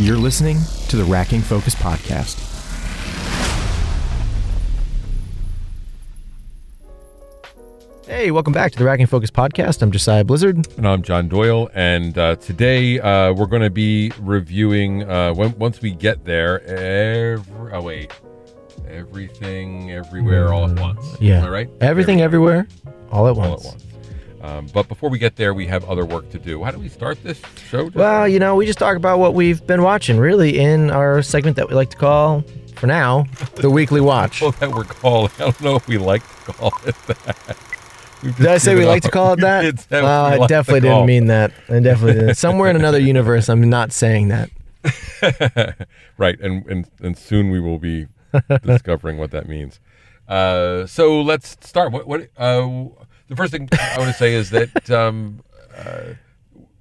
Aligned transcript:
You're 0.00 0.16
listening 0.16 0.58
to 0.88 0.96
the 0.96 1.04
Racking 1.04 1.40
Focus 1.40 1.76
Podcast. 1.76 2.40
Hey, 8.04 8.32
welcome 8.32 8.52
back 8.52 8.72
to 8.72 8.78
the 8.78 8.84
Racking 8.84 9.06
Focus 9.06 9.30
Podcast. 9.30 9.82
I'm 9.82 9.92
Josiah 9.92 10.24
Blizzard. 10.24 10.66
And 10.76 10.88
I'm 10.88 11.02
John 11.02 11.28
Doyle, 11.28 11.70
and 11.74 12.18
uh, 12.18 12.34
today 12.36 12.98
uh, 12.98 13.32
we're 13.34 13.46
going 13.46 13.62
to 13.62 13.70
be 13.70 14.10
reviewing. 14.20 15.08
Uh, 15.08 15.32
when, 15.32 15.56
once 15.58 15.80
we 15.80 15.92
get 15.92 16.24
there, 16.24 16.60
every, 16.64 17.72
oh 17.72 17.80
wait, 17.80 18.12
everything, 18.88 19.92
everywhere, 19.92 20.52
all 20.52 20.68
at 20.68 20.78
once. 20.80 21.16
Yeah. 21.20 21.38
Am 21.38 21.44
I 21.44 21.48
right? 21.50 21.70
Everything, 21.80 22.20
everywhere, 22.20 22.66
all 23.12 23.28
at 23.28 23.30
all 23.30 23.50
once. 23.50 23.64
at 23.64 23.72
once. 23.72 23.84
Um, 24.44 24.66
but 24.74 24.88
before 24.88 25.08
we 25.08 25.18
get 25.18 25.36
there, 25.36 25.54
we 25.54 25.66
have 25.68 25.84
other 25.88 26.04
work 26.04 26.28
to 26.30 26.38
do. 26.38 26.62
How 26.62 26.70
do 26.70 26.78
we 26.78 26.90
start 26.90 27.22
this 27.22 27.40
show? 27.70 27.90
Well, 27.94 28.28
you 28.28 28.38
know, 28.38 28.56
we 28.56 28.66
just 28.66 28.78
talk 28.78 28.94
about 28.94 29.18
what 29.18 29.32
we've 29.32 29.66
been 29.66 29.82
watching, 29.82 30.18
really, 30.18 30.58
in 30.58 30.90
our 30.90 31.22
segment 31.22 31.56
that 31.56 31.66
we 31.66 31.74
like 31.74 31.88
to 31.90 31.96
call, 31.96 32.44
for 32.76 32.86
now, 32.86 33.24
the 33.54 33.70
Weekly 33.70 34.02
Watch. 34.02 34.42
well, 34.42 34.50
that 34.52 34.70
we're 34.70 34.84
calling. 34.84 35.32
I 35.36 35.44
don't 35.44 35.60
know 35.62 35.76
if 35.76 35.88
we 35.88 35.96
like 35.96 36.22
to 36.44 36.52
call 36.52 36.72
it 36.84 36.94
that. 37.06 37.56
Did 38.36 38.46
I 38.46 38.58
say 38.58 38.74
we 38.74 38.84
like 38.84 39.02
to 39.04 39.10
call 39.10 39.32
it 39.32 39.40
that? 39.40 39.64
We 39.64 39.70
did 39.70 39.80
say 39.80 40.02
well, 40.02 40.28
we 40.28 40.34
I 40.34 40.36
like 40.36 40.48
definitely 40.48 40.80
didn't 40.80 41.06
mean 41.06 41.26
that. 41.26 41.52
I 41.68 41.80
definitely 41.80 42.20
didn't. 42.20 42.34
Somewhere 42.36 42.70
in 42.70 42.76
another 42.76 42.98
universe, 42.98 43.48
I'm 43.50 43.68
not 43.68 43.92
saying 43.92 44.28
that. 44.28 44.50
right, 46.18 46.38
and, 46.40 46.66
and 46.66 46.86
and 47.02 47.18
soon 47.18 47.50
we 47.50 47.60
will 47.60 47.78
be 47.78 48.06
discovering 48.62 49.18
what 49.18 49.30
that 49.32 49.46
means. 49.46 49.78
Uh, 50.26 50.86
so 50.86 51.20
let's 51.20 51.56
start. 51.60 51.92
What 51.92 52.06
what 52.06 52.28
uh, 52.38 52.86
the 53.28 53.36
first 53.36 53.52
thing 53.52 53.68
I 53.72 53.98
want 53.98 54.10
to 54.10 54.16
say 54.16 54.34
is 54.34 54.50
that 54.50 54.90
um, 55.02 55.40
uh, 55.76 56.14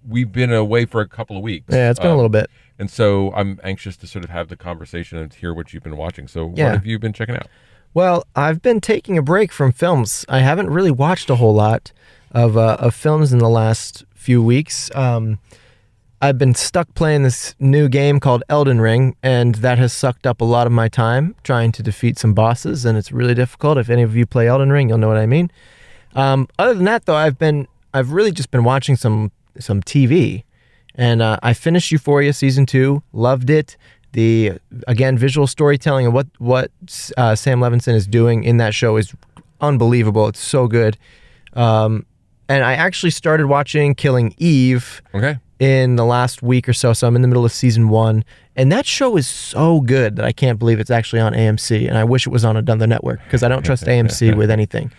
we've 0.07 0.31
been 0.31 0.51
away 0.51 0.85
for 0.85 1.01
a 1.01 1.07
couple 1.07 1.37
of 1.37 1.43
weeks. 1.43 1.65
Yeah, 1.69 1.89
it's 1.89 1.99
been 1.99 2.09
a 2.09 2.11
Um, 2.11 2.17
little 2.17 2.29
bit. 2.29 2.49
and 2.79 2.89
so 2.89 3.31
I'm 3.33 3.59
anxious 3.63 3.95
to 3.97 4.07
sort 4.07 4.23
of 4.23 4.29
have 4.31 4.49
the 4.49 4.55
conversation 4.57 5.17
and 5.17 5.33
hear 5.33 5.53
what 5.53 5.73
you've 5.73 5.83
been 5.83 5.97
watching. 5.97 6.27
So 6.27 6.51
Yeah. 6.55 6.65
what 6.65 6.73
have 6.75 6.85
you 6.85 6.99
been 6.99 7.13
checking 7.13 7.35
out? 7.35 7.47
Well, 7.93 8.25
I've 8.35 8.61
been 8.61 8.81
taking 8.81 9.17
a 9.17 9.21
break 9.21 9.51
from 9.51 9.71
films. 9.71 10.25
I 10.27 10.39
haven't 10.39 10.69
really 10.69 10.91
watched 10.91 11.29
a 11.29 11.35
whole 11.35 11.53
lot 11.53 11.91
of 12.31 12.57
uh, 12.57 12.77
of 12.79 12.95
films 12.95 13.31
in 13.31 13.37
the 13.39 13.49
last 13.49 14.03
few 14.15 14.41
weeks. 14.41 14.89
Um, 14.95 15.37
I've 16.19 16.37
been 16.37 16.55
stuck 16.55 16.93
playing 16.95 17.23
this 17.23 17.53
new 17.59 17.87
game 17.89 18.19
called 18.19 18.43
Elden 18.49 18.79
Ring, 18.81 19.15
and 19.21 19.55
that 19.55 19.77
has 19.77 19.91
sucked 19.93 20.25
up 20.25 20.39
a 20.41 20.45
lot 20.45 20.65
of 20.65 20.73
my 20.73 20.87
time 20.87 21.35
trying 21.43 21.71
to 21.73 21.83
defeat 21.83 22.17
some 22.17 22.33
bosses, 22.33 22.85
and 22.85 22.97
it's 22.97 23.11
really 23.11 23.33
difficult. 23.35 23.77
If 23.77 23.89
any 23.89 24.01
of 24.03 24.15
you 24.15 24.25
play 24.25 24.47
Elden 24.47 24.71
Ring, 24.71 24.87
you'll 24.89 24.97
know 24.99 25.09
what 25.09 25.17
I 25.17 25.25
mean. 25.25 25.51
Um, 26.15 26.47
other 26.59 26.73
than 26.73 26.85
that, 26.85 27.05
though, 27.05 27.15
I've 27.15 27.37
been 27.39 27.67
I've 27.93 28.11
really 28.11 28.31
just 28.31 28.51
been 28.51 28.63
watching 28.63 28.95
some 28.95 29.31
some 29.59 29.81
TV, 29.81 30.43
and 30.95 31.21
uh, 31.21 31.37
I 31.43 31.53
finished 31.53 31.91
Euphoria 31.91 32.33
season 32.33 32.65
two, 32.65 33.03
loved 33.13 33.49
it. 33.49 33.77
The 34.13 34.53
again 34.87 35.17
visual 35.17 35.47
storytelling 35.47 36.05
and 36.05 36.13
what 36.13 36.27
what 36.37 36.71
uh, 37.17 37.35
Sam 37.35 37.59
Levinson 37.59 37.93
is 37.95 38.05
doing 38.05 38.43
in 38.43 38.57
that 38.57 38.75
show 38.75 38.97
is 38.97 39.13
unbelievable. 39.59 40.27
It's 40.27 40.39
so 40.39 40.67
good. 40.67 40.97
Um, 41.53 42.05
and 42.49 42.63
I 42.63 42.73
actually 42.73 43.09
started 43.11 43.47
watching 43.47 43.95
Killing 43.95 44.35
Eve 44.37 45.01
Okay. 45.15 45.37
in 45.59 45.95
the 45.95 46.03
last 46.05 46.43
week 46.43 46.67
or 46.67 46.73
so. 46.73 46.93
So 46.93 47.07
I'm 47.07 47.15
in 47.15 47.21
the 47.21 47.27
middle 47.27 47.45
of 47.45 47.51
season 47.51 47.87
one, 47.89 48.23
and 48.55 48.71
that 48.71 48.85
show 48.85 49.15
is 49.17 49.27
so 49.27 49.79
good 49.81 50.17
that 50.17 50.25
I 50.25 50.31
can't 50.31 50.59
believe 50.59 50.79
it's 50.79 50.91
actually 50.91 51.21
on 51.21 51.33
AMC. 51.33 51.87
And 51.87 51.97
I 51.97 52.03
wish 52.03 52.27
it 52.27 52.31
was 52.31 52.43
on 52.45 52.57
another 52.57 52.85
network 52.85 53.23
because 53.23 53.41
I 53.43 53.47
don't 53.47 53.63
trust 53.63 53.85
AMC 53.85 54.35
with 54.37 54.51
anything. 54.51 54.91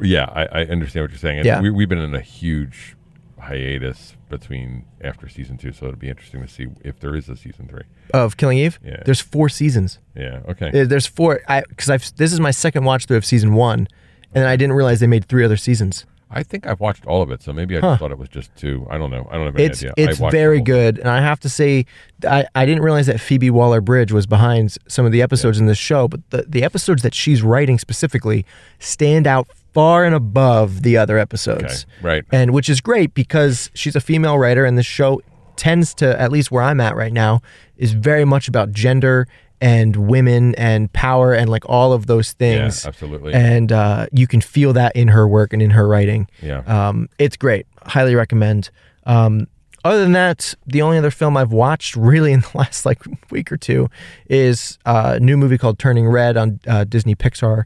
Yeah, 0.00 0.24
I, 0.24 0.44
I 0.60 0.64
understand 0.66 1.04
what 1.04 1.10
you're 1.10 1.18
saying. 1.18 1.44
Yeah. 1.44 1.60
we, 1.60 1.70
we've 1.70 1.88
been 1.88 1.98
in 1.98 2.14
a 2.14 2.20
huge 2.20 2.96
hiatus 3.38 4.14
between 4.28 4.84
after 5.00 5.28
season 5.28 5.56
two, 5.56 5.72
so 5.72 5.86
it'll 5.86 5.98
be 5.98 6.08
interesting 6.08 6.42
to 6.42 6.48
see 6.48 6.66
if 6.84 6.98
there 7.00 7.14
is 7.14 7.28
a 7.28 7.36
season 7.36 7.66
three. 7.68 7.84
Of 8.12 8.36
Killing 8.36 8.58
Eve, 8.58 8.78
Yeah. 8.84 9.02
there's 9.04 9.20
four 9.20 9.48
seasons. 9.48 9.98
Yeah. 10.14 10.40
Okay. 10.48 10.68
Uh, 10.82 10.84
There's 10.86 11.06
four. 11.06 11.40
I 11.48 11.62
because 11.68 11.88
I've 11.90 12.14
this 12.16 12.32
is 12.32 12.40
my 12.40 12.50
second 12.50 12.84
watch 12.84 13.06
through 13.06 13.16
of 13.18 13.24
season 13.24 13.54
one, 13.54 13.88
and 14.34 14.46
I 14.46 14.56
didn't 14.56 14.74
realize 14.74 15.00
they 15.00 15.06
made 15.06 15.26
three 15.26 15.44
other 15.44 15.56
seasons. 15.56 16.04
I 16.30 16.42
think 16.42 16.66
I've 16.66 16.80
watched 16.80 17.06
all 17.06 17.22
of 17.22 17.30
it, 17.30 17.42
so 17.42 17.54
maybe 17.54 17.74
I 17.76 17.80
Huh. 17.80 17.92
just 17.92 18.00
thought 18.00 18.10
it 18.12 18.18
was 18.18 18.28
just 18.28 18.54
two. 18.54 18.86
I 18.90 18.98
don't 18.98 19.10
know. 19.10 19.26
I 19.30 19.36
don't 19.36 19.46
have 19.46 19.54
any 19.56 19.64
It's 19.64 19.82
idea. 19.82 19.94
It's 19.96 20.18
very 20.18 20.60
good, 20.60 20.98
and 20.98 21.08
I 21.08 21.22
have 21.22 21.40
to 21.40 21.48
say, 21.48 21.86
I, 22.28 22.44
I 22.54 22.66
didn't 22.66 22.82
realize 22.82 23.06
that 23.06 23.18
Phoebe 23.18 23.48
Waller 23.50 23.80
Bridge 23.80 24.12
was 24.12 24.26
behind 24.26 24.76
some 24.88 25.06
of 25.06 25.12
the 25.12 25.22
episodes 25.22 25.58
in 25.58 25.64
this 25.66 25.78
show, 25.78 26.06
but 26.08 26.20
the 26.30 26.44
the 26.46 26.64
episodes 26.64 27.02
that 27.02 27.14
she's 27.14 27.40
writing 27.42 27.78
specifically 27.78 28.44
stand 28.78 29.26
out 29.26 29.48
far 29.78 30.04
and 30.04 30.12
above 30.14 30.82
the 30.82 30.96
other 30.96 31.14
Okay. 31.18 31.22
episodes, 31.22 31.86
Right. 32.02 32.24
and 32.32 32.50
which 32.52 32.68
is 32.68 32.80
great 32.80 33.14
because 33.14 33.70
she's 33.74 33.94
a 33.94 34.00
female 34.00 34.36
writer, 34.36 34.64
and 34.64 34.76
the 34.76 34.82
show 34.82 35.20
tends 35.54 35.94
to, 35.94 36.20
at 36.20 36.32
least 36.32 36.50
where 36.50 36.64
I'm 36.64 36.80
at 36.80 36.96
right 36.96 37.12
now, 37.12 37.40
is 37.76 37.92
very 37.92 38.24
much 38.24 38.48
about 38.48 38.72
gender 38.72 39.26
and 39.60 39.94
women 39.96 40.54
and 40.56 40.92
power 40.92 41.32
and 41.32 41.48
like 41.48 41.62
all 41.68 41.92
of 41.92 42.06
those 42.06 42.32
things. 42.32 42.82
Yeah, 42.82 42.88
absolutely. 42.88 43.34
And 43.34 43.70
uh, 43.70 44.06
you 44.12 44.26
can 44.26 44.40
feel 44.40 44.72
that 44.72 44.96
in 44.96 45.08
her 45.08 45.28
work 45.28 45.52
and 45.52 45.62
in 45.62 45.70
her 45.70 45.86
writing. 45.86 46.26
Yeah. 46.42 46.62
Um, 46.66 47.08
it's 47.18 47.36
great. 47.36 47.66
Highly 47.86 48.14
recommend. 48.16 48.70
Um, 49.06 49.46
other 49.84 50.00
than 50.00 50.12
that, 50.12 50.54
the 50.66 50.82
only 50.82 50.98
other 50.98 51.10
film 51.12 51.36
I've 51.36 51.52
watched 51.52 51.94
really 51.94 52.32
in 52.32 52.40
the 52.40 52.50
last 52.54 52.84
like 52.84 53.00
week 53.30 53.52
or 53.52 53.56
two 53.56 53.88
is 54.28 54.76
uh, 54.86 55.12
a 55.16 55.20
new 55.20 55.36
movie 55.36 55.58
called 55.58 55.78
Turning 55.78 56.08
Red 56.08 56.36
on 56.36 56.58
uh, 56.66 56.82
Disney 56.84 57.14
Pixar, 57.14 57.62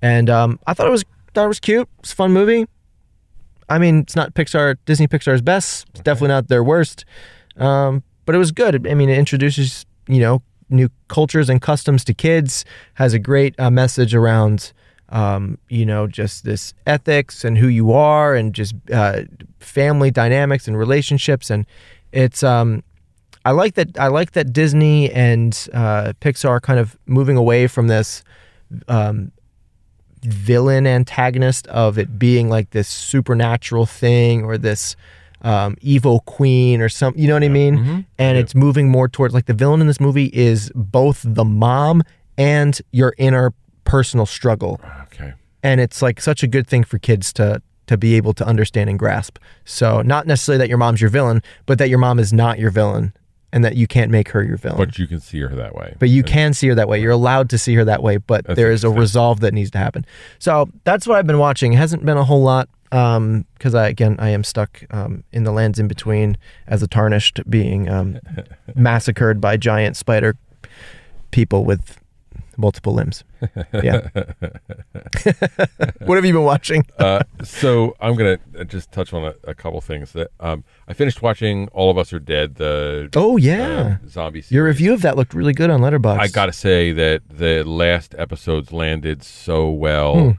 and 0.00 0.30
um, 0.30 0.58
I 0.68 0.74
thought 0.74 0.86
it 0.86 0.90
was 0.98 1.04
thought 1.38 1.44
it 1.44 1.48
was 1.48 1.60
cute. 1.60 1.88
It's 2.00 2.12
a 2.12 2.16
fun 2.16 2.32
movie. 2.32 2.66
I 3.68 3.78
mean, 3.78 4.00
it's 4.00 4.16
not 4.16 4.34
Pixar 4.34 4.76
Disney 4.86 5.06
Pixar's 5.06 5.40
best. 5.40 5.86
It's 5.90 6.00
definitely 6.00 6.28
not 6.34 6.48
their 6.48 6.64
worst, 6.64 7.04
um, 7.56 8.02
but 8.26 8.34
it 8.34 8.38
was 8.38 8.50
good. 8.50 8.88
I 8.88 8.94
mean, 8.94 9.08
it 9.08 9.18
introduces 9.18 9.86
you 10.08 10.20
know 10.20 10.42
new 10.68 10.88
cultures 11.06 11.48
and 11.48 11.62
customs 11.62 12.02
to 12.06 12.14
kids. 12.14 12.64
Has 12.94 13.14
a 13.14 13.20
great 13.20 13.54
uh, 13.60 13.70
message 13.70 14.16
around 14.16 14.72
um, 15.10 15.58
you 15.68 15.86
know 15.86 16.08
just 16.08 16.44
this 16.44 16.74
ethics 16.88 17.44
and 17.44 17.56
who 17.56 17.68
you 17.68 17.92
are 17.92 18.34
and 18.34 18.52
just 18.52 18.74
uh, 18.92 19.22
family 19.60 20.10
dynamics 20.10 20.66
and 20.66 20.76
relationships 20.76 21.50
and 21.50 21.66
it's 22.10 22.42
um, 22.42 22.82
I 23.44 23.52
like 23.52 23.74
that 23.74 23.96
I 23.96 24.08
like 24.08 24.32
that 24.32 24.52
Disney 24.52 25.12
and 25.12 25.68
uh, 25.72 26.14
Pixar 26.20 26.60
kind 26.62 26.80
of 26.80 26.98
moving 27.06 27.36
away 27.36 27.68
from 27.68 27.86
this 27.86 28.24
um, 28.88 29.30
villain 30.22 30.86
antagonist 30.86 31.66
of 31.68 31.98
it 31.98 32.18
being 32.18 32.48
like 32.48 32.70
this 32.70 32.88
supernatural 32.88 33.86
thing 33.86 34.44
or 34.44 34.58
this 34.58 34.96
um, 35.42 35.76
evil 35.80 36.20
queen 36.26 36.80
or 36.80 36.88
some 36.88 37.14
you 37.16 37.28
know 37.28 37.34
what 37.34 37.44
I 37.44 37.48
mean 37.48 37.78
Mhm. 37.78 38.04
and 38.18 38.36
Yeah. 38.36 38.42
it's 38.42 38.54
moving 38.54 38.88
more 38.88 39.08
towards 39.08 39.32
like 39.34 39.46
the 39.46 39.54
villain 39.54 39.80
in 39.80 39.86
this 39.86 40.00
movie 40.00 40.30
is 40.32 40.70
both 40.74 41.22
the 41.24 41.44
mom 41.44 42.02
and 42.36 42.80
your 42.92 43.14
inner 43.18 43.52
personal 43.84 44.26
struggle 44.26 44.80
Okay. 45.04 45.32
and 45.62 45.80
it's 45.80 46.02
like 46.02 46.20
such 46.20 46.42
a 46.42 46.46
good 46.48 46.66
thing 46.66 46.82
for 46.84 46.98
kids 46.98 47.32
to 47.34 47.62
to 47.86 47.96
be 47.96 48.16
able 48.16 48.34
to 48.34 48.44
understand 48.46 48.90
and 48.90 48.98
grasp 48.98 49.38
so 49.64 50.02
not 50.02 50.26
necessarily 50.26 50.58
that 50.58 50.68
your 50.68 50.76
mom's 50.76 51.00
your 51.00 51.08
villain 51.10 51.40
but 51.66 51.78
that 51.78 51.88
your 51.88 51.98
mom 51.98 52.18
is 52.18 52.32
not 52.32 52.58
your 52.58 52.70
villain 52.70 53.12
and 53.52 53.64
that 53.64 53.76
you 53.76 53.86
can't 53.86 54.10
make 54.10 54.28
her 54.30 54.42
your 54.42 54.56
villain 54.56 54.78
But 54.78 54.98
you 54.98 55.06
can 55.06 55.20
see 55.20 55.40
her 55.40 55.48
that 55.48 55.74
way. 55.74 55.96
but 55.98 56.08
you 56.08 56.22
can 56.22 56.52
see 56.54 56.68
her 56.68 56.74
that 56.74 56.88
way. 56.88 57.00
You're 57.00 57.12
allowed 57.12 57.48
to 57.50 57.58
see 57.58 57.74
her 57.74 57.84
that 57.84 58.02
way, 58.02 58.18
but 58.18 58.44
there 58.46 58.70
is 58.70 58.84
a 58.84 58.90
resolve 58.90 59.40
that 59.40 59.54
needs 59.54 59.70
to 59.70 59.78
happen. 59.78 60.04
So 60.38 60.68
that's 60.84 61.06
what 61.06 61.18
I've 61.18 61.26
been 61.26 61.38
watching. 61.38 61.72
It 61.72 61.76
hasn't 61.76 62.04
been 62.04 62.18
a 62.18 62.24
whole 62.24 62.42
lot 62.42 62.68
because 62.90 63.74
I 63.74 63.88
again 63.88 64.16
I 64.18 64.30
am 64.30 64.42
stuck 64.44 64.82
um, 64.90 65.22
in 65.32 65.44
the 65.44 65.52
lands 65.52 65.78
in 65.78 65.88
between 65.88 66.36
as 66.66 66.82
a 66.82 66.86
tarnished 66.86 67.40
being 67.48 67.88
um, 67.88 68.18
massacred 68.74 69.40
by 69.40 69.56
giant 69.58 69.96
spider 69.96 70.36
people 71.30 71.64
with 71.64 71.98
multiple 72.58 72.92
limbs. 72.92 73.24
Yeah. 73.72 74.08
what 76.04 76.16
have 76.16 76.24
you 76.24 76.32
been 76.32 76.42
watching? 76.44 76.84
uh, 76.98 77.22
so 77.42 77.96
I'm 78.00 78.16
gonna 78.16 78.38
uh, 78.58 78.64
just 78.64 78.92
touch 78.92 79.14
on 79.14 79.24
a, 79.24 79.34
a 79.44 79.54
couple 79.54 79.80
things 79.80 80.12
that 80.12 80.30
um, 80.40 80.64
I 80.86 80.92
finished 80.92 81.22
watching. 81.22 81.68
All 81.68 81.90
of 81.90 81.96
Us 81.96 82.12
Are 82.12 82.18
Dead. 82.18 82.56
The 82.56 83.08
Oh 83.14 83.36
yeah, 83.36 83.98
uh, 84.04 84.08
zombie. 84.08 84.42
Series. 84.42 84.52
your 84.52 84.64
review 84.64 84.92
of 84.92 85.02
that 85.02 85.16
looked 85.16 85.32
really 85.32 85.54
good 85.54 85.70
on 85.70 85.80
Letterboxd. 85.80 86.18
I 86.18 86.28
gotta 86.28 86.52
say 86.52 86.92
that 86.92 87.22
the 87.30 87.62
last 87.62 88.14
episodes 88.18 88.72
landed 88.72 89.22
so 89.22 89.70
well. 89.70 90.14
Hmm. 90.18 90.30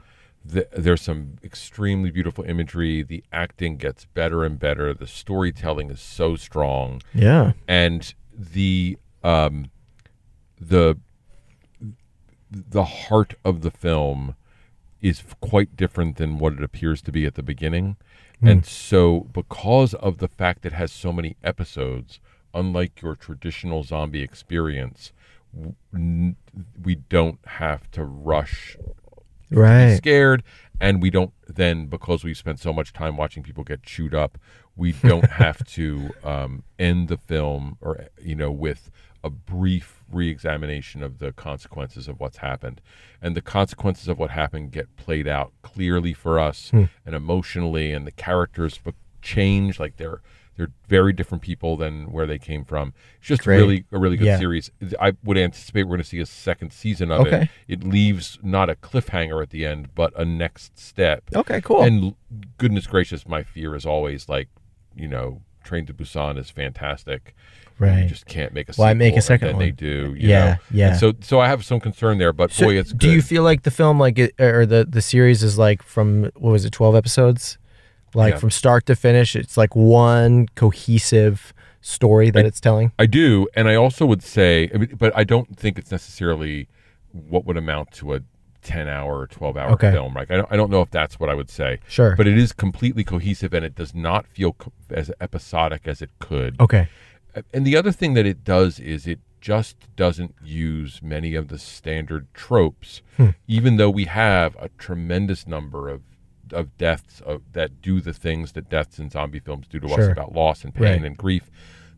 Th 0.52 0.66
there's 0.72 1.02
some 1.02 1.36
extremely 1.44 2.10
beautiful 2.10 2.44
imagery. 2.44 3.02
The 3.02 3.22
acting 3.32 3.76
gets 3.76 4.06
better 4.06 4.44
and 4.44 4.58
better. 4.58 4.94
The 4.94 5.06
storytelling 5.06 5.90
is 5.90 6.00
so 6.00 6.36
strong, 6.36 7.02
yeah. 7.14 7.52
and 7.68 8.14
the 8.34 8.98
um, 9.22 9.70
the 10.58 10.98
the 12.50 12.84
heart 12.84 13.34
of 13.44 13.62
the 13.62 13.70
film 13.70 14.34
is 15.00 15.22
quite 15.40 15.76
different 15.76 16.16
than 16.16 16.38
what 16.38 16.52
it 16.54 16.62
appears 16.62 17.00
to 17.02 17.12
be 17.12 17.24
at 17.24 17.34
the 17.34 17.42
beginning. 17.42 17.96
And 18.42 18.64
so, 18.64 19.28
because 19.34 19.92
of 19.92 20.16
the 20.16 20.28
fact 20.28 20.62
that 20.62 20.72
it 20.72 20.76
has 20.76 20.90
so 20.90 21.12
many 21.12 21.36
episodes, 21.44 22.20
unlike 22.54 23.02
your 23.02 23.14
traditional 23.14 23.82
zombie 23.82 24.22
experience, 24.22 25.12
we 25.92 26.94
don't 26.94 27.38
have 27.44 27.90
to 27.90 28.04
rush 28.04 28.78
Right. 29.50 29.96
scared 29.96 30.42
and 30.80 31.02
we 31.02 31.10
don't 31.10 31.32
then 31.48 31.86
because 31.86 32.22
we 32.22 32.34
spent 32.34 32.60
so 32.60 32.72
much 32.72 32.92
time 32.92 33.16
watching 33.16 33.42
people 33.42 33.64
get 33.64 33.82
chewed 33.82 34.14
up 34.14 34.38
we 34.76 34.92
don't 34.92 35.28
have 35.42 35.66
to 35.66 36.10
um, 36.22 36.62
end 36.78 37.08
the 37.08 37.16
film 37.18 37.76
or 37.80 38.06
you 38.22 38.36
know 38.36 38.52
with 38.52 38.90
a 39.22 39.30
brief 39.30 40.02
re-examination 40.10 41.02
of 41.02 41.18
the 41.18 41.32
consequences 41.32 42.08
of 42.08 42.18
what's 42.20 42.38
happened 42.38 42.80
and 43.22 43.36
the 43.36 43.42
consequences 43.42 44.08
of 44.08 44.18
what 44.18 44.30
happened 44.30 44.72
get 44.72 44.94
played 44.96 45.28
out 45.28 45.52
clearly 45.62 46.12
for 46.12 46.38
us 46.38 46.70
Hmm. 46.70 46.84
and 47.06 47.14
emotionally 47.14 47.92
and 47.92 48.06
the 48.06 48.12
characters 48.12 48.78
change 49.22 49.78
like 49.78 49.96
they're 49.98 50.20
they're 50.56 50.70
very 50.88 51.12
different 51.12 51.42
people 51.42 51.76
than 51.76 52.10
where 52.12 52.26
they 52.26 52.38
came 52.38 52.64
from 52.64 52.92
it's 53.18 53.28
just 53.28 53.42
Great. 53.44 53.56
really 53.58 53.84
a 53.92 53.98
really 53.98 54.16
good 54.16 54.26
Yeah. 54.26 54.38
series 54.38 54.70
i 55.00 55.12
would 55.22 55.36
anticipate 55.38 55.84
we're 55.84 55.96
going 55.96 56.02
to 56.02 56.08
see 56.08 56.20
a 56.20 56.26
second 56.26 56.72
season 56.72 57.10
of 57.10 57.20
Okay. 57.26 57.48
it 57.68 57.80
it 57.82 57.84
leaves 57.84 58.38
not 58.42 58.68
a 58.70 58.74
cliffhanger 58.74 59.42
at 59.42 59.50
the 59.50 59.64
end 59.66 59.94
but 59.94 60.12
a 60.18 60.24
next 60.24 60.78
step 60.78 61.24
Okay, 61.34 61.60
cool. 61.60 61.82
and 61.82 62.14
goodness 62.58 62.86
gracious, 62.86 63.26
my 63.28 63.42
fear 63.42 63.74
is 63.76 63.84
always 63.86 64.28
like, 64.28 64.48
you 64.94 65.08
know, 65.08 65.42
Train 65.62 65.84
to 65.86 65.94
Busan 65.94 66.38
is 66.38 66.48
fantastic. 66.50 67.34
And 67.80 67.90
Right. 67.96 68.02
You 68.04 68.08
just 68.08 68.26
can't 68.26 68.52
make 68.52 68.68
a 68.68 68.72
Why 68.72 68.88
sequel. 68.90 68.94
make 68.98 69.12
a 69.12 69.16
and 69.16 69.24
second 69.24 69.48
then 69.48 69.58
They 69.58 69.70
do. 69.70 70.14
You 70.18 70.28
Yeah, 70.28 70.44
know? 70.44 70.56
yeah. 70.70 70.88
And 70.90 70.96
so, 70.98 71.12
so 71.20 71.40
I 71.40 71.48
have 71.48 71.64
some 71.64 71.80
concern 71.80 72.18
there, 72.18 72.32
but 72.32 72.52
So 72.52 72.66
boy, 72.66 72.78
it's 72.78 72.92
Good. 72.92 72.98
do 72.98 73.10
you 73.10 73.22
feel 73.22 73.42
like 73.42 73.62
the 73.62 73.70
film 73.70 73.98
like 73.98 74.18
it, 74.18 74.34
or 74.40 74.66
the 74.66 74.86
the 74.88 75.02
series 75.02 75.42
is 75.42 75.58
like 75.58 75.82
from 75.82 76.24
what 76.36 76.50
was 76.52 76.64
it 76.64 76.72
12 76.72 76.94
episodes 76.94 77.58
like 78.14 78.34
Yeah. 78.34 78.38
from 78.40 78.50
start 78.50 78.86
to 78.86 78.96
finish 78.96 79.36
it's 79.36 79.56
like 79.56 79.74
one 79.76 80.46
cohesive 80.56 81.52
story 81.80 82.30
that 82.30 82.44
I- 82.44 82.48
it's 82.48 82.60
telling 82.60 82.92
I 82.98 83.06
do, 83.06 83.48
and 83.54 83.68
I 83.68 83.74
also 83.74 84.04
would 84.06 84.22
say, 84.22 84.68
I 84.74 84.78
mean, 84.78 84.94
but 84.98 85.16
I 85.16 85.24
don't 85.24 85.56
think 85.56 85.78
it's 85.78 85.90
necessarily 85.90 86.68
what 87.12 87.44
would 87.46 87.56
amount 87.56 87.90
to 87.92 88.14
a 88.14 88.20
ten-hour 88.62 89.18
or 89.20 89.26
twelve-hour 89.26 89.70
Okay. 89.72 89.90
film. 89.90 90.12
Like, 90.14 90.30
I 90.30 90.36
don't, 90.36 90.48
I 90.52 90.56
don't 90.56 90.70
know 90.70 90.82
if 90.82 90.90
that's 90.90 91.18
what 91.18 91.30
I 91.30 91.34
would 91.34 91.48
say. 91.48 91.78
sure 91.88 92.14
But 92.16 92.26
it 92.28 92.36
is 92.36 92.52
completely 92.52 93.04
cohesive, 93.04 93.54
and 93.54 93.64
it 93.64 93.74
does 93.74 93.94
not 93.94 94.26
feel 94.26 94.52
co- 94.52 94.72
as 94.90 95.10
episodic 95.20 95.82
as 95.88 96.02
it 96.02 96.10
could. 96.18 96.56
okay 96.60 96.88
And 97.52 97.66
the 97.66 97.76
other 97.76 97.92
thing 97.92 98.14
that 98.14 98.26
it 98.26 98.44
does 98.44 98.78
is 98.80 99.06
it 99.06 99.20
just 99.40 99.76
doesn't 99.96 100.34
use 100.44 101.00
many 101.02 101.34
of 101.34 101.48
the 101.48 101.58
standard 101.58 102.26
tropes, 102.34 103.00
Hmm. 103.16 103.30
even 103.48 103.76
though 103.76 103.90
we 103.90 104.04
have 104.04 104.54
a 104.60 104.68
tremendous 104.78 105.46
number 105.46 105.88
of 105.88 106.02
of 106.52 106.76
deaths 106.78 107.20
of, 107.20 107.42
that 107.52 107.80
do 107.80 108.00
the 108.00 108.12
things 108.12 108.52
that 108.52 108.68
deaths 108.68 108.98
in 108.98 109.08
zombie 109.08 109.38
films 109.38 109.68
do 109.68 109.78
to 109.78 109.86
us 109.86 110.08
about 110.10 110.32
loss 110.32 110.64
and 110.64 110.74
pain 110.74 110.82
Right. 110.84 111.04
and 111.04 111.16
grief. 111.16 111.48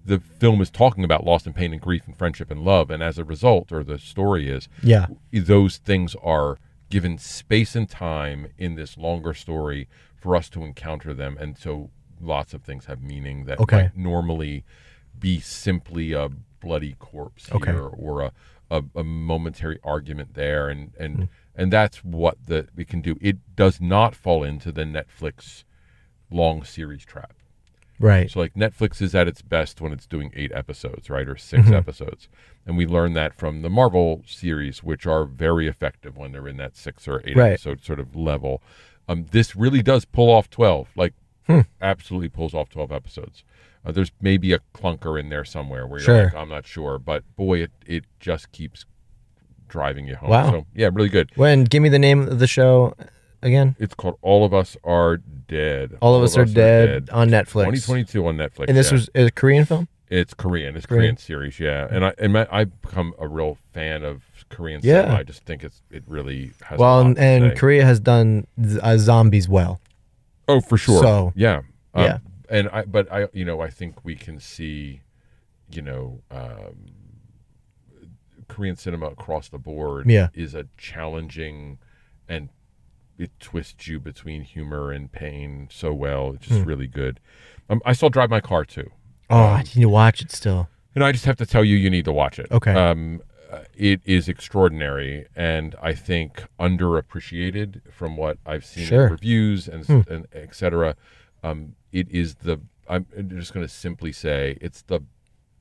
The 0.05 0.20
film 0.20 0.61
is 0.61 0.69
talking 0.70 1.05
about 1.05 1.25
loss 1.25 1.46
and 1.46 1.55
pain 1.55 1.73
and 1.73 1.81
grief 1.81 2.02
and 2.06 2.14
friendship 2.14 2.50
and 2.50 2.62
love, 2.62 2.90
and 2.90 3.02
as 3.02 3.17
a 3.17 3.25
result, 3.25 3.73
or 3.73 3.82
the 3.82 3.99
story 3.99 4.50
is, 4.50 4.69
yeah 4.82 5.06
those 5.32 5.79
things 5.79 6.14
are 6.23 6.58
given 6.90 7.17
space 7.17 7.75
and 7.75 7.88
time 7.88 8.49
in 8.58 8.75
this 8.75 8.99
longer 8.99 9.32
story 9.32 9.88
for 10.17 10.37
us 10.37 10.50
to 10.50 10.64
encounter 10.64 11.14
them 11.14 11.38
and 11.40 11.56
so 11.56 11.88
lots 12.20 12.52
of 12.52 12.62
things 12.62 12.84
have 12.84 13.00
meaning 13.02 13.46
that 13.46 13.58
Okay. 13.58 13.90
normally 13.96 14.64
be 15.19 15.41
simply 15.41 16.12
a 16.12 16.29
bloody 16.61 16.94
corpse 16.99 17.50
Okay. 17.53 17.70
here 17.73 17.87
or 17.87 18.23
a, 18.23 18.32
a, 18.70 18.82
a 18.97 19.05
momentary 19.05 19.79
argument 19.85 20.35
there 20.35 20.69
and 20.69 20.93
and 20.99 21.17
Hmm. 21.17 21.25
and 21.55 21.73
that's 21.73 21.99
what 22.05 22.38
the 22.47 22.69
it 22.76 22.88
can 22.88 23.00
do 23.00 23.17
it 23.20 23.37
does 23.56 23.81
not 23.81 24.14
fall 24.14 24.43
into 24.44 24.70
the 24.73 24.85
netflix 24.85 25.64
long 26.31 26.62
series 26.64 27.05
trap 27.05 27.35
right 27.99 28.31
so 28.31 28.41
like 28.41 28.55
Netflix 28.55 29.03
is 29.03 29.14
at 29.14 29.29
its 29.29 29.43
best 29.43 29.81
when 29.81 29.93
it's 29.93 30.06
doing 30.06 30.32
eight 30.35 30.50
episodes, 30.55 31.09
right, 31.11 31.29
or 31.29 31.37
6 31.37 31.69
Mhm. 31.69 31.73
episodes, 31.75 32.29
and 32.67 32.76
we 32.76 32.87
learn 32.87 33.12
that 33.12 33.35
from 33.35 33.62
the 33.62 33.70
Marvel 33.70 34.23
series, 34.26 34.82
which 34.82 35.06
are 35.06 35.25
very 35.25 35.69
effective 35.69 36.17
when 36.17 36.32
they're 36.32 36.49
in 36.49 36.56
that 36.56 36.75
six 36.76 37.06
or 37.06 37.20
eight 37.25 37.37
Right. 37.37 37.53
episode 37.53 37.85
sort 37.85 38.00
of 38.00 38.17
level. 38.17 38.61
Um, 39.08 39.26
this 39.31 39.55
really 39.55 39.82
does 39.82 40.05
pull 40.05 40.31
off 40.31 40.49
twelve, 40.50 40.88
like 40.97 41.12
Hmm. 41.47 41.61
absolutely 41.81 42.29
pulls 42.29 42.55
off 42.55 42.70
twelve 42.70 42.91
episodes. 42.91 43.44
Uh, 43.84 43.90
there's 43.93 44.12
maybe 44.20 44.52
a 44.52 44.61
clunker 44.75 45.19
in 45.19 45.29
there 45.29 45.44
somewhere 45.44 45.87
where 45.87 45.99
you're 46.00 46.05
Sure. 46.05 46.25
like, 46.25 46.34
I'm 46.34 46.49
not 46.49 46.67
sure, 46.67 46.99
but 46.99 47.25
boy, 47.37 47.62
it 47.62 47.70
it 47.87 48.05
just 48.20 48.52
keeps 48.52 48.84
driving 49.69 50.06
you 50.06 50.17
home. 50.17 50.31
Wow. 50.31 50.50
So 50.50 50.67
yeah, 50.75 50.90
really 50.93 51.08
good. 51.08 51.31
when 51.37 51.64
give 51.64 51.82
me 51.82 51.88
the 51.88 51.99
name 51.99 52.29
of 52.29 52.38
the 52.38 52.46
show 52.46 52.94
again 53.43 53.75
It's 53.79 53.94
called 53.94 54.19
All 54.23 54.44
of 54.44 54.52
Us 54.55 54.76
Are 54.84 55.17
Dead. 55.17 55.96
all, 56.00 56.14
of 56.14 56.23
us 56.23 56.37
are 56.37 56.44
dead, 56.44 57.11
on 57.11 57.29
netflix 57.29 57.64
2022 57.87 58.26
on 58.26 58.37
Netflix. 58.37 58.64
and 58.69 58.76
this 58.76 58.88
yeah. 58.90 58.94
was 58.94 59.11
a 59.14 59.31
korean 59.31 59.64
film 59.64 59.88
It's 60.08 60.34
Korean. 60.34 60.76
It's 60.76 60.87
Korean. 60.87 61.00
Korean, 61.02 61.17
series, 61.17 61.58
yeah. 61.58 61.88
And 61.90 62.05
I 62.05 62.12
and 62.19 62.32
my, 62.34 62.46
I've 62.52 62.81
become 62.82 63.14
a 63.19 63.26
real 63.26 63.56
fan 63.73 64.05
of 64.05 64.23
Korean 64.50 64.81
Yeah. 64.84 65.02
cinema. 65.02 65.19
I 65.20 65.23
just 65.25 65.43
think 65.44 65.64
it's 65.64 65.81
it 65.90 66.05
really 66.06 66.52
has. 66.67 66.79
a 66.79 66.81
well 66.82 66.99
lot 66.99 67.06
and, 67.06 67.19
and 67.19 67.58
korea 67.58 67.84
has 67.84 67.99
done 67.99 68.46
z- 68.62 68.79
uh, 68.81 68.96
zombies 68.99 69.49
well 69.49 69.81
oh, 70.49 70.61
for 70.61 70.76
sure. 70.76 71.02
So- 71.02 71.32
yeah, 71.34 71.62
Um, 71.94 72.05
Yeah. 72.05 72.19
And 72.53 72.69
I, 72.69 72.85
but 72.85 73.11
I, 73.11 73.29
you 73.33 73.47
know, 73.47 73.63
I 73.63 73.71
think 73.71 74.05
we 74.05 74.15
can 74.15 74.39
see, 74.39 75.01
you 75.71 75.81
know, 75.81 76.21
um, 76.31 76.93
Korean 78.47 78.77
cinema 78.77 79.07
across 79.07 79.49
the 79.49 79.59
board 79.59 80.09
Yeah. 80.11 80.29
is 80.35 80.55
a 80.55 80.67
challenging, 80.77 81.79
and 82.29 82.51
it 83.17 83.31
twists 83.41 83.89
you 83.89 83.99
between 83.99 84.43
humor 84.43 84.93
and 84.93 85.11
pain 85.11 85.69
so 85.73 85.95
well. 85.95 86.33
It's 86.35 86.47
just 86.49 86.61
Hmm. 86.61 86.69
really 86.69 86.87
good. 86.89 87.21
Um, 87.71 87.81
I 87.87 87.95
still 87.95 88.11
Drive 88.11 88.29
My 88.29 88.41
Car 88.43 88.67
too. 88.67 88.91
oh 89.31 89.37
Um, 89.45 89.53
i 89.55 89.63
need 89.63 89.81
to 89.81 89.89
watch 89.89 90.21
it 90.21 90.31
still 90.31 90.69
And 90.95 91.03
I 91.03 91.11
just 91.11 91.25
have 91.25 91.37
to 91.37 91.47
tell 91.47 91.65
you, 91.65 91.77
you 91.77 91.89
need 91.89 92.05
to 92.05 92.13
watch 92.13 92.39
it. 92.39 92.49
Okay. 92.53 92.75
Um, 92.75 93.23
uh, 93.51 93.61
it 93.75 94.03
is 94.05 94.29
extraordinary, 94.29 95.27
and 95.35 95.75
I 95.81 95.95
think 95.95 96.45
underappreciated 96.61 97.81
from 97.91 98.19
what 98.19 98.37
I've 98.45 98.67
seen 98.67 98.85
Sure. 98.89 99.07
in 99.07 99.13
reviews 99.13 99.69
and, 99.69 99.87
Hmm. 99.87 100.01
and 100.07 100.27
et 100.35 100.55
cetera. 100.55 100.97
Um, 101.43 101.77
it 101.93 102.09
is 102.11 102.37
the. 102.37 102.61
I'm 102.89 103.06
just 103.37 103.55
going 103.55 103.65
to 103.65 103.73
simply 103.73 104.12
say 104.12 104.59
it's 104.61 104.83
the 104.83 105.00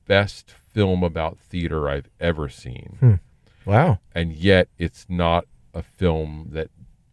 best 0.06 0.50
film 0.50 1.02
about 1.02 1.38
theater 1.38 1.88
I've 1.88 2.08
ever 2.20 2.48
seen, 2.48 2.98
wow 3.64 3.98
and 4.14 4.32
yet 4.32 4.68
it's 4.78 5.06
not 5.08 5.46
a 5.72 5.82
film 5.82 6.48
that 6.52 6.68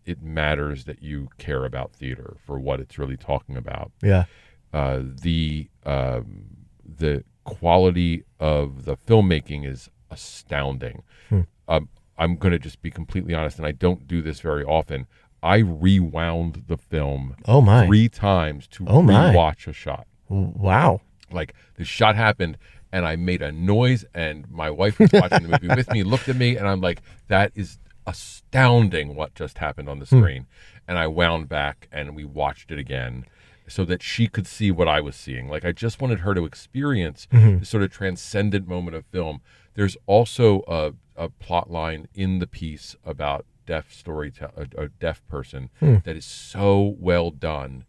it 0.05 0.21
matters 0.21 0.85
that 0.85 1.03
you 1.03 1.29
care 1.37 1.65
about 1.65 1.93
theater 1.93 2.37
for 2.45 2.59
what 2.59 2.79
it's 2.79 2.97
really 2.97 3.15
talking 3.15 3.55
about 3.55 3.91
yeah 4.01 4.25
uh, 4.73 5.01
the 5.03 5.69
um, 5.85 6.45
the 6.83 7.23
quality 7.43 8.23
of 8.39 8.85
the 8.85 8.95
filmmaking 8.95 9.65
is 9.65 9.89
astounding. 10.11 11.03
Hmm. 11.29 11.41
Um, 11.67 11.89
I'm 12.17 12.35
going 12.35 12.51
to 12.51 12.59
just 12.59 12.81
be 12.81 12.91
completely 12.91 13.33
honest, 13.33 13.57
and 13.57 13.65
I 13.65 13.71
don't 13.71 14.07
do 14.07 14.21
this 14.21 14.39
very 14.41 14.63
often. 14.63 15.07
I 15.41 15.57
rewound 15.57 16.63
the 16.67 16.77
film 16.77 17.35
oh 17.45 17.61
my 17.61 17.85
three 17.85 18.09
times 18.09 18.67
to 18.67 18.85
Oh, 18.87 19.01
my. 19.01 19.33
rewatch 19.33 19.67
a 19.67 19.73
shot. 19.73 20.05
wow 20.27 21.01
Like 21.31 21.53
the 21.75 21.85
shot 21.85 22.15
happened, 22.15 22.57
and 22.91 23.05
I 23.05 23.15
made 23.15 23.41
a 23.41 23.51
noise, 23.51 24.03
and 24.13 24.49
my 24.49 24.69
wife 24.69 24.99
was 24.99 25.11
watching 25.13 25.43
the 25.43 25.49
movie 25.49 25.69
with 25.75 25.91
me, 25.91 26.03
looked 26.03 26.27
at 26.27 26.35
me, 26.35 26.57
and 26.57 26.67
I'm 26.67 26.81
like, 26.81 27.01
"That 27.27 27.51
is 27.55 27.77
astounding! 28.07 29.15
What 29.15 29.35
just 29.35 29.59
happened 29.59 29.89
on 29.89 29.99
the 29.99 30.05
Hmm. 30.05 30.19
screen?" 30.19 30.45
And 30.87 30.97
I 30.97 31.07
wound 31.07 31.47
back, 31.49 31.87
and 31.91 32.15
we 32.15 32.25
watched 32.25 32.71
it 32.71 32.79
again, 32.79 33.25
so 33.67 33.85
that 33.85 34.01
she 34.01 34.27
could 34.27 34.47
see 34.47 34.71
what 34.71 34.87
I 34.87 34.99
was 35.01 35.15
seeing. 35.15 35.47
Like 35.47 35.63
I 35.63 35.71
just 35.71 36.01
wanted 36.01 36.21
her 36.21 36.33
to 36.33 36.45
experience 36.45 37.27
Mhm. 37.31 37.59
this 37.59 37.69
sort 37.69 37.83
of 37.83 37.91
transcendent 37.91 38.67
moment 38.67 38.95
of 38.95 39.05
film. 39.05 39.41
There's 39.75 39.95
also 40.07 40.63
a, 40.67 40.93
a 41.15 41.29
plot 41.29 41.69
line 41.69 42.07
in 42.15 42.39
the 42.39 42.47
piece 42.47 42.95
about 43.05 43.45
deaf 43.69 43.85
storytell 43.91 44.51
a, 44.57 44.83
a 44.85 44.87
deaf 44.89 45.19
person 45.27 45.69
Hmm. 45.79 45.97
that 46.05 46.15
is 46.15 46.25
so 46.25 46.95
well 46.99 47.29
done 47.29 47.85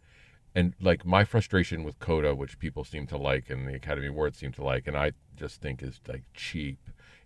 and 0.53 0.73
like 0.81 1.05
my 1.05 1.23
frustration 1.23 1.83
with 1.85 1.97
Coda, 1.99 2.35
which 2.35 2.59
people 2.59 2.83
seem 2.83 3.07
to 3.07 3.17
like 3.17 3.49
and 3.49 3.67
the 3.67 3.73
Academy 3.75 4.07
Awards 4.07 4.37
seem 4.37 4.51
to 4.53 4.63
like, 4.63 4.85
and 4.85 4.97
I 4.97 5.13
just 5.37 5.61
think 5.61 5.81
is 5.81 6.01
like 6.07 6.23
cheap 6.33 6.77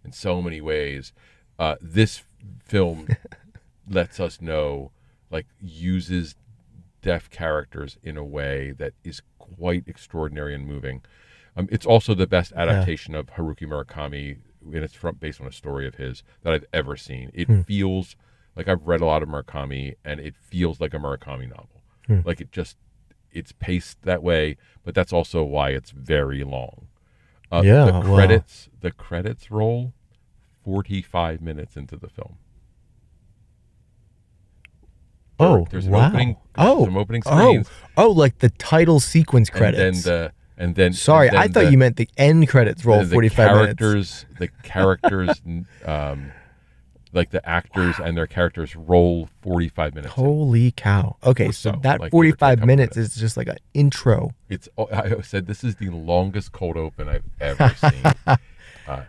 in 0.03 0.11
so 0.11 0.41
many 0.43 0.61
ways. 0.61 1.11
Uh, 1.57 1.75
this 1.81 2.21
film 2.63 3.07
lets 3.89 4.19
us 4.19 4.39
know, 4.41 4.91
like, 5.31 5.47
uses 5.59 6.35
deaf 7.01 7.29
characters 7.31 7.97
in 8.03 8.15
a 8.15 8.23
way 8.23 8.73
that 8.77 8.93
is 9.03 9.21
quite 9.39 9.83
extraordinary 9.87 10.53
and 10.53 10.67
moving. 10.67 11.01
Um, 11.57 11.67
it's 11.71 11.85
also 11.87 12.13
the 12.13 12.27
best 12.27 12.51
adaptation 12.55 13.15
of 13.15 13.25
Haruki 13.37 13.65
Murakami, 13.67 14.37
and 14.63 14.83
it's 14.83 14.93
from 14.93 15.15
based 15.15 15.41
on 15.41 15.47
a 15.47 15.51
story 15.51 15.87
of 15.87 15.95
his 15.95 16.21
that 16.43 16.53
I've 16.53 16.65
ever 16.71 16.95
seen. 16.95 17.31
It 17.33 17.47
Hmm. 17.47 17.61
feels 17.61 18.15
like 18.55 18.67
I've 18.67 18.85
read 18.87 19.01
a 19.01 19.05
lot 19.05 19.21
of 19.23 19.29
Murakami, 19.29 19.95
and 20.03 20.19
it 20.19 20.35
feels 20.35 20.79
like 20.79 20.93
a 20.93 20.97
Murakami 20.97 21.49
novel. 21.49 21.81
Hmm. 22.07 22.19
Like 22.25 22.39
it 22.41 22.51
just 22.51 22.77
it's 23.31 23.51
paced 23.51 24.01
that 24.03 24.23
way, 24.23 24.57
but 24.83 24.95
that's 24.95 25.11
also 25.11 25.43
why 25.43 25.69
it's 25.71 25.91
very 25.91 26.43
long. 26.43 26.87
Uh, 27.51 27.61
Yeah, 27.65 27.85
the 27.85 27.91
wow. 27.93 28.01
credits 28.15 28.69
the 28.81 28.91
credits 28.91 29.51
roll 29.51 29.93
forty 30.63 31.01
five 31.01 31.41
minutes 31.41 31.75
into 31.77 31.95
the 31.97 32.07
film. 32.09 32.37
Oh 35.37 35.67
there's 35.69 35.85
an 35.85 35.91
wow 35.91 36.07
opening. 36.07 36.37
there's 36.55 36.69
oh 36.69 36.85
some 36.85 36.97
opening 36.97 37.21
oh 37.25 37.37
screens, 37.39 37.69
oh 37.97 38.09
like 38.11 38.39
the 38.39 38.49
title 38.51 39.01
sequence 39.01 39.49
credits 39.49 39.81
and 39.81 39.95
then 40.05 40.13
the 40.23 40.31
and 40.63 40.75
then 40.75 40.93
sorry 40.93 41.27
and 41.27 41.37
i 41.37 41.49
thought 41.49 41.65
the- 41.65 41.71
you 41.71 41.77
meant 41.77 41.97
the 41.97 42.07
end 42.15 42.47
credits 42.47 42.85
roll 42.85 43.03
the 43.03 43.11
45 43.13 43.55
minutes 43.57 43.75
The 43.75 43.83
characters 43.83 44.25
the 44.39 44.47
characters 44.63 45.41
um 45.85 46.31
like 47.15 47.31
the 47.31 47.47
actors 47.47 47.95
and 47.99 48.15
their 48.17 48.27
characters 48.27 48.75
roll 48.75 49.29
45 49.41 49.95
minutes. 49.95 50.15
in. 50.17 50.23
Holy 50.23 50.71
cow. 50.71 51.15
Okay, 51.23 51.47
so, 51.47 51.71
so, 51.71 51.79
that 51.83 51.99
like, 52.01 52.11
give 52.11 52.19
or 52.19 52.23
take 52.25 52.39
45 52.39 52.59
minutes 52.59 52.95
minutes. 52.95 53.15
is 53.15 53.19
just 53.19 53.37
like 53.37 53.47
an 53.47 53.57
intro. 53.73 54.31
It's 54.49 54.67
oh, 54.77 54.87
I 54.91 55.21
said 55.21 55.47
this 55.47 55.63
is 55.63 55.75
the 55.77 55.89
longest 55.89 56.51
cold 56.51 56.77
open 56.77 57.07
I've 57.09 57.23
ever 57.39 57.73
seen. 57.75 58.03
uh, 58.27 58.37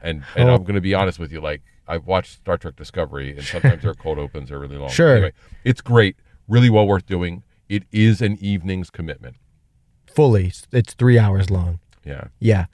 and 0.03 0.23
and 0.37 0.49
Oh. 0.49 0.55
I'm 0.55 0.63
going 0.63 0.77
to 0.77 0.81
be 0.81 0.95
honest 0.95 1.19
with 1.19 1.33
you 1.33 1.41
like 1.41 1.63
I've 1.89 2.07
watched 2.07 2.33
Star 2.33 2.57
Trek 2.57 2.77
Discovery 2.77 3.33
and 3.37 3.45
sometimes 3.45 3.83
their 3.83 3.95
cold 3.95 4.19
opens 4.19 4.51
are 4.51 4.59
really 4.59 4.77
long. 4.77 4.89
Sure. 4.91 5.13
Anyway, 5.15 5.33
it's 5.65 5.81
great, 5.81 6.17
really 6.49 6.71
well 6.71 6.87
worth 6.87 7.07
doing. 7.07 7.43
It 7.69 7.83
is 7.93 8.23
an 8.23 8.39
evening's 8.41 8.91
commitment. 8.91 9.37
Fully. 10.07 10.53
It's 10.73 10.95
three 10.95 11.19
hours 11.19 11.51
long. 11.51 11.81
Yeah. 12.05 12.29
Yeah. 12.39 12.67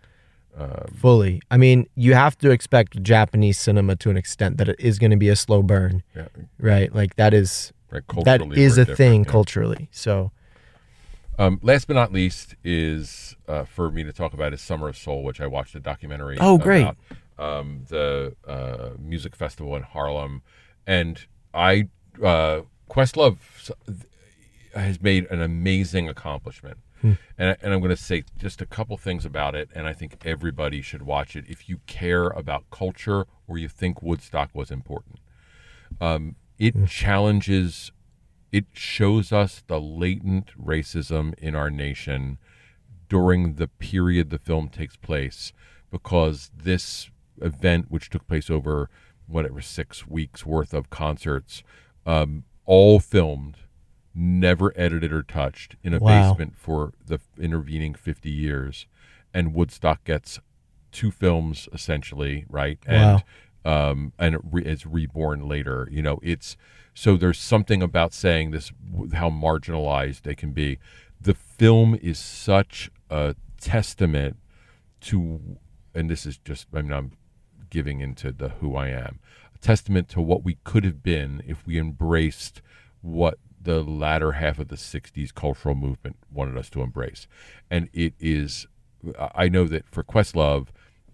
Um, 0.56 0.92
Fully. 0.98 1.40
I 1.50 1.56
mean, 1.56 1.86
you 1.94 2.14
have 2.14 2.36
to 2.38 2.50
expect 2.50 3.02
Japanese 3.02 3.58
cinema 3.58 3.96
to 3.96 4.10
an 4.10 4.16
extent 4.16 4.58
that 4.58 4.68
it 4.68 4.76
is 4.78 4.98
going 4.98 5.10
to 5.10 5.16
be 5.16 5.30
a 5.30 5.36
slow 5.36 5.62
burn, 5.62 6.02
yeah. 6.14 6.28
right? 6.58 6.94
Like 6.94 7.16
that 7.16 7.32
is 7.32 7.72
Right. 7.92 8.24
that 8.24 8.52
is 8.56 8.78
a 8.78 8.86
thing 8.86 9.24
yeah. 9.24 9.30
culturally. 9.30 9.88
So, 9.90 10.32
Um, 11.38 11.58
last 11.62 11.86
but 11.86 11.94
not 11.94 12.12
least 12.12 12.54
is 12.64 13.36
uh, 13.48 13.64
for 13.64 13.90
me 13.90 14.02
to 14.04 14.12
talk 14.12 14.32
about 14.32 14.52
is 14.54 14.60
Summer 14.60 14.88
of 14.88 14.96
Soul, 14.96 15.24
which 15.24 15.40
I 15.40 15.46
watched 15.46 15.74
a 15.74 15.80
documentary. 15.80 16.38
Oh, 16.40 16.56
great. 16.58 16.82
About, 16.82 16.96
um, 17.38 17.84
the 17.88 18.34
uh, 18.46 18.90
music 18.98 19.34
festival 19.36 19.76
in 19.76 19.82
Harlem, 19.82 20.42
and 20.86 21.26
I 21.52 21.88
uh, 22.22 22.62
Questlove 22.88 23.38
has 24.74 25.02
made 25.02 25.26
an 25.30 25.42
amazing 25.42 26.08
accomplishment. 26.08 26.78
Hmm. 27.02 27.12
And, 27.36 27.56
and 27.60 27.74
I'm 27.74 27.80
going 27.80 27.90
to 27.90 27.96
say 27.96 28.24
just 28.38 28.62
a 28.62 28.66
couple 28.66 28.96
things 28.96 29.24
about 29.24 29.54
it, 29.54 29.68
and 29.74 29.86
I 29.86 29.92
think 29.92 30.16
everybody 30.24 30.80
should 30.80 31.02
watch 31.02 31.36
it 31.36 31.44
if 31.48 31.68
you 31.68 31.80
care 31.86 32.28
about 32.28 32.70
culture 32.70 33.26
or 33.46 33.58
you 33.58 33.68
think 33.68 34.02
Woodstock 34.02 34.50
was 34.54 34.70
important. 34.70 35.18
Um, 36.00 36.36
it 36.58 36.74
Hmm. 36.74 36.84
challenges 36.86 37.92
it 38.52 38.66
shows 38.74 39.32
us 39.32 39.62
the 39.66 39.80
latent 39.80 40.50
racism 40.62 41.32
in 41.38 41.54
our 41.54 41.70
nation 41.70 42.38
during 43.08 43.54
the 43.54 43.66
period 43.66 44.28
the 44.30 44.38
film 44.38 44.68
takes 44.68 44.94
place 44.96 45.52
because 45.90 46.50
this 46.54 47.10
event 47.40 47.86
which 47.90 48.10
took 48.10 48.26
place 48.26 48.50
over 48.50 48.90
whatever 49.26 49.60
six 49.60 50.06
weeks 50.06 50.44
worth 50.44 50.74
of 50.74 50.90
concerts 50.90 51.62
um, 52.04 52.44
all 52.66 53.00
filmed 53.00 53.56
never 54.14 54.72
edited 54.76 55.12
or 55.12 55.22
touched 55.22 55.76
in 55.82 55.94
a 55.94 55.98
Wow. 55.98 56.32
basement 56.34 56.56
for 56.56 56.92
the 57.06 57.18
intervening 57.38 57.94
50 57.94 58.30
years 58.30 58.86
and 59.32 59.54
woodstock 59.54 60.04
gets 60.04 60.38
two 60.90 61.10
films 61.10 61.68
essentially 61.72 62.44
right 62.48 62.78
and 62.86 63.22
um, 63.64 64.12
and 64.18 64.34
it 64.34 64.40
re- 64.50 64.64
it's 64.64 64.84
reborn 64.84 65.46
later. 65.48 65.88
You 65.90 66.02
know, 66.02 66.18
it's 66.20 66.56
so 66.94 67.16
there's 67.16 67.38
something 67.38 67.80
about 67.80 68.12
saying 68.12 68.50
this 68.50 68.72
how 69.14 69.30
marginalized 69.30 70.22
they 70.22 70.34
can 70.34 70.50
be. 70.50 70.78
The 71.20 71.34
film 71.34 71.96
is 72.02 72.18
such 72.18 72.90
a 73.08 73.36
testament 73.60 74.36
to, 75.02 75.58
and 75.94 76.10
this 76.10 76.26
is 76.26 76.38
just 76.38 76.66
I 76.74 76.82
mean 76.82 76.92
I'm 76.92 77.12
giving 77.70 78.00
into 78.00 78.32
the 78.32 78.48
who 78.48 78.74
I 78.74 78.88
am, 78.88 79.20
a 79.54 79.58
testament 79.58 80.08
to 80.10 80.20
what 80.20 80.42
we 80.42 80.58
could 80.64 80.84
have 80.84 81.02
been 81.02 81.42
if 81.46 81.64
we 81.64 81.78
embraced 81.78 82.62
what 83.00 83.38
the 83.62 83.82
latter 83.82 84.32
half 84.32 84.58
of 84.58 84.68
the 84.68 84.76
60s 84.76 85.34
cultural 85.34 85.74
movement 85.74 86.16
wanted 86.30 86.56
us 86.56 86.70
to 86.70 86.82
embrace. 86.82 87.26
And 87.70 87.88
it 87.92 88.14
is, 88.18 88.66
I 89.34 89.48
know 89.48 89.64
that 89.64 89.88
for 89.88 90.02
Questlove, 90.02 90.68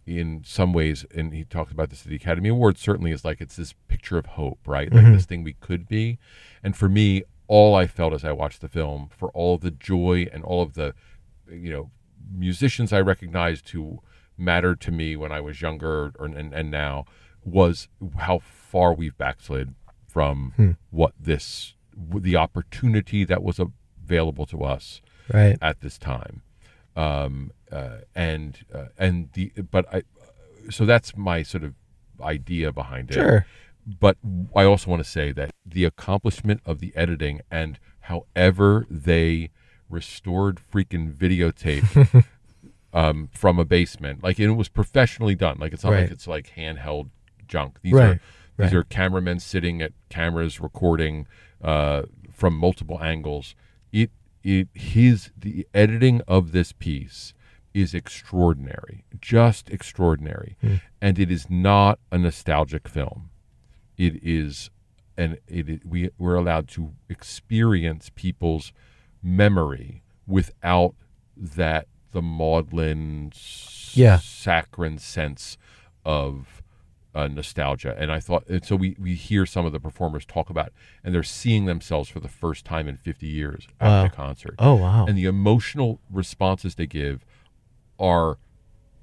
in 0.07 0.43
some 0.45 0.73
ways, 0.73 1.05
and 1.15 1.35
he 1.35 1.45
talked 1.45 1.71
about 1.71 1.91
this 1.91 2.03
at 2.03 2.09
the 2.09 2.17
Academy 2.17 2.49
Awards, 2.49 2.81
certainly 2.81 3.11
is 3.11 3.25
like 3.25 3.41
it's 3.41 3.57
this 3.57 3.75
picture 3.89 4.17
of 4.17 4.25
hope, 4.25 4.59
right? 4.67 4.91
Like 4.91 5.05
mm-hmm. 5.05 5.13
this 5.13 5.27
thing 5.27 5.45
we 5.45 5.53
could 5.53 5.87
be. 5.87 6.19
And 6.63 6.75
for 6.75 6.89
me, 6.89 7.25
all 7.47 7.75
I 7.75 7.87
felt 7.87 8.15
as 8.15 8.25
I 8.25 8.33
watched 8.33 8.63
the 8.63 8.69
film, 8.69 9.11
for 9.15 9.29
all 9.31 9.59
the 9.59 9.71
joy 9.71 10.27
and 10.33 10.45
all 10.45 10.63
of 10.63 10.75
the, 10.75 10.95
you 11.51 11.71
know, 11.71 11.91
musicians 12.33 12.93
I 12.93 13.01
recognized 13.01 13.69
who 13.71 14.01
mattered 14.37 14.81
to 14.83 14.91
me 14.91 15.17
when 15.17 15.33
I 15.33 15.41
was 15.41 15.61
younger 15.61 16.13
or, 16.19 16.27
and, 16.27 16.55
and 16.55 16.71
now, 16.71 17.05
was 17.45 17.89
how 18.19 18.39
far 18.39 18.95
we've 18.95 19.17
backslid 19.17 19.75
from 20.07 20.53
hmm. 20.57 20.71
what 20.91 21.13
this, 21.19 21.75
the 22.15 22.37
opportunity 22.37 23.25
that 23.25 23.43
was 23.43 23.59
available 23.59 24.47
to 24.47 24.63
us 24.63 25.01
right. 25.33 25.59
at 25.61 25.81
this 25.81 25.99
time 25.99 26.43
um, 26.99 27.53
uh, 27.71 27.99
and 28.15 28.59
uh, 28.75 28.87
and 28.99 29.31
the 29.35 29.53
but 29.71 29.87
I 29.95 30.03
so 30.71 30.85
that's 30.85 31.17
my 31.17 31.43
sort 31.43 31.65
of 31.65 31.75
idea 32.21 32.73
behind 32.73 33.11
it. 33.11 33.15
Sure. 33.15 33.47
But 33.87 34.19
I 34.55 34.65
also 34.65 34.91
want 34.91 35.03
to 35.03 35.09
say 35.09 35.33
that 35.33 35.51
the 35.65 35.85
accomplishment 35.85 36.61
of 36.67 36.81
the 36.81 36.93
editing 36.95 37.41
and 37.51 37.79
however 38.01 38.85
they 38.91 39.51
restored 39.89 40.61
freaking 40.71 41.15
videotape 41.15 42.25
um, 42.93 43.31
from 43.33 43.59
a 43.59 43.65
basement, 43.65 44.23
like 44.23 44.39
it 44.39 44.51
was 44.51 44.69
professionally 44.69 45.35
done. 45.35 45.57
Like 45.59 45.73
it's 45.73 45.85
not 45.85 45.93
Right. 45.93 46.03
like 46.03 46.11
it's 46.11 46.27
like 46.27 46.53
handheld 46.57 47.11
junk. 47.47 47.79
These 47.83 47.93
Right, 47.95 48.05
are 48.17 48.21
these 48.59 48.73
right. 48.73 48.75
are 48.75 48.85
cameramen 48.85 49.39
sitting 49.41 49.81
at 49.81 49.93
cameras 50.11 50.61
recording 50.61 51.27
uh, 51.63 52.03
from 52.33 52.55
multiple 52.55 53.03
angles. 53.03 53.55
It 53.93 54.11
it 54.43 54.69
his 54.75 55.31
the 55.37 55.67
editing 55.75 56.21
of 56.29 56.53
this 56.53 56.73
piece 56.73 57.35
is 57.75 57.95
extraordinary, 57.95 59.05
just 59.21 59.69
extraordinary, 59.71 60.57
and 61.01 61.19
it 61.19 61.31
is 61.31 61.49
not 61.51 61.99
a 62.11 62.19
nostalgic 62.19 62.89
film. 62.89 63.31
It 63.97 64.23
is, 64.23 64.71
and 65.17 65.39
it, 65.49 65.69
it 65.69 65.87
we 65.87 66.11
we're 66.19 66.37
allowed 66.37 66.69
to 66.69 66.93
experience 67.09 68.11
people's 68.15 68.73
memory 69.23 70.03
without 70.27 70.95
that 71.37 71.87
the 72.13 72.23
maudlin, 72.23 73.33
Yeah. 73.93 74.19
saccharine 74.19 74.99
sense 74.99 75.59
of 76.05 76.58
uh, 77.15 77.27
nostalgia. 77.29 77.95
And 77.99 78.13
I 78.13 78.21
thought, 78.21 78.47
and 78.49 78.65
so 78.65 78.77
we, 78.77 78.95
we 78.99 79.15
hear 79.15 79.47
some 79.47 79.65
of 79.67 79.73
the 79.73 79.81
performers 79.81 80.25
talk 80.25 80.51
about, 80.51 80.73
and 81.03 81.15
they're 81.15 81.23
seeing 81.23 81.65
themselves 81.65 82.09
for 82.09 82.21
the 82.21 82.29
first 82.29 82.65
time 82.65 82.87
in 82.89 82.97
50 82.97 83.27
years 83.27 83.67
at 83.81 83.87
Wow. 83.89 84.03
the 84.05 84.11
concert. 84.11 84.55
Oh, 84.59 84.75
wow. 84.77 85.07
And 85.07 85.17
the 85.17 85.25
emotional 85.25 86.01
responses 86.11 86.75
they 86.75 86.87
give 86.87 87.25
are 87.99 88.39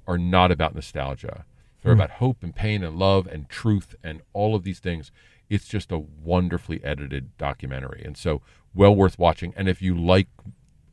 are 0.08 0.18
not 0.18 0.52
about 0.52 0.72
nostalgia. 0.74 1.44
They're 1.82 1.92
Hmm. 1.94 2.00
about 2.00 2.10
hope 2.18 2.42
and 2.44 2.54
pain 2.54 2.84
and 2.84 2.96
love 2.96 3.26
and 3.26 3.48
truth 3.48 3.96
and 4.04 4.22
all 4.32 4.54
of 4.54 4.62
these 4.62 4.78
things. 4.78 5.10
It's 5.50 5.66
just 5.66 5.90
a 5.90 5.98
wonderfully 5.98 6.82
edited 6.84 7.36
documentary, 7.38 8.02
and 8.04 8.16
so 8.16 8.40
well 8.74 8.94
worth 8.94 9.18
watching. 9.18 9.52
And 9.56 9.68
if 9.68 9.82
you 9.82 9.96
like, 10.00 10.28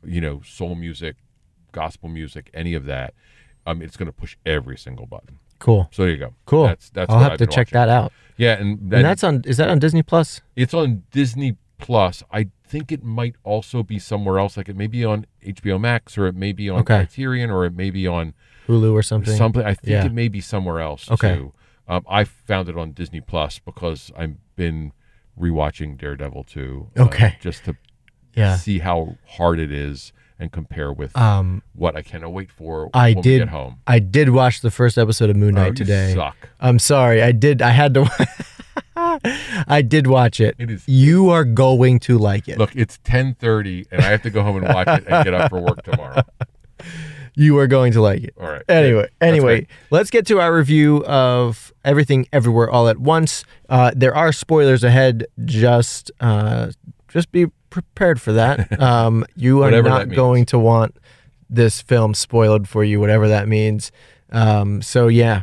you 0.04 0.20
know, 0.20 0.42
soul 0.42 0.74
music, 0.74 1.16
gospel 1.70 2.08
music, 2.08 2.50
any 2.52 2.74
of 2.74 2.84
that, 2.86 3.14
um, 3.66 3.82
it's 3.82 3.96
going 3.96 4.06
to 4.06 4.12
push 4.12 4.36
every 4.44 4.76
single 4.76 5.06
button. 5.06 5.38
Cool. 5.64 5.88
So 5.92 6.02
there 6.02 6.12
you 6.12 6.18
go. 6.18 6.34
Cool. 6.46 6.66
That's 6.66 6.90
that's. 6.90 7.10
I'll 7.10 7.16
what 7.16 7.22
have 7.22 7.32
I've 7.32 7.38
to 7.38 7.44
been 7.46 7.50
check 7.52 7.66
watching. 7.68 7.76
that 7.76 7.88
out. 7.88 8.12
Yeah, 8.36 8.52
and, 8.60 8.78
And 8.92 9.04
that's 9.04 9.22
on 9.24 9.42
is 9.46 9.56
that 9.58 9.68
on 9.68 9.78
Disney 9.78 10.02
Plus? 10.02 10.40
it's 10.56 10.74
on 10.74 11.04
Disney 11.10 11.56
Plus. 11.78 12.22
I 12.32 12.48
think 12.66 12.90
it 12.92 13.02
might 13.04 13.36
also 13.44 13.82
be 13.82 13.98
somewhere 13.98 14.38
else. 14.38 14.56
Like 14.56 14.68
it 14.68 14.76
may 14.76 14.86
be 14.88 15.04
on 15.04 15.26
HBO 15.44 15.80
Max, 15.80 16.18
or 16.18 16.26
it 16.26 16.34
may 16.34 16.52
be 16.52 16.68
on 16.68 16.80
Okay. 16.80 16.96
Criterion, 17.06 17.50
or 17.50 17.64
it 17.64 17.74
may 17.76 17.90
be 17.90 18.06
on 18.06 18.34
Hulu 18.68 18.92
or 18.92 19.02
something? 19.02 19.36
something. 19.36 19.62
I 19.64 19.74
think 19.74 19.88
Yeah. 19.92 20.06
it 20.06 20.12
may 20.12 20.28
be 20.28 20.40
somewhere 20.40 20.80
else 20.80 21.10
Okay. 21.10 21.34
too. 21.36 21.52
Um, 21.86 22.04
I 22.08 22.24
found 22.24 22.68
it 22.68 22.76
on 22.78 22.92
Disney 22.92 23.20
Plus 23.20 23.58
because 23.58 24.10
I've 24.16 24.36
been 24.56 24.92
rewatching 25.38 25.98
Daredevil 25.98 26.44
too. 26.44 26.88
uh, 26.98 27.02
Okay. 27.04 27.36
just 27.40 27.64
to 27.66 27.76
Yeah. 28.34 28.56
see 28.56 28.78
how 28.80 29.16
hard 29.26 29.58
it 29.58 29.70
is 29.70 30.12
and 30.38 30.50
compare 30.52 30.92
with 30.92 31.16
Um 31.16 31.62
what 31.74 31.96
I 31.96 32.02
cannot 32.02 32.32
wait 32.32 32.50
for 32.50 32.90
I 32.92 33.08
when 33.10 33.16
we 33.16 33.22
did 33.22 33.38
get 33.40 33.48
home. 33.48 33.80
I 33.86 33.98
did 33.98 34.30
watch 34.30 34.60
the 34.60 34.70
first 34.70 34.98
episode 34.98 35.30
of 35.30 35.36
Moon 35.36 35.56
Oh, 35.56 35.62
Knight 35.62 35.78
you 35.78 35.84
today. 35.84 36.14
suck. 36.14 36.36
I'm 36.60 36.78
sorry. 36.78 37.22
I 37.22 37.32
did 37.32 37.62
I 37.62 37.70
had 37.70 37.94
to 37.94 38.28
I 39.68 39.82
did 39.82 40.06
watch 40.06 40.40
it. 40.40 40.54
It 40.58 40.70
is- 40.70 40.84
You 40.88 41.30
are 41.30 41.44
going 41.44 41.98
to 42.00 42.18
like 42.18 42.48
it. 42.48 42.58
Look, 42.58 42.74
it's 42.74 42.98
ten 43.04 43.34
thirty, 43.34 43.86
and 43.90 44.02
I 44.02 44.06
have 44.06 44.22
to 44.22 44.30
go 44.30 44.42
home 44.42 44.56
and 44.62 44.72
watch 44.74 44.88
it 44.88 45.04
and 45.08 45.24
get 45.24 45.34
up 45.34 45.50
for 45.50 45.60
work 45.60 45.82
tomorrow. 45.82 46.22
You 47.36 47.58
are 47.58 47.66
going 47.66 47.92
to 47.94 48.00
like 48.00 48.22
it. 48.22 48.34
All 48.40 48.46
right. 48.48 48.62
Anyway, 48.68 49.02
That's 49.02 49.12
anyway, 49.32 49.66
let's 49.90 50.08
get 50.08 50.24
to 50.28 50.38
our 50.40 50.54
review 50.54 51.04
of 51.04 51.72
Everything 51.84 52.28
Everywhere 52.32 52.70
All 52.70 52.86
at 52.88 52.98
Once. 52.98 53.44
Uh, 53.68 53.90
there 53.96 54.14
are 54.14 54.30
spoilers 54.32 54.84
ahead. 54.84 55.26
Just, 55.44 56.12
uh, 56.20 56.70
just 57.08 57.32
be 57.32 57.46
prepared 57.74 58.20
for 58.20 58.32
that. 58.32 58.80
Um, 58.80 59.24
you 59.34 59.62
are 59.64 59.82
not 59.82 60.08
going 60.10 60.44
to 60.46 60.58
want 60.58 60.96
this 61.50 61.80
film 61.82 62.14
spoiled 62.14 62.68
for 62.68 62.84
you, 62.84 63.00
whatever 63.00 63.26
that 63.28 63.48
means. 63.48 63.90
Um, 64.30 64.82
so 64.82 65.08
yeah, 65.08 65.42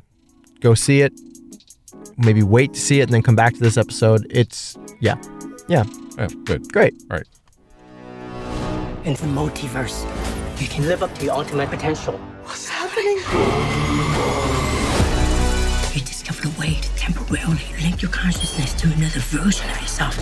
go 0.62 0.74
see 0.74 1.02
it. 1.02 1.14
Maybe 2.18 2.44
wait 2.44 2.74
to 2.74 2.80
see 2.80 3.00
it 3.00 3.04
and 3.04 3.14
then 3.14 3.22
come 3.24 3.36
back 3.36 3.54
to 3.56 3.60
this 3.60 3.78
episode. 3.78 4.26
It's 4.30 4.78
yeah, 5.00 5.16
yeah, 5.68 5.84
Yeah, 6.18 6.28
good. 6.46 6.72
great. 6.72 6.94
All 7.10 7.18
right. 7.18 7.28
In 9.06 9.14
the 9.16 9.28
multiverse, 9.42 9.98
you 10.62 10.68
can 10.68 10.88
live 10.88 11.02
up 11.04 11.14
to 11.16 11.26
your 11.26 11.34
ultimate 11.34 11.70
potential. 11.70 12.18
What's 12.44 12.68
happening? 12.70 13.18
You 15.96 16.02
discovered 16.02 16.46
a 16.46 16.60
way 16.60 16.76
to 16.76 16.90
temporarily 16.96 17.66
link 17.82 18.02
your 18.02 18.12
consciousness 18.12 18.74
to 18.82 18.88
another 18.94 19.20
version 19.20 19.70
of 19.72 19.82
yourself. 19.82 20.16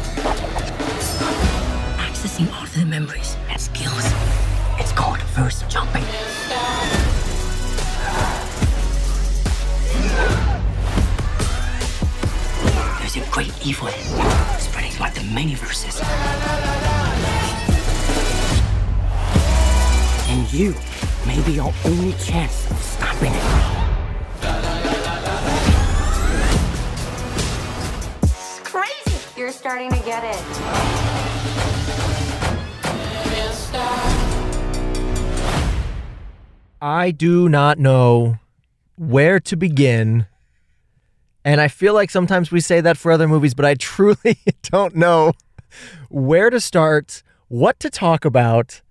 Accessing 2.20 2.54
all 2.54 2.64
of 2.64 2.76
the 2.76 2.86
memories 2.86 3.38
and 3.50 3.62
skills. 3.62 4.04
It's 4.78 4.92
called 4.92 5.22
verse 5.38 5.64
jumping. 5.70 6.04
There's 13.00 13.16
a 13.16 13.32
great 13.32 13.54
evil 13.66 13.88
spreading 14.60 15.00
like 15.00 15.14
the 15.14 15.24
many 15.34 15.56
verses. 15.56 16.02
And 20.28 20.52
you 20.52 20.76
may 21.26 21.42
be 21.46 21.58
our 21.62 21.74
only 21.86 22.12
chance 22.18 22.70
of 22.70 22.84
stopping 22.84 23.32
it. 23.32 23.86
You're 29.38 29.54
starting 29.54 29.90
to 29.90 30.00
get 30.00 30.26
it. 30.26 31.19
I 36.82 37.12
do 37.12 37.50
not 37.50 37.78
know 37.78 38.40
where 38.96 39.40
to 39.42 39.56
begin. 39.56 40.28
And 41.44 41.60
I 41.60 41.68
feel 41.68 41.94
like 41.94 42.10
sometimes 42.10 42.52
we 42.52 42.60
say 42.60 42.82
that 42.82 42.98
for 42.98 43.12
other 43.12 43.28
movies, 43.28 43.54
but 43.54 43.66
I 43.66 43.74
truly 43.80 44.38
don't 44.64 44.96
know 44.96 45.34
where 46.10 46.50
to 46.50 46.60
start, 46.60 47.24
what 47.48 47.80
to 47.82 47.90
talk 47.90 48.26
about, 48.26 48.82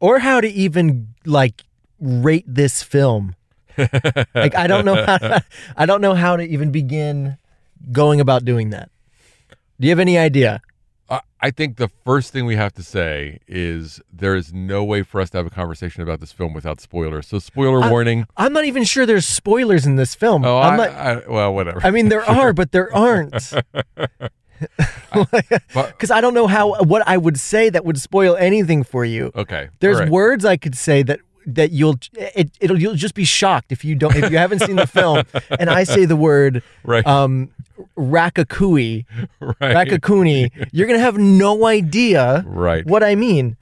or 0.00 0.20
how 0.20 0.40
to 0.40 0.48
even 0.48 1.14
like 1.24 1.64
rate 2.00 2.44
this 2.46 2.82
film. 2.82 3.34
like 3.78 4.54
I 4.54 4.66
don't 4.66 4.84
know 4.84 5.04
how 5.04 5.18
to, 5.18 5.44
I 5.76 5.86
don't 5.86 6.00
know 6.00 6.14
how 6.14 6.36
to 6.36 6.42
even 6.42 6.70
begin 6.70 7.38
going 7.92 8.20
about 8.20 8.44
doing 8.44 8.70
that. 8.70 8.90
Do 9.80 9.86
you 9.86 9.90
have 9.90 10.00
any 10.00 10.18
idea? 10.18 10.60
I- 11.10 11.50
think 11.50 11.76
the 11.76 11.88
first 12.04 12.32
thing 12.32 12.44
we 12.46 12.56
have 12.56 12.72
to 12.74 12.82
say 12.82 13.38
is 13.48 14.00
there 14.12 14.36
is 14.36 14.52
no 14.52 14.84
way 14.84 15.02
for 15.02 15.20
us 15.20 15.30
to 15.30 15.38
have 15.38 15.46
a 15.46 15.50
conversation 15.50 16.02
about 16.02 16.20
this 16.20 16.32
film 16.32 16.52
without 16.52 16.80
spoilers. 16.80 17.26
So, 17.28 17.38
spoiler 17.38 17.82
I- 17.82 17.90
warning. 17.90 18.26
I'm 18.36 18.52
not 18.52 18.64
even 18.64 18.84
sure 18.84 19.06
there's 19.06 19.26
spoilers 19.26 19.86
in 19.86 19.96
this 19.96 20.14
film. 20.14 20.44
Oh, 20.44 20.58
I'm 20.58 20.74
I, 20.80 20.86
not, 20.86 20.96
I, 20.96 21.22
well, 21.28 21.54
whatever. 21.54 21.80
I 21.82 21.90
mean, 21.90 22.08
there 22.10 22.24
are, 22.30 22.52
but 22.52 22.72
there 22.72 22.94
aren't. 22.94 23.52
Because 25.12 26.10
I 26.10 26.20
don't 26.20 26.34
know 26.34 26.46
how 26.48 26.82
what 26.82 27.06
I 27.06 27.16
would 27.16 27.38
say 27.38 27.70
that 27.70 27.84
would 27.84 28.00
spoil 28.00 28.36
anything 28.36 28.82
for 28.82 29.04
you. 29.04 29.30
okay. 29.36 29.68
There's 29.80 30.00
right. 30.00 30.08
words 30.08 30.44
I 30.44 30.56
could 30.56 30.76
say 30.76 31.02
that 31.04 31.20
that 31.54 31.72
you'll 31.72 31.96
it, 32.14 32.50
it'll 32.60 32.80
you'll 32.80 32.94
just 32.94 33.14
be 33.14 33.24
shocked 33.24 33.72
if 33.72 33.84
you 33.84 33.94
don't 33.94 34.14
if 34.16 34.30
you 34.30 34.38
haven't 34.38 34.60
seen 34.60 34.76
the 34.76 34.86
film 34.86 35.24
and 35.58 35.68
I 35.70 35.84
say 35.84 36.04
the 36.04 36.16
word 36.16 36.62
Right. 36.84 37.06
um 37.06 37.50
rakakui 37.96 39.04
right. 39.40 39.56
Raccacoonie 39.88 40.68
you're 40.72 40.86
gonna 40.86 40.98
have 40.98 41.18
no 41.18 41.66
idea 41.66 42.44
Right. 42.46 42.84
what 42.86 43.02
I 43.02 43.14
mean. 43.14 43.56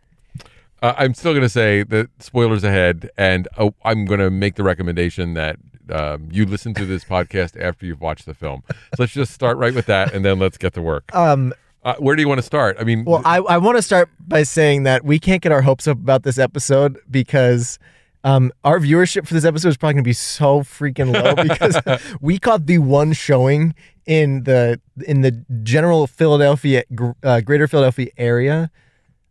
Uh, 0.82 0.92
I'm 0.98 1.14
still 1.14 1.32
going 1.32 1.42
to 1.42 1.48
say 1.48 1.84
that 1.84 2.10
spoilers 2.18 2.62
ahead, 2.62 3.10
and 3.16 3.48
uh, 3.56 3.70
I'm 3.82 4.04
going 4.04 4.20
to 4.20 4.30
make 4.30 4.56
the 4.56 4.62
recommendation 4.62 5.32
that 5.32 5.56
um, 5.90 6.28
you 6.30 6.44
listen 6.44 6.74
to 6.74 6.84
this 6.84 7.02
podcast 7.16 7.58
after 7.58 7.86
you've 7.86 8.02
watched 8.02 8.26
the 8.26 8.34
film. 8.34 8.62
So 8.70 8.76
let's 8.98 9.14
just 9.14 9.32
start 9.32 9.56
right 9.56 9.74
with 9.74 9.86
that, 9.86 10.12
and 10.12 10.22
then 10.22 10.38
let's 10.38 10.58
get 10.58 10.74
to 10.74 10.82
work. 10.82 11.04
Um, 11.14 11.54
Uh, 11.86 11.94
where 12.00 12.16
do 12.16 12.20
you 12.20 12.26
want 12.26 12.38
to 12.38 12.42
start? 12.42 12.76
I 12.80 12.82
mean, 12.82 13.04
Well, 13.04 13.22
I, 13.24 13.36
I 13.36 13.58
want 13.58 13.78
to 13.78 13.82
start 13.82 14.10
by 14.26 14.42
saying 14.42 14.82
that 14.82 15.04
we 15.04 15.20
can't 15.20 15.40
get 15.40 15.52
our 15.52 15.62
hopes 15.62 15.86
up 15.86 15.98
about 15.98 16.24
this 16.24 16.36
episode 16.36 16.98
because 17.08 17.78
um, 18.24 18.50
our 18.64 18.80
viewership 18.80 19.24
for 19.24 19.34
this 19.34 19.44
episode 19.44 19.68
is 19.68 19.76
probably 19.76 19.94
going 19.94 20.02
to 20.02 20.08
be 20.08 20.12
so 20.12 20.62
freaking 20.62 21.12
low 21.12 21.36
because 21.44 21.78
we 22.20 22.40
caught 22.40 22.66
the 22.66 22.78
one 22.78 23.12
showing 23.12 23.72
in 24.04 24.42
the 24.42 24.80
in 25.06 25.20
the 25.20 25.30
general 25.62 26.08
Philadelphia, 26.08 26.82
uh, 27.22 27.40
Greater 27.42 27.68
Philadelphia 27.68 28.08
area, 28.16 28.68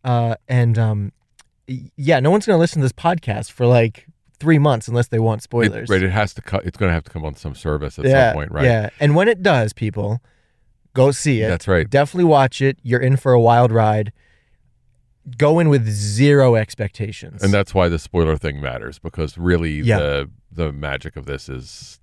uh, 0.05 0.35
and 0.47 0.79
um, 0.79 1.11
yeah, 1.67 2.21
no 2.21 2.31
one's 2.31 2.45
going 2.45 2.55
to 2.55 2.61
listen 2.61 2.79
to 2.79 2.85
this 2.85 2.93
podcast 2.93 3.51
for 3.51 3.65
like 3.65 4.07
three 4.39 4.59
months 4.59 4.87
unless 4.87 5.09
they 5.09 5.19
want 5.19 5.41
it, 5.41 5.43
spoilers. 5.43 5.89
right, 5.89 6.01
it 6.01 6.09
has 6.09 6.33
to. 6.35 6.41
Co- 6.41 6.61
it's 6.63 6.77
going 6.77 6.89
to 6.89 6.93
have 6.93 7.03
to 7.03 7.11
come 7.11 7.25
on 7.25 7.35
some 7.35 7.53
service 7.53 7.99
at 7.99 8.05
yeah, 8.05 8.29
some 8.29 8.35
point, 8.37 8.51
right? 8.53 8.63
Yeah, 8.63 8.91
and 9.01 9.13
when 9.13 9.27
it 9.27 9.43
does, 9.43 9.73
people 9.73 10.21
go 10.95 11.11
see 11.11 11.41
it. 11.43 11.47
That's 11.49 11.67
right. 11.67 11.87
Definitely 11.87 12.23
watch 12.23 12.59
it. 12.61 12.79
You're 12.81 12.99
in 13.01 13.15
for 13.17 13.33
a 13.33 13.39
wild 13.39 13.71
ride. 13.71 14.11
Go 15.37 15.59
in 15.59 15.69
with 15.69 15.87
zero 15.87 16.55
expectations. 16.55 17.43
And 17.43 17.53
that's 17.53 17.73
why 17.73 17.87
the 17.89 17.97
spoiler 17.99 18.35
thing 18.37 18.61
matters 18.61 18.97
because 18.99 19.37
really 19.37 19.81
Yeah. 19.81 19.99
the 19.99 20.29
the 20.51 20.71
magic 20.71 21.15
of 21.17 21.25
this 21.25 21.49
is 21.49 21.99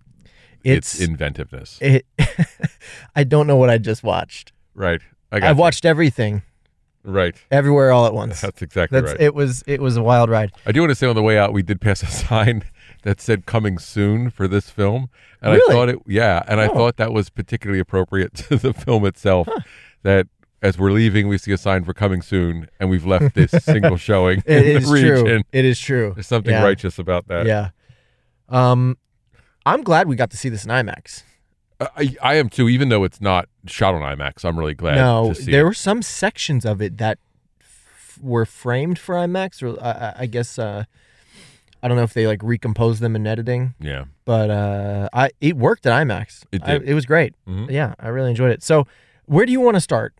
its, 0.64 0.94
It's- 0.94 1.08
inventiveness, 1.08 1.78
it, 1.80 2.04
I 3.16 3.24
don't 3.24 3.46
know 3.46 3.56
what 3.56 3.70
I 3.70 3.78
just 3.78 4.02
watched. 4.04 4.52
right? 4.74 5.00
I 5.32 5.40
got 5.40 5.50
I've 5.50 5.56
you. 5.56 5.60
watched 5.60 5.84
everything, 5.86 6.42
right. 7.02 7.34
everywhere, 7.50 7.90
all 7.92 8.04
at 8.06 8.12
once. 8.14 8.40
That's 8.42 8.60
exactly 8.62 9.00
That's 9.00 9.12
right. 9.12 9.20
it. 9.22 9.34
Was 9.34 9.64
it 9.66 9.80
was 9.80 9.96
a 9.96 10.02
wild 10.02 10.28
ride? 10.30 10.52
I 10.66 10.72
do 10.72 10.80
want 10.80 10.90
to 10.90 10.94
say 10.94 11.06
on 11.06 11.14
the 11.16 11.22
way 11.22 11.38
out, 11.38 11.52
we 11.52 11.62
did 11.62 11.80
pass 11.80 12.02
a 12.02 12.06
sign 12.26 12.64
that 13.02 13.20
said 13.20 13.46
"coming 13.46 13.78
soon" 13.78 14.30
for 14.30 14.48
this 14.48 14.70
film, 14.70 15.08
and 15.40 15.52
Really? 15.52 15.72
I 15.72 15.76
thought 15.76 15.88
it, 15.88 15.98
yeah, 16.06 16.42
and 16.48 16.60
I 16.60 16.66
Oh. 16.68 16.74
thought 16.74 16.96
that 16.96 17.12
was 17.12 17.30
particularly 17.30 17.80
appropriate 17.80 18.34
to 18.48 18.56
the 18.56 18.72
film 18.72 19.04
itself. 19.06 19.48
That 20.02 20.26
as 20.62 20.78
we're 20.78 20.92
leaving, 20.92 21.26
we 21.28 21.38
see 21.38 21.52
a 21.52 21.58
sign 21.58 21.84
for 21.84 21.92
"coming 21.94 22.22
soon," 22.22 22.68
and 22.80 22.88
we've 22.90 23.04
left 23.06 23.34
this 23.34 23.50
single 23.64 23.96
showing 23.96 24.42
It 24.46 24.66
in 24.66 24.76
is 24.76 24.86
the 24.88 24.92
region. 24.94 25.24
true. 25.24 25.42
It 25.52 25.64
is 25.64 25.78
true. 25.80 26.12
There's 26.14 26.26
something 26.26 26.52
Yeah. 26.52 26.62
righteous 26.64 26.98
about 26.98 27.28
that. 27.28 27.46
Yeah. 27.46 27.70
Um, 28.48 28.96
I'm 29.64 29.82
glad 29.82 30.08
we 30.08 30.16
got 30.16 30.30
to 30.30 30.36
see 30.36 30.48
this 30.48 30.64
in 30.64 30.70
IMAX. 30.70 31.22
I, 31.96 32.14
I 32.22 32.34
am 32.36 32.48
too, 32.48 32.68
even 32.68 32.90
though 32.90 33.02
it's 33.02 33.20
not 33.20 33.48
shot 33.66 33.94
on 33.94 34.02
IMAX. 34.02 34.44
I'm 34.44 34.56
really 34.58 34.74
glad 34.74 34.96
no, 34.96 35.30
to 35.30 35.34
see 35.34 35.50
there 35.50 35.62
it. 35.62 35.64
were 35.64 35.74
some 35.74 36.00
sections 36.02 36.64
of 36.64 36.80
it 36.80 36.98
that 36.98 37.18
f- 37.60 38.18
were 38.22 38.46
framed 38.46 38.98
for 39.00 39.16
IMAX, 39.16 39.62
or 39.62 39.82
I- 39.82 39.90
I, 39.90 40.14
I 40.20 40.26
guess 40.26 40.58
uh, 40.60 40.84
I 41.82 41.88
don't 41.88 41.96
know 41.96 42.04
if 42.04 42.14
they 42.14 42.26
like 42.26 42.40
recompose 42.42 43.00
them 43.00 43.16
in 43.16 43.26
editing, 43.26 43.74
Yeah, 43.80 44.04
but 44.24 44.50
uh, 44.50 45.08
I 45.12 45.30
it 45.40 45.56
worked 45.56 45.84
at 45.86 45.92
IMAX. 45.92 46.44
It 46.52 46.62
I- 46.64 46.76
it 46.76 46.94
was 46.94 47.06
great. 47.06 47.34
Mhm. 47.48 47.70
Yeah, 47.70 47.94
I 47.98 48.08
really 48.08 48.30
enjoyed 48.30 48.52
it. 48.52 48.62
So, 48.62 48.86
where 49.26 49.44
do 49.46 49.52
you 49.52 49.60
want 49.60 49.74
to 49.76 49.80
start? 49.80 50.14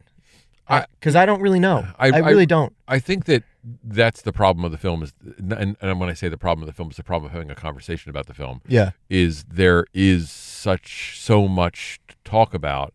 Because 0.98 1.14
I, 1.16 1.26
don't 1.26 1.42
really 1.42 1.58
know. 1.60 1.86
I- 1.98 2.08
I, 2.08 2.16
I- 2.16 2.18
really 2.30 2.46
don't. 2.46 2.74
I 2.88 2.98
think 2.98 3.26
that 3.26 3.42
that's 3.84 4.22
the 4.22 4.32
problem 4.32 4.64
of 4.64 4.72
the 4.72 4.78
film 4.78 5.02
is, 5.02 5.12
and, 5.38 5.76
and 5.80 6.00
when 6.00 6.08
I 6.08 6.14
say 6.14 6.28
the 6.28 6.38
problem 6.38 6.62
of 6.62 6.66
the 6.66 6.72
film 6.76 6.90
is 6.90 6.96
the 6.96 7.04
problem 7.04 7.26
of 7.26 7.32
having 7.32 7.50
a 7.50 7.54
conversation 7.54 8.10
about 8.10 8.26
the 8.26 8.34
film. 8.34 8.60
Yeah. 8.66 8.90
is 9.10 9.44
there 9.44 9.84
is 9.94 10.30
such 10.30 11.18
so 11.20 11.46
much 11.46 12.00
to 12.08 12.16
talk 12.24 12.54
about 12.54 12.92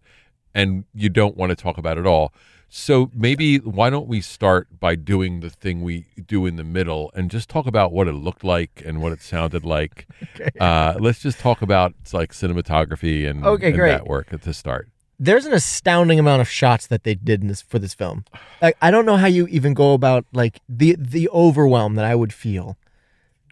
and 0.56 0.86
you 0.94 1.10
don't 1.10 1.38
want 1.38 1.52
to 1.52 1.56
talk 1.56 1.78
about 1.78 1.98
it 1.98 2.06
all 2.08 2.34
so 2.70 3.10
maybe 3.14 3.58
why 3.60 3.90
don't 3.90 4.08
we 4.08 4.20
start 4.22 4.68
by 4.80 4.96
doing 4.96 5.40
the 5.40 5.50
thing 5.50 5.82
we 5.84 6.06
do 6.26 6.46
in 6.46 6.56
the 6.58 6.64
middle 6.64 7.12
and 7.16 7.32
just 7.32 7.50
talk 7.50 7.66
about 7.66 7.92
what 7.94 8.08
it 8.08 8.14
looked 8.14 8.44
like 8.44 8.82
and 8.86 9.02
what 9.02 9.12
it 9.12 9.22
sounded 9.22 9.64
like 9.66 10.06
uh, 10.60 10.96
let's 11.00 11.20
just 11.20 11.40
talk 11.40 11.62
about 11.62 11.94
like 12.14 12.32
cinematography 12.34 13.28
and, 13.30 13.46
Okay, 13.46 13.68
and 13.68 13.76
great. 13.76 13.92
that 13.92 14.08
work 14.08 14.34
at 14.34 14.42
the 14.42 14.54
start 14.54 14.90
There's 15.20 15.46
an 15.46 15.54
astounding 15.54 16.20
amount 16.20 16.42
of 16.42 16.50
shots 16.50 16.88
that 16.88 17.04
they 17.04 17.16
did 17.16 17.42
in 17.42 17.48
this 17.48 17.62
for 17.62 17.80
this 17.80 17.94
film. 17.96 18.24
Like 18.62 18.78
I 18.82 18.92
don't 18.92 19.06
know 19.06 19.18
how 19.18 19.28
you 19.28 19.48
even 19.48 19.74
go 19.74 19.94
about 19.94 20.26
like 20.34 20.60
the 20.70 20.96
the 21.00 21.28
overwhelm 21.30 21.96
that 21.96 22.06
I 22.06 22.14
would 22.16 22.34
feel 22.34 22.78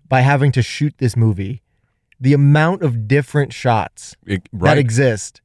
by 0.08 0.22
having 0.22 0.52
to 0.52 0.62
shoot 0.62 0.94
this 1.00 1.16
movie. 1.18 1.62
The 2.20 2.34
amount 2.34 2.84
of 2.84 3.08
different 3.08 3.52
shots 3.54 4.16
It- 4.28 4.48
that 4.54 4.78
exist 4.78 5.42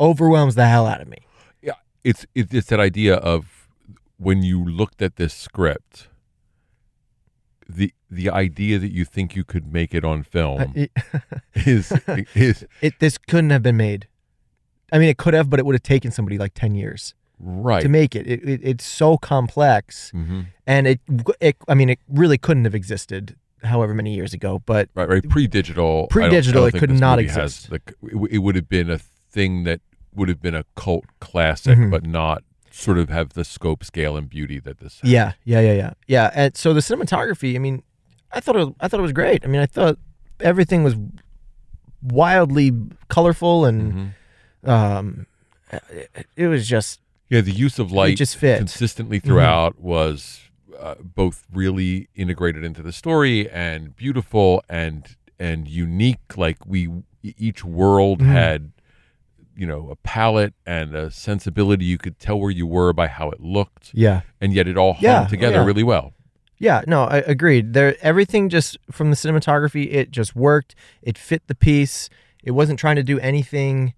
overwhelms 0.00 0.54
the 0.54 0.66
hell 0.66 0.86
out 0.86 1.00
of 1.02 1.08
me. 1.08 1.18
It's 2.10 2.26
it's 2.34 2.68
that 2.70 2.80
idea 2.80 3.14
of 3.16 3.68
when 4.26 4.42
you 4.42 4.64
looked 4.64 5.00
at 5.02 5.16
this 5.16 5.34
script 5.34 6.08
the 7.68 7.92
the 8.10 8.30
idea 8.30 8.78
that 8.78 8.92
you 8.92 9.04
think 9.04 9.36
you 9.36 9.44
could 9.44 9.72
make 9.72 9.94
it 9.94 10.04
on 10.04 10.22
film 10.22 10.72
It, 10.74 10.90
is 11.54 11.92
is 12.34 12.66
it 12.80 12.94
this 12.98 13.18
couldn't 13.18 13.50
have 13.50 13.62
been 13.62 13.76
made. 13.76 14.08
I 14.90 14.98
mean, 14.98 15.10
it 15.10 15.18
could 15.18 15.34
have, 15.34 15.50
but 15.50 15.58
it 15.60 15.66
would 15.66 15.74
have 15.74 15.82
taken 15.82 16.10
somebody 16.10 16.38
like 16.38 16.54
ten 16.54 16.74
years 16.74 17.14
right 17.38 17.82
to 17.82 17.88
make 17.90 18.16
it. 18.16 18.26
It, 18.26 18.48
it. 18.48 18.60
It's 18.64 18.86
so 18.86 19.18
complex, 19.18 20.10
hmm 20.12 20.40
and 20.66 20.86
it, 20.86 21.00
it. 21.40 21.56
I 21.68 21.74
mean, 21.74 21.90
it 21.90 21.98
really 22.08 22.38
couldn't 22.38 22.64
have 22.64 22.74
existed 22.74 23.36
however 23.64 23.92
many 23.92 24.14
years 24.14 24.32
ago. 24.32 24.62
But 24.64 24.88
Right, 24.94 25.08
right. 25.08 25.28
Pre-digital. 25.28 25.84
I 25.86 25.98
don't- 26.00 26.08
Pre-digital, 26.10 26.62
I 26.64 26.70
don't 26.70 26.74
it 26.76 26.78
could 26.80 26.98
not 27.00 27.18
exist. 27.18 27.68
the- 27.70 27.80
it 28.30 28.38
would 28.38 28.54
have 28.54 28.68
been 28.68 28.88
a 28.90 28.98
thing 28.98 29.64
that 29.64 29.80
would 30.18 30.28
have 30.28 30.42
been 30.42 30.54
a 30.54 30.64
cult 30.74 31.04
classic, 31.20 31.78
Mhm. 31.78 31.90
but 31.90 32.04
not 32.04 32.42
sort 32.70 32.98
of 32.98 33.08
have 33.08 33.30
the 33.30 33.44
scope, 33.44 33.82
scale, 33.84 34.16
and 34.16 34.28
beauty 34.28 34.58
that 34.60 34.78
this. 34.78 35.00
has. 35.00 35.10
Yeah, 35.10 35.32
yeah, 35.44 35.60
yeah, 35.60 35.72
yeah, 35.72 35.92
yeah. 36.06 36.30
And 36.34 36.56
so 36.56 36.74
the 36.74 36.80
cinematography, 36.80 37.54
I 37.56 37.58
mean, 37.58 37.82
I 38.32 38.40
thought 38.40 38.56
it, 38.56 38.68
I 38.80 38.88
thought 38.88 39.00
it 39.00 39.02
was 39.02 39.12
great. 39.12 39.44
I 39.44 39.48
mean, 39.48 39.60
I 39.60 39.66
thought 39.66 39.98
everything 40.40 40.84
was 40.84 40.94
wildly 42.02 42.72
colorful 43.08 43.64
and 43.64 44.14
Mhm. 44.64 44.68
um, 44.68 45.26
it, 45.72 46.26
it 46.36 46.46
was 46.46 46.68
just 46.68 47.00
Yeah, 47.28 47.40
the 47.40 47.52
use 47.52 47.78
of 47.78 47.92
light 47.92 48.16
just 48.16 48.36
fit. 48.36 48.54
Mm-hmm. 48.54 48.58
consistently 48.60 49.18
throughout 49.18 49.80
was 49.80 50.40
uh, 50.78 50.94
both 51.02 51.44
really 51.52 52.08
integrated 52.14 52.62
into 52.64 52.82
the 52.82 52.92
story 52.92 53.50
and 53.50 53.96
beautiful 53.96 54.62
and 54.68 55.16
and 55.40 55.66
unique. 55.68 56.36
Like 56.36 56.64
we, 56.66 56.88
each 57.22 57.64
world 57.64 58.20
Mhm. 58.20 58.26
had 58.26 58.70
you 59.58 59.66
know 59.66 59.90
a 59.90 59.96
palette 59.96 60.54
and 60.64 60.94
a 60.94 61.10
sensibility. 61.10 61.84
You 61.84 61.98
could 61.98 62.18
tell 62.18 62.38
where 62.40 62.50
you 62.50 62.66
were 62.66 62.92
by 62.92 63.08
how 63.08 63.30
it 63.30 63.40
looked, 63.40 63.90
Yeah. 63.92 64.20
and 64.40 64.52
yet 64.54 64.66
it 64.68 64.76
all 64.76 64.94
hung 64.94 65.02
Yeah, 65.02 65.26
together 65.26 65.56
yeah. 65.56 65.64
really 65.64 65.82
well. 65.82 66.12
Yeah, 66.60 66.82
no, 66.86 67.04
I 67.04 67.18
agreed. 67.18 67.72
There, 67.72 67.96
everything 68.02 68.48
just 68.48 68.76
from 68.90 69.10
the 69.10 69.16
cinematography, 69.16 69.92
it 69.92 70.10
just 70.10 70.34
worked. 70.34 70.74
It 71.02 71.16
fit 71.16 71.42
the 71.46 71.54
piece. 71.54 72.08
It 72.42 72.50
wasn't 72.52 72.78
trying 72.80 72.96
to 72.96 73.02
do 73.04 73.18
anything 73.20 73.94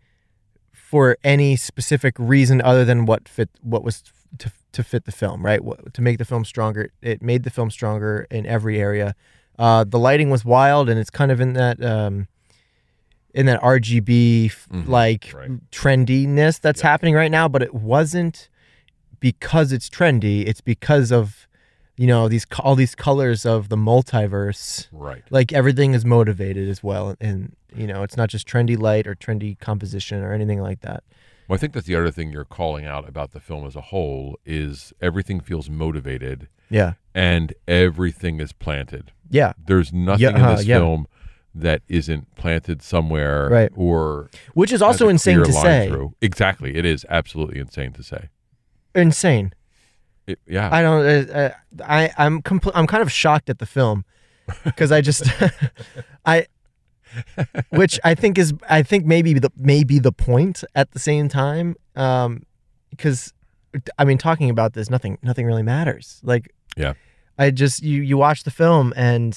for 0.73 1.17
any 1.25 1.57
specific 1.57 2.15
reason 2.19 2.61
other 2.61 2.85
than 2.85 3.07
what 3.07 3.29
fit, 3.29 3.49
what 3.63 3.83
was 3.85 4.03
to 4.39 4.53
to 4.73 4.85
fit 4.85 5.05
the 5.05 5.13
film, 5.13 5.45
right? 5.45 5.65
What, 5.65 5.93
to 5.95 6.03
make 6.03 6.19
the 6.19 6.25
film 6.25 6.45
stronger. 6.45 6.91
It 7.03 7.23
made 7.23 7.43
the 7.43 7.51
film 7.51 7.71
stronger 7.71 8.27
in 8.31 8.47
every 8.47 8.79
area. 8.81 9.17
Uh, 9.59 9.83
the 9.85 9.99
lighting 9.99 10.31
was 10.31 10.45
wild, 10.45 10.89
and 10.89 10.99
it's 10.99 11.11
kind 11.11 11.33
of 11.33 11.41
in 11.41 11.55
that 11.55 11.83
um, 11.85 12.29
in 13.35 13.47
that 13.47 13.61
RGB 13.63 14.53
like 14.87 15.27
Mm-hmm. 15.27 15.37
right. 15.37 15.71
trendiness 15.71 16.61
that's 16.61 16.81
happening 16.81 17.15
right 17.15 17.31
now. 17.31 17.49
But 17.49 17.63
it 17.63 17.75
wasn't 17.75 18.49
because 19.21 19.73
it's 19.73 19.89
trendy. 19.89 20.47
It's 20.47 20.61
because 20.61 21.11
of 21.13 21.47
you 21.97 22.07
know 22.07 22.29
these 22.29 22.47
all 22.61 22.75
these 22.75 22.95
colors 22.95 23.45
of 23.45 23.69
the 23.69 23.77
multiverse 23.77 24.89
Right. 24.91 25.23
like 25.31 25.53
everything 25.53 25.93
is 25.93 26.05
motivated 26.05 26.67
as 26.69 26.83
well 26.83 27.15
and 27.21 27.55
you 27.77 27.87
know 27.87 28.03
it's 28.03 28.17
not 28.17 28.31
just 28.31 28.49
trendy 28.49 28.79
light 28.79 29.07
or 29.07 29.15
trendy 29.15 29.59
composition 29.59 30.23
or 30.23 30.33
anything 30.33 30.63
like 30.63 30.81
that 30.81 31.03
Well, 31.47 31.57
I 31.57 31.59
think 31.59 31.75
that's 31.75 31.87
the 31.87 31.97
other 31.97 32.11
thing 32.11 32.33
you're 32.33 32.47
calling 32.47 32.87
out 32.87 33.07
about 33.07 33.33
the 33.33 33.41
film 33.41 33.67
as 33.67 33.77
a 33.77 33.83
whole 33.83 34.39
is 34.47 34.95
everything 35.03 35.41
feels 35.41 35.69
motivated 35.69 36.49
yeah 36.71 36.95
and 37.15 37.53
everything 37.69 38.41
is 38.41 38.55
planted. 38.55 39.13
yeah 39.29 39.53
There's 39.63 39.93
nothing 39.93 40.23
Yeah, 40.23 40.37
in 40.37 40.43
uh, 40.43 40.57
this 40.57 40.65
yeah. 40.65 40.79
film 40.79 41.07
that 41.55 41.83
isn't 41.89 42.35
planted 42.37 42.81
somewhere 42.83 43.49
Right. 43.49 43.73
or 43.75 44.31
which 44.55 44.73
is 44.73 44.81
also 44.83 45.09
insane 45.09 45.39
to 45.43 45.53
say 45.53 45.89
through. 45.89 46.15
Exactly. 46.21 46.77
It 46.77 46.85
is 46.85 47.05
absolutely 47.09 47.59
insane 47.59 47.93
to 47.95 48.03
say. 48.03 48.29
insane 48.95 49.53
It, 50.27 50.39
yeah. 50.47 50.69
i 50.73 50.83
don't 50.83 51.05
uh, 51.07 51.33
uh, 51.33 51.51
i 51.85 52.11
i'm 52.19 52.43
compl- 52.43 52.73
i'm 52.75 52.87
kind 52.87 53.03
of 53.03 53.11
shocked 53.11 53.49
at 53.51 53.59
the 53.59 53.67
film 53.67 54.05
because 54.65 54.91
i 54.93 55.01
just 55.01 55.23
i 56.27 56.47
which 57.71 57.99
i 58.05 58.15
think 58.15 58.39
is 58.39 58.53
i 58.69 58.83
think 58.83 59.05
maybe 59.07 59.35
the 59.35 59.51
maybe 59.57 59.99
the 59.99 60.13
point 60.13 60.63
at 60.75 60.91
the 60.93 60.99
same 60.99 61.29
time 61.29 61.75
um 61.97 62.43
because 62.91 63.33
i 63.99 64.05
mean 64.05 64.19
talking 64.19 64.51
about 64.51 64.73
this 64.75 64.91
nothing 64.91 65.19
nothing 65.23 65.47
really 65.47 65.63
matters 65.63 66.21
like 66.23 66.53
yeah. 66.77 66.93
I 67.39 67.51
just 67.51 67.83
you 67.83 68.03
you 68.03 68.17
watch 68.19 68.45
the 68.45 68.51
film 68.51 68.93
and 68.97 69.33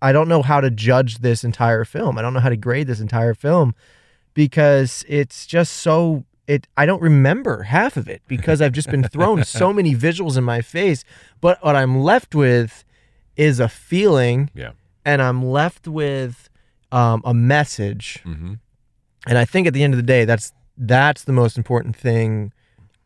I 0.00 0.12
don't 0.12 0.28
know 0.28 0.42
how 0.42 0.60
to 0.60 0.70
judge 0.70 1.18
this 1.18 1.42
entire 1.44 1.84
film. 1.84 2.18
I 2.18 2.22
don't 2.22 2.32
know 2.34 2.40
how 2.40 2.48
to 2.50 2.56
grade 2.56 2.86
this 2.86 3.00
entire 3.00 3.34
film 3.34 3.74
because 4.34 5.04
it's 5.08 5.46
just 5.46 5.72
so 5.74 6.24
it 6.46 6.66
I 6.76 6.86
don't 6.86 7.02
remember 7.02 7.64
half 7.64 7.96
of 7.96 8.08
it 8.08 8.22
because 8.28 8.62
I've 8.62 8.72
just 8.72 8.90
been 8.90 9.02
thrown 9.04 9.44
so 9.44 9.72
many 9.78 9.94
visuals 9.94 10.36
in 10.36 10.44
my 10.44 10.60
face. 10.60 11.04
But 11.40 11.62
what 11.64 11.76
I'm 11.76 11.98
left 12.00 12.34
with 12.34 12.84
is 13.36 13.60
a 13.60 13.68
feeling 13.68 14.50
Yeah. 14.54 14.72
and 15.04 15.20
I'm 15.22 15.44
left 15.44 15.86
with 15.86 16.48
um, 16.90 17.22
a 17.24 17.34
message. 17.34 18.20
hmm 18.24 18.54
And 19.26 19.36
I 19.38 19.44
think 19.44 19.66
at 19.66 19.74
the 19.74 19.82
end 19.82 19.94
of 19.94 19.98
the 19.98 20.02
day, 20.06 20.24
that's 20.24 20.52
that's 20.76 21.24
the 21.24 21.32
most 21.32 21.58
important 21.58 21.96
thing, 21.96 22.52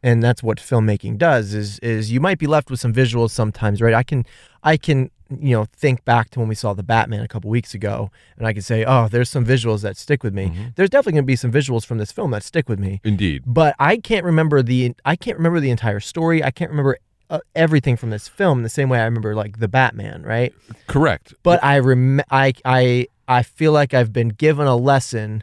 and 0.02 0.22
that's 0.22 0.42
what 0.42 0.58
filmmaking 0.58 1.18
does. 1.18 1.54
Is 1.54 1.78
is 1.80 2.10
you 2.12 2.20
might 2.20 2.38
be 2.38 2.46
left 2.46 2.70
with 2.70 2.80
some 2.80 2.92
visuals 2.92 3.30
sometimes, 3.30 3.80
right? 3.80 3.94
I 3.94 4.02
can 4.02 4.24
I 4.62 4.76
can 4.76 5.10
you 5.40 5.56
know 5.56 5.64
think 5.74 6.04
back 6.04 6.30
to 6.30 6.38
when 6.40 6.48
we 6.48 6.54
saw 6.54 6.74
the 6.74 6.82
Batman 6.82 7.22
a 7.22 7.28
couple 7.28 7.48
weeks 7.50 7.72
ago, 7.74 8.10
and 8.36 8.46
I 8.46 8.52
can 8.52 8.62
say, 8.62 8.84
oh, 8.84 9.08
there's 9.08 9.30
some 9.30 9.46
visuals 9.46 9.80
that 9.82 9.96
stick 9.96 10.22
with 10.22 10.34
me. 10.34 10.46
Mm-hmm. 10.46 10.62
There's 10.76 10.90
definitely 10.90 11.12
going 11.12 11.24
to 11.24 11.26
be 11.26 11.36
some 11.36 11.52
visuals 11.52 11.86
from 11.86 11.98
this 11.98 12.12
film 12.12 12.30
that 12.32 12.42
stick 12.42 12.68
with 12.68 12.78
me, 12.78 13.00
Indeed. 13.04 13.42
but 13.46 13.74
I 13.78 13.96
can't 13.96 14.24
remember 14.24 14.62
the 14.62 14.94
I 15.04 15.16
can't 15.16 15.36
remember 15.38 15.60
the 15.60 15.70
entire 15.70 16.00
story. 16.00 16.42
I 16.44 16.50
can't 16.50 16.70
remember. 16.70 16.98
Uh, 17.30 17.38
everything 17.54 17.96
from 17.96 18.10
this 18.10 18.28
film 18.28 18.62
the 18.62 18.68
same 18.68 18.90
way 18.90 18.98
I 19.00 19.04
remember 19.04 19.34
like 19.34 19.58
the 19.58 19.68
Batman, 19.68 20.22
right? 20.22 20.52
Correct. 20.86 21.32
but 21.42 21.64
I 21.64 21.78
rem- 21.78 22.20
I 22.30 22.52
I 22.62 23.06
I 23.26 23.42
feel 23.42 23.72
like 23.72 23.94
I've 23.94 24.12
been 24.12 24.28
given 24.28 24.66
a 24.66 24.76
lesson 24.76 25.42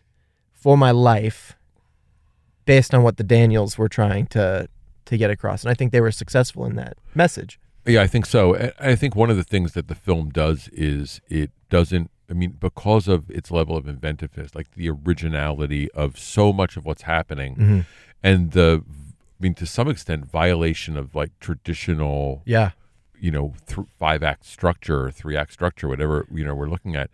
for 0.54 0.78
my 0.78 0.91
life 0.91 1.56
based 2.65 2.93
on 2.93 3.04
what 3.04 3.17
the 3.17 3.24
Daniels 3.24 3.78
were 3.78 3.89
trying 3.89 4.28
to 4.28 4.67
to 5.06 5.17
get 5.17 5.32
across, 5.32 5.63
and 5.63 5.72
I 5.72 5.74
think 5.74 5.91
they 5.91 6.02
were 6.02 6.12
successful 6.12 6.65
in 6.65 6.76
that 6.76 6.95
message. 7.15 7.60
Yeah, 7.86 8.02
I 8.04 8.08
think 8.08 8.26
so. 8.28 8.56
I- 8.56 8.74
I 8.80 8.95
think 8.95 9.15
one 9.15 9.32
of 9.32 9.38
the 9.38 9.43
things 9.43 9.74
that 9.74 9.88
the 9.88 9.95
film 9.95 10.30
does 10.30 10.67
is 10.72 11.19
it 11.30 11.50
doesn't. 11.72 12.12
I 12.30 12.34
mean, 12.34 12.52
because 12.60 13.08
of 13.08 13.28
its 13.32 13.50
level 13.50 13.76
of 13.76 13.88
inventiveness, 13.88 14.54
like 14.54 14.72
the 14.76 14.88
originality 14.89 15.89
of 15.91 16.19
so 16.19 16.54
much 16.54 16.78
of 16.78 16.86
what's 16.86 17.02
happening, 17.04 17.56
Mm-hmm. 17.56 17.80
and 18.22 18.52
the, 18.52 18.84
I 18.88 19.43
mean, 19.43 19.56
to 19.56 19.65
some 19.65 19.88
extent, 19.89 20.26
violation 20.30 20.95
of 20.95 21.15
like 21.15 21.32
traditional, 21.39 22.43
Yeah, 22.45 22.72
you 23.19 23.32
know, 23.32 23.54
th- 23.65 23.88
five 23.98 24.22
act 24.22 24.45
structure 24.45 25.06
or 25.06 25.12
three 25.12 25.36
act 25.36 25.52
structure, 25.54 25.88
whatever 25.88 26.28
you 26.32 26.45
know 26.45 26.54
we're 26.54 26.69
looking 26.69 26.95
at. 26.95 27.10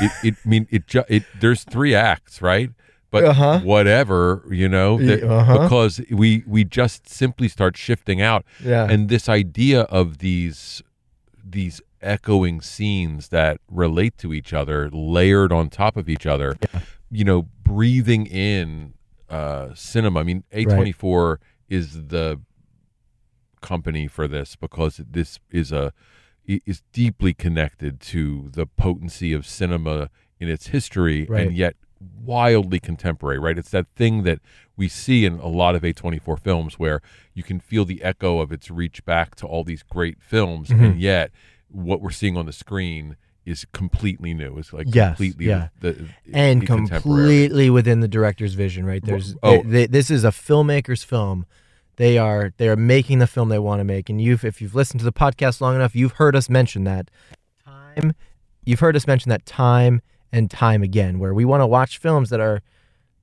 It, 0.00 0.10
it 0.24 0.34
I 0.44 0.48
mean, 0.48 0.66
it, 0.70 0.88
ju- 0.88 1.04
it 1.08 1.22
there's 1.38 1.62
three 1.62 1.94
acts, 1.94 2.42
right? 2.42 2.70
But 3.10 3.24
Uh-huh. 3.24 3.60
whatever, 3.60 4.42
you 4.50 4.68
know, 4.68 4.98
that- 4.98 5.22
uh-huh. 5.22 5.58
because 5.62 6.00
we 6.10 6.42
we 6.46 6.64
just 6.64 7.08
simply 7.08 7.48
start 7.48 7.76
shifting 7.76 8.20
out 8.20 8.44
yeah, 8.62 8.86
and 8.90 9.08
this 9.08 9.28
idea 9.28 9.82
of 9.82 10.18
these 10.18 10.82
these 11.44 11.80
echoing 12.02 12.60
scenes 12.60 13.28
that 13.28 13.58
relate 13.70 14.18
to 14.18 14.32
each 14.34 14.52
other 14.52 14.90
layered 14.90 15.52
on 15.52 15.68
top 15.70 15.96
of 15.96 16.08
each 16.08 16.26
other 16.26 16.56
you 17.10 17.24
know 17.24 17.48
breathing 17.62 18.26
in 18.26 18.92
uh 19.30 19.68
cinema 19.74 20.20
i 20.20 20.22
mean 20.22 20.44
a24 20.52 21.38
is 21.68 22.08
the 22.08 22.38
company 23.60 24.06
for 24.06 24.28
this 24.28 24.56
because 24.56 25.00
this 25.08 25.38
is 25.50 25.72
a 25.72 25.92
is 26.46 26.82
deeply 26.92 27.34
connected 27.34 27.98
to 28.00 28.50
the 28.52 28.66
potency 28.66 29.32
of 29.32 29.44
cinema 29.46 30.08
in 30.38 30.48
its 30.48 30.68
history 30.68 31.24
Right. 31.28 31.46
and 31.48 31.56
yet 31.56 31.74
wildly 32.24 32.78
contemporary 32.78 33.38
right 33.38 33.56
it's 33.58 33.70
that 33.70 33.86
thing 33.96 34.22
that 34.24 34.38
we 34.76 34.88
see 34.88 35.24
in 35.24 35.38
a 35.38 35.46
lot 35.46 35.74
of 35.74 35.82
a24 35.82 36.38
films 36.38 36.78
where 36.78 37.00
you 37.32 37.42
can 37.42 37.58
feel 37.58 37.84
the 37.84 38.02
echo 38.02 38.40
of 38.40 38.52
its 38.52 38.70
reach 38.70 39.04
back 39.04 39.34
to 39.34 39.46
all 39.46 39.64
these 39.64 39.82
great 39.82 40.20
films 40.20 40.68
Mm-hmm. 40.68 40.84
and 40.84 41.00
yet 41.00 41.30
what 41.68 42.00
we're 42.02 42.10
seeing 42.10 42.36
on 42.36 42.46
the 42.46 42.52
screen 42.52 43.16
is 43.46 43.64
completely 43.72 44.34
new 44.34 44.58
it's 44.58 44.72
like 44.72 44.86
Yes, 44.92 45.16
completely 45.16 45.46
yeah. 45.46 45.68
the, 45.80 46.08
and 46.32 46.66
completely 46.66 47.70
within 47.70 48.00
the 48.00 48.08
director's 48.08 48.54
vision. 48.54 48.84
Right? 48.84 49.04
There's 49.04 49.34
Oh. 49.42 49.62
they- 49.62 49.68
they- 49.68 49.86
this 49.86 50.10
is 50.10 50.24
a 50.24 50.28
filmmaker's 50.30 51.04
film. 51.04 51.46
They 51.96 52.18
are 52.18 52.52
they 52.58 52.68
are 52.68 52.76
making 52.76 53.20
the 53.20 53.26
film 53.26 53.48
they 53.48 53.58
want 53.60 53.80
to 53.80 53.84
make, 53.84 54.10
and 54.10 54.20
you've 54.20 54.44
if 54.44 54.60
you've 54.60 54.74
listened 54.74 54.98
to 55.00 55.04
the 55.04 55.12
podcast 55.12 55.60
long 55.60 55.74
enough, 55.76 55.94
you've 55.94 56.12
heard 56.12 56.34
us 56.36 56.50
mention 56.50 56.84
that 56.84 57.08
time. 57.64 58.14
You've 58.64 58.80
heard 58.80 58.96
us 58.96 59.06
mention 59.06 59.30
that 59.30 59.46
time 59.46 60.02
and 60.36 60.50
time 60.50 60.82
again, 60.82 61.18
where 61.18 61.34
we 61.34 61.44
want 61.44 61.60
to 61.62 61.66
watch 61.66 61.98
films 61.98 62.30
that 62.30 62.40
are 62.40 62.60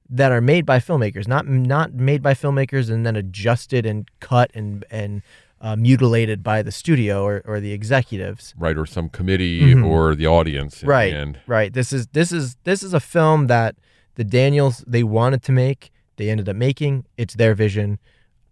that 0.09 0.31
are 0.31 0.41
made 0.41 0.65
by 0.65 0.79
filmmakers, 0.79 1.27
not 1.27 1.47
not 1.47 1.93
made 1.93 2.21
by 2.21 2.33
filmmakers 2.33 2.89
and 2.89 3.05
then 3.05 3.15
adjusted 3.15 3.85
and 3.85 4.09
cut 4.19 4.51
and 4.53 4.83
and 4.91 5.21
uh, 5.61 5.75
mutilated 5.77 6.43
by 6.43 6.61
the 6.61 6.71
studio 6.71 7.23
or, 7.23 7.41
or 7.45 7.59
the 7.61 7.71
executives. 7.71 8.53
right 8.57 8.77
or 8.77 8.85
some 8.85 9.07
committee 9.09 9.73
or 9.73 10.13
the 10.13 10.27
audience 10.27 10.81
in 10.83 10.87
the 10.87 10.91
Mm-hmm. 10.93 10.99
Right, 10.99 11.13
end. 11.13 11.39
right. 11.47 11.71
This 11.73 11.93
is 11.93 12.07
this 12.07 12.31
is 12.33 12.57
this 12.65 12.83
is 12.83 12.93
a 12.93 12.99
film 12.99 13.47
that 13.47 13.75
the 14.15 14.23
Daniels 14.25 14.83
they 14.85 15.03
wanted 15.03 15.41
to 15.43 15.51
make. 15.53 15.89
They 16.17 16.29
ended 16.29 16.47
up 16.49 16.55
making. 16.57 17.05
It's 17.17 17.35
their 17.35 17.53
vision. 17.55 17.97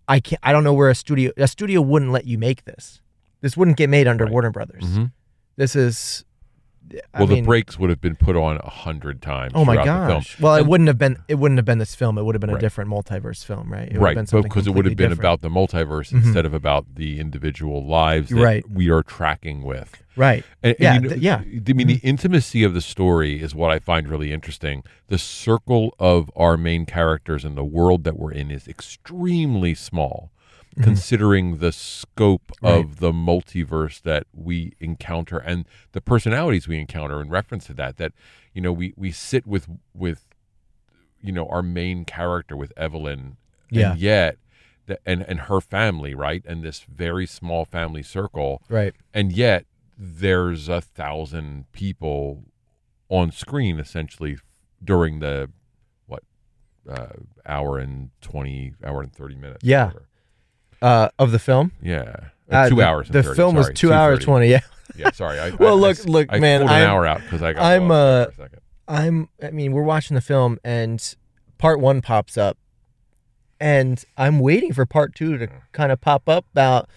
I 0.08 0.20
can't. 0.20 0.40
I 0.42 0.52
don't 0.54 0.64
know 0.64 0.74
where 0.74 0.90
a 0.90 0.96
studio 0.96 1.32
a 1.38 1.48
studio 1.48 1.82
wouldn't 1.82 2.12
let 2.12 2.26
you 2.26 2.38
make 2.38 2.64
this. 2.64 3.02
This 3.42 3.58
wouldn't 3.58 3.78
get 3.78 3.90
made 3.90 4.08
under 4.08 4.26
Warner 4.28 4.52
Brothers. 4.52 4.84
Mhm. 4.84 5.12
This 5.58 5.76
is. 5.76 6.24
I 7.14 7.20
well, 7.20 7.28
mean, 7.28 7.44
the 7.44 7.48
brakes 7.48 7.80
would 7.80 7.90
have 7.90 8.02
been 8.02 8.18
put 8.18 8.36
on 8.36 8.58
a 8.58 8.70
hundred 8.70 9.22
times. 9.22 9.54
Oh 9.56 9.64
my 9.64 9.76
throughout 9.76 9.86
the 9.86 10.08
film. 10.08 10.20
gosh! 10.20 10.40
Well, 10.42 10.56
it 10.56 10.66
wouldn't 10.66 10.88
have 10.88 10.98
been. 10.98 11.18
It 11.30 11.36
wouldn't 11.36 11.58
have 11.58 11.64
been 11.66 11.78
this 11.78 11.96
film. 11.96 12.18
It 12.18 12.24
would 12.24 12.36
have 12.36 12.42
been 12.42 12.50
a 12.50 12.54
Right. 12.54 12.60
different 12.62 12.90
multiverse 12.90 13.46
film, 13.46 13.72
right? 13.72 13.84
It 13.84 13.88
would 13.88 13.94
have 13.94 14.02
right, 14.02 14.16
been 14.16 14.26
something 14.28 14.50
because 14.50 14.68
it 14.68 14.72
would 14.72 14.84
have 14.86 14.98
been 14.98 15.12
different. 15.12 15.42
Mm-hmm. 15.42 15.46
about 15.46 15.70
the 15.72 15.78
multiverse 15.86 16.12
instead 16.12 16.46
of 16.46 16.54
about 16.54 16.96
the 16.96 17.20
individual 17.22 17.86
lives 17.86 18.30
that 18.30 18.36
Right. 18.42 18.70
we 18.70 18.90
are 18.90 19.04
tracking 19.04 19.64
with. 19.64 20.04
right. 20.18 20.44
And, 20.62 20.72
and 20.74 20.80
Yeah, 20.82 20.94
you 20.96 21.00
know, 21.02 21.10
th- 21.10 21.22
yeah. 21.22 21.38
Mm-hmm. 21.40 21.70
I 21.70 21.74
mean, 21.74 21.88
the 21.88 22.00
intimacy 22.04 22.64
of 22.64 22.74
the 22.74 22.82
story 22.82 23.42
is 23.42 23.56
what 23.56 23.72
I 23.72 23.80
find 23.80 24.10
really 24.10 24.34
interesting. 24.34 24.84
The 25.08 25.18
circle 25.18 25.96
of 25.98 26.30
our 26.36 26.58
main 26.58 26.86
characters 26.86 27.46
and 27.46 27.56
the 27.56 27.64
world 27.64 28.04
that 28.04 28.20
we're 28.20 28.34
in 28.34 28.52
is 28.52 28.68
extremely 28.68 29.74
small, 29.76 30.30
considering 30.82 31.58
the 31.58 31.72
scope 31.72 32.52
Mm-hmm. 32.62 32.66
Right. 32.66 32.86
of 32.86 33.00
the 33.00 33.12
multiverse 33.12 34.02
that 34.04 34.28
we 34.34 34.74
encounter 34.80 35.38
and 35.40 35.66
the 35.94 36.02
personalities 36.02 36.68
we 36.68 36.78
encounter. 36.80 37.20
In 37.22 37.30
reference 37.30 37.66
to 37.68 37.74
that, 37.74 37.98
that 37.98 38.14
you 38.54 38.62
know, 38.62 38.72
we 38.72 38.94
we 38.96 39.12
sit 39.12 39.48
with 39.48 39.68
with 39.96 40.28
you 41.22 41.32
know 41.32 41.48
our 41.48 41.64
main 41.64 42.06
character 42.06 42.56
with 42.56 42.72
Evelyn, 42.78 43.38
Yeah. 43.70 43.92
and 43.92 44.00
yet. 44.00 44.38
The, 44.88 44.98
and, 45.06 45.22
and 45.22 45.42
her 45.42 45.62
family, 45.62 46.16
right? 46.16 46.44
And 46.48 46.64
this 46.64 46.80
very 46.82 47.28
small 47.28 47.66
family 47.66 48.02
circle 48.02 48.64
Right. 48.68 48.96
and 49.14 49.32
yet 49.32 49.66
there's 49.96 50.68
a 50.68 50.82
thousand 50.82 51.66
people 51.72 52.46
on 53.08 53.32
screen 53.32 53.80
essentially 53.80 54.38
during 54.84 55.20
the 55.20 55.52
what 56.08 56.24
uh, 56.90 57.10
hour 57.46 57.78
and 57.78 58.10
twenty, 58.22 58.74
hour 58.84 59.02
and 59.04 59.14
thirty 59.14 59.36
minutes. 59.36 59.64
Yeah. 59.64 59.86
whatever. 59.86 60.08
Uh, 60.82 61.10
of 61.20 61.32
the 61.32 61.40
film. 61.40 61.72
yeah, 61.82 62.16
Uh, 62.52 62.56
Uh, 62.56 62.70
two 62.70 62.76
the, 62.76 62.82
hours. 62.88 63.08
and 63.08 63.16
The 63.16 63.24
30, 63.24 63.36
film 63.36 63.56
was 63.56 63.70
two 63.74 63.94
hours 63.94 64.20
2:30. 64.20 64.24
twenty. 64.24 64.48
Yeah, 64.50 64.60
Yeah, 64.96 65.12
sorry. 65.12 65.40
I, 65.40 65.50
Well, 65.60 65.70
I- 65.76 65.78
I 65.78 65.82
look- 65.82 66.00
s- 66.00 66.06
look, 66.06 66.28
I 66.30 66.40
man, 66.40 66.62
an 66.64 66.68
I'm- 66.70 66.90
hour 66.90 67.06
out 67.06 67.22
because 67.22 67.42
I 67.42 67.54
got 67.54 67.64
I'm, 67.64 67.92
uh, 67.92 68.26
for 68.26 68.32
a 68.32 68.36
second. 68.36 68.60
I'm. 68.88 69.30
I 69.42 69.52
mean, 69.52 69.72
we're 69.72 69.84
watching 69.84 70.16
the 70.16 70.22
film, 70.22 70.58
and 70.66 71.16
part 71.58 71.80
one 71.80 72.02
pops 72.02 72.38
up, 72.38 72.58
and 73.60 74.04
I'm 74.18 74.40
waiting 74.40 74.74
for 74.74 74.86
part 74.86 75.16
two 75.16 75.38
to 75.38 75.48
kind 75.72 75.92
of 75.92 76.02
pop 76.02 76.28
up 76.28 76.46
about, 76.52 76.90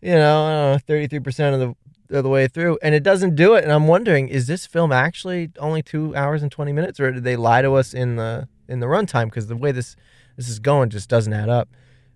you 0.00 0.12
know, 0.14 0.78
thirty 0.86 1.06
three 1.08 1.20
percent 1.20 1.54
of 1.54 1.60
the 2.08 2.16
of 2.16 2.22
the 2.24 2.30
way 2.30 2.46
through, 2.48 2.78
and 2.82 2.94
it 2.94 3.02
doesn't 3.02 3.34
do 3.34 3.54
it. 3.54 3.64
And 3.64 3.72
I'm 3.72 3.86
wondering, 3.86 4.28
is 4.28 4.46
this 4.46 4.66
film 4.66 4.92
actually 4.92 5.50
only 5.58 5.82
two 5.82 6.14
hours 6.16 6.42
and 6.42 6.50
twenty 6.50 6.72
minutes, 6.72 7.00
or 7.00 7.10
did 7.12 7.24
they 7.24 7.36
lie 7.36 7.62
to 7.62 7.74
us 7.74 7.92
in 7.92 8.16
the 8.16 8.48
in 8.68 8.80
the 8.80 8.86
runtime? 8.86 9.24
Because 9.26 9.48
the 9.48 9.56
way 9.56 9.72
this 9.72 9.96
this 10.36 10.48
is 10.48 10.58
going 10.58 10.88
just 10.90 11.08
doesn't 11.10 11.32
add 11.32 11.48
up. 11.50 11.68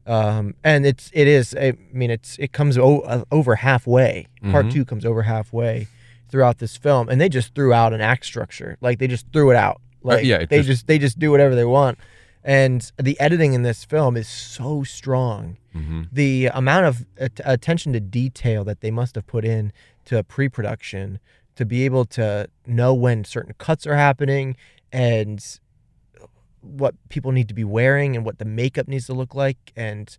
Um, 0.06 0.54
and 0.62 0.86
it's 0.86 1.10
it 1.12 1.26
is. 1.26 1.54
I 1.58 1.72
mean, 1.92 2.10
it's 2.10 2.36
it 2.38 2.52
comes 2.52 2.78
o- 2.78 3.00
uh, 3.00 3.24
over 3.32 3.56
halfway. 3.56 4.26
Part 4.50 4.66
Mhm. 4.66 4.72
two 4.72 4.84
comes 4.84 5.04
over 5.04 5.22
halfway 5.22 5.88
throughout 6.28 6.58
this 6.58 6.76
film, 6.76 7.08
and 7.08 7.20
they 7.20 7.28
just 7.28 7.54
threw 7.54 7.72
out 7.72 7.92
an 7.92 8.00
act 8.00 8.24
structure. 8.26 8.76
Like 8.80 8.98
they 8.98 9.08
just 9.08 9.26
threw 9.32 9.50
it 9.50 9.56
out. 9.56 9.80
Like 10.02 10.24
yeah, 10.24 10.44
they 10.44 10.58
just- 10.58 10.68
just 10.68 10.86
they 10.86 10.98
just 10.98 11.18
do 11.18 11.30
whatever 11.30 11.54
they 11.54 11.64
want. 11.64 11.98
And 12.44 12.90
the 12.96 13.18
editing 13.18 13.54
in 13.54 13.62
this 13.62 13.84
film 13.84 14.16
is 14.16 14.28
so 14.28 14.84
strong. 14.84 15.56
hmm 15.72 16.04
The 16.12 16.46
amount 16.54 16.86
of 16.86 17.04
at- 17.18 17.40
attention 17.44 17.92
to 17.92 17.98
detail 18.00 18.62
that 18.64 18.80
they 18.82 18.92
must 18.92 19.16
have 19.16 19.26
put 19.26 19.44
in 19.44 19.72
to 20.04 20.22
pre-production 20.22 21.18
to 21.56 21.64
be 21.64 21.84
able 21.84 22.04
to 22.04 22.48
know 22.66 22.94
when 22.94 23.24
certain 23.24 23.54
cuts 23.58 23.84
are 23.86 23.96
happening 23.96 24.56
and 24.92 25.44
what 26.66 26.94
people 27.09 27.33
need 27.33 27.48
to 27.48 27.55
be 27.55 27.64
wearing 27.64 28.16
and 28.16 28.24
what 28.24 28.38
the 28.38 28.44
makeup 28.44 28.88
needs 28.88 29.07
to 29.07 29.14
look 29.14 29.35
like 29.35 29.72
and 29.76 30.16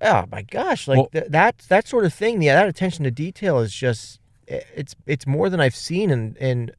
oh 0.00 0.24
my 0.30 0.42
gosh 0.42 0.88
like 0.88 0.96
Well- 0.98 1.08
th- 1.12 1.26
that 1.28 1.58
that 1.68 1.86
sort 1.86 2.04
of 2.04 2.14
thing 2.14 2.42
yeah 2.42 2.54
that 2.54 2.68
attention 2.68 3.04
to 3.04 3.10
detail 3.10 3.58
is 3.58 3.72
just 3.74 4.18
it's 4.46 4.96
it's 5.06 5.26
more 5.26 5.48
than 5.50 5.60
i've 5.60 5.74
seen 5.76 6.10
in 6.10 6.36
in 6.40 6.70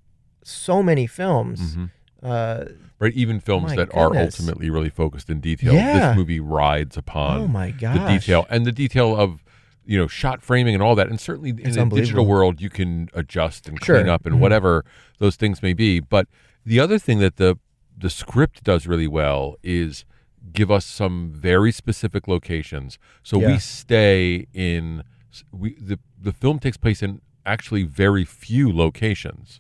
so 0.44 0.82
many 0.84 1.08
films 1.08 1.76
hmm 1.76 1.86
uh 2.24 2.66
Right, 3.00 3.14
even 3.14 3.40
films 3.40 3.74
that 3.74 3.90
are 3.96 4.16
ultimately 4.16 4.70
really 4.70 4.92
focused 4.92 5.28
in 5.32 5.40
detail. 5.40 5.74
Yeah. 5.74 6.10
This 6.10 6.18
movie 6.18 6.40
rides 6.40 6.96
upon 6.96 7.42
oh 7.42 7.48
my 7.48 7.72
gosh 7.72 7.98
the 7.98 8.06
detail 8.20 8.46
and 8.48 8.64
the 8.64 8.72
detail 8.72 9.16
of 9.20 9.44
you 9.88 9.98
know 9.98 10.06
shot 10.06 10.44
framing 10.44 10.76
and 10.76 10.84
all 10.84 10.94
that 10.94 11.08
and 11.08 11.20
certainly 11.20 11.50
in 11.50 11.60
It's 11.62 11.78
a 11.78 11.86
digital 11.86 12.28
world 12.28 12.62
you 12.62 12.70
can 12.70 13.10
adjust 13.16 13.68
and 13.68 13.84
Sure. 13.84 13.96
clean 13.96 14.08
up 14.08 14.28
and 14.28 14.36
Mhm. 14.36 14.40
whatever 14.40 14.86
those 15.18 15.36
things 15.36 15.64
may 15.64 15.74
be 15.74 16.00
but 16.00 16.28
the 16.64 16.80
other 16.80 17.00
thing 17.00 17.18
that 17.20 17.38
the 17.38 17.58
the 18.02 18.10
script 18.10 18.64
does 18.64 18.88
really 18.88 19.08
well 19.08 19.56
is 19.64 20.06
give 20.54 20.72
us 20.72 20.86
some 20.86 21.32
very 21.32 21.72
specific 21.72 22.28
locations 22.28 22.98
so 23.24 23.40
Yeah. 23.40 23.48
we 23.48 23.60
stay 23.60 24.48
in 24.54 25.04
we 25.52 25.76
the 25.76 26.00
the 26.22 26.34
film 26.34 26.60
takes 26.60 26.78
place 26.78 27.02
in 27.04 27.22
actually 27.46 27.84
very 27.84 28.26
few 28.26 28.72
locations 28.76 29.60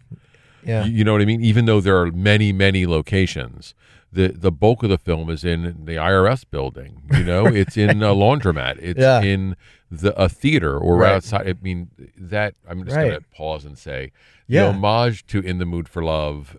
yeah 0.63 0.83
you, 0.85 0.91
you 0.97 1.03
know 1.03 1.13
what 1.13 1.21
I 1.21 1.25
mean? 1.25 1.41
Even 1.43 1.65
though 1.65 1.81
there 1.81 1.97
are 1.97 2.11
many, 2.11 2.53
many 2.53 2.85
locations, 2.85 3.73
the 4.13 4.27
the 4.27 4.51
bulk 4.51 4.83
of 4.83 4.89
the 4.89 4.97
film 4.99 5.27
is 5.31 5.43
in 5.43 5.61
the 5.85 5.95
IRS 5.95 6.43
building. 6.49 7.01
You 7.17 7.23
know, 7.23 7.47
it's 7.61 7.77
in 7.77 8.03
a 8.03 8.13
laundromat. 8.13 8.77
It's 8.79 8.99
Yeah. 8.99 9.21
in 9.23 9.55
the 9.89 10.13
a 10.21 10.29
theater 10.29 10.77
or 10.77 10.97
Right. 10.97 11.13
outside. 11.15 11.47
I 11.47 11.55
mean, 11.63 11.89
that 12.15 12.53
I'm 12.69 12.83
just 12.83 12.95
Right. 12.95 13.05
gonna 13.09 13.21
pause 13.35 13.65
and 13.65 13.75
say, 13.75 14.11
the 14.47 14.59
homage 14.69 15.25
to 15.27 15.39
"In 15.39 15.57
the 15.57 15.65
Mood 15.65 15.87
for 15.89 16.03
Love," 16.03 16.55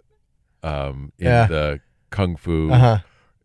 um, 0.63 1.13
in 1.19 1.27
Yeah. 1.27 1.47
the 1.47 1.81
kung 2.11 2.37
fu 2.37 2.71
uh-huh 2.71 2.99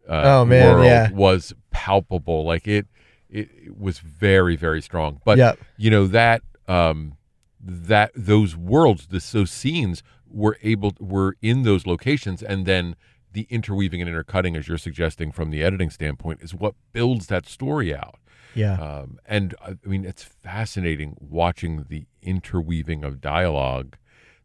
uh, 0.10 0.22
Oh, 0.40 0.46
man, 0.46 0.76
world 0.76 0.86
yeah. 0.86 1.12
was 1.12 1.54
palpable. 1.72 2.46
Like 2.46 2.68
it, 2.68 2.88
it, 3.30 3.50
it 3.66 3.78
was 3.78 4.00
very, 4.00 4.56
very 4.56 4.82
strong. 4.82 5.20
But 5.26 5.38
Yep. 5.38 5.60
you 5.78 5.90
know 5.92 6.08
that 6.08 6.42
um, 6.68 7.18
that 7.60 8.12
those 8.16 8.56
worlds, 8.56 9.08
this, 9.08 9.32
those 9.32 9.52
scenes 9.52 10.04
were 10.30 10.58
able 10.62 10.94
were 11.00 11.36
in 11.42 11.64
those 11.64 11.86
locations, 11.86 12.42
and 12.44 12.66
then 12.66 12.96
the 13.34 13.48
interweaving 13.50 14.02
and 14.02 14.10
intercutting, 14.10 14.56
as 14.56 14.68
you're 14.68 14.78
suggesting 14.78 15.32
from 15.32 15.50
the 15.52 15.62
editing 15.64 15.90
standpoint, 15.90 16.42
is 16.42 16.54
what 16.56 16.76
builds 16.94 17.28
that 17.28 17.46
story 17.46 17.94
out. 17.94 18.16
yeah 18.56 18.74
Um, 18.80 19.20
and 19.26 19.56
I 19.62 19.72
I 19.84 19.88
mean, 19.88 20.06
it's 20.06 20.24
fascinating 20.24 21.18
watching 21.20 21.86
the 21.90 22.06
interweaving 22.22 23.04
of 23.04 23.20
dialogue 23.22 23.98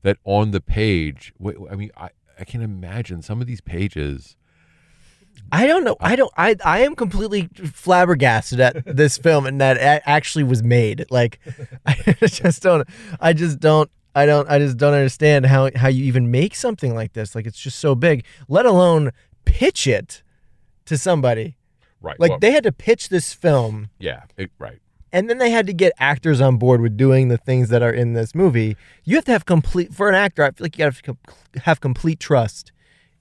that 0.02 0.18
on 0.24 0.50
the 0.50 0.60
page. 0.60 1.32
I 1.70 1.76
mean, 1.76 1.90
I, 1.96 2.10
I 2.38 2.44
can 2.44 2.62
imagine 2.62 3.22
some 3.22 3.40
of 3.40 3.46
these 3.46 3.60
pages. 3.60 4.36
I 5.50 5.66
don't 5.66 5.84
know. 5.84 5.96
I 6.00 6.16
don't. 6.16 6.32
I 6.36 6.56
I 6.64 6.80
am 6.80 6.94
completely 6.94 7.48
flabbergasted 7.54 8.60
at 8.60 8.84
this 8.96 9.18
film 9.18 9.46
and 9.46 9.60
that 9.60 9.76
it 9.76 10.02
actually 10.06 10.44
was 10.44 10.62
made. 10.62 11.06
Like, 11.10 11.38
I 11.86 12.16
just 12.26 12.62
don't. 12.62 12.88
I 13.20 13.32
just 13.32 13.60
don't. 13.60 13.90
I 14.14 14.26
don't. 14.26 14.48
I 14.50 14.58
just 14.58 14.76
don't 14.76 14.94
understand 14.94 15.46
how 15.46 15.70
how 15.76 15.88
you 15.88 16.04
even 16.04 16.30
make 16.30 16.54
something 16.54 16.94
like 16.94 17.12
this. 17.12 17.34
Like, 17.34 17.46
it's 17.46 17.58
just 17.58 17.78
so 17.78 17.94
big. 17.94 18.24
Let 18.48 18.66
alone 18.66 19.12
pitch 19.44 19.86
it 19.86 20.22
to 20.86 20.98
somebody. 20.98 21.56
Right. 22.00 22.18
Like 22.18 22.30
well, 22.30 22.38
they 22.40 22.50
had 22.50 22.64
to 22.64 22.72
pitch 22.72 23.08
this 23.08 23.32
film, 23.32 23.90
yeah. 23.98 24.24
It, 24.36 24.50
right. 24.58 24.80
And 25.12 25.28
then 25.28 25.38
they 25.38 25.50
had 25.50 25.66
to 25.66 25.72
get 25.72 25.92
actors 25.98 26.40
on 26.40 26.56
board 26.56 26.80
with 26.80 26.96
doing 26.96 27.28
the 27.28 27.36
things 27.38 27.68
that 27.68 27.82
are 27.82 27.92
in 27.92 28.12
this 28.14 28.34
movie. 28.34 28.76
You 29.04 29.16
have 29.16 29.24
to 29.26 29.32
have 29.32 29.44
complete 29.46 29.92
for 29.92 30.08
an 30.08 30.14
actor. 30.14 30.42
I 30.44 30.50
feel 30.50 30.64
like 30.64 30.78
you 30.78 30.84
have 30.84 31.02
to 31.02 31.16
have 31.64 31.80
complete 31.80 32.18
trust 32.20 32.72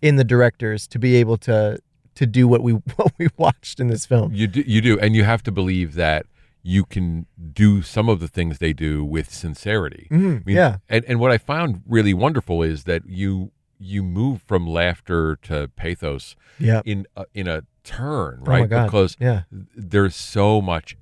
in 0.01 0.15
the 0.15 0.23
directors 0.23 0.87
to 0.87 0.99
be 0.99 1.15
able 1.15 1.37
to 1.37 1.79
to 2.15 2.25
do 2.25 2.47
what 2.47 2.61
we 2.61 2.71
what 2.95 3.13
we 3.17 3.27
watched 3.37 3.79
in 3.79 3.87
this 3.87 4.05
film. 4.05 4.33
You 4.33 4.47
do, 4.47 4.61
you 4.65 4.81
do, 4.81 4.99
and 4.99 5.15
you 5.15 5.23
have 5.23 5.43
to 5.43 5.51
believe 5.51 5.93
that 5.95 6.25
you 6.63 6.85
can 6.85 7.25
do 7.53 7.81
some 7.81 8.07
of 8.07 8.19
the 8.19 8.27
things 8.27 8.59
they 8.59 8.73
do 8.73 9.03
with 9.03 9.33
sincerity. 9.33 10.07
Mhm, 10.11 10.41
I 10.41 10.43
mean, 10.45 10.55
yeah. 10.55 10.77
and 10.89 11.03
and 11.05 11.19
what 11.19 11.31
I 11.31 11.37
found 11.37 11.81
really 11.87 12.13
wonderful 12.13 12.61
is 12.63 12.83
that 12.83 13.03
you 13.07 13.51
you 13.79 14.03
move 14.03 14.43
from 14.43 14.67
laughter 14.67 15.35
to 15.41 15.67
pathos 15.75 16.35
Yeah. 16.59 16.81
in 16.85 17.07
a, 17.17 17.25
in 17.33 17.47
a 17.47 17.63
turn, 17.83 18.43
Oh 18.45 18.51
right? 18.51 18.69
God. 18.69 18.85
Because 18.85 19.17
Yeah. 19.19 19.41
there's 19.75 20.15
so 20.15 20.61
much, 20.61 20.95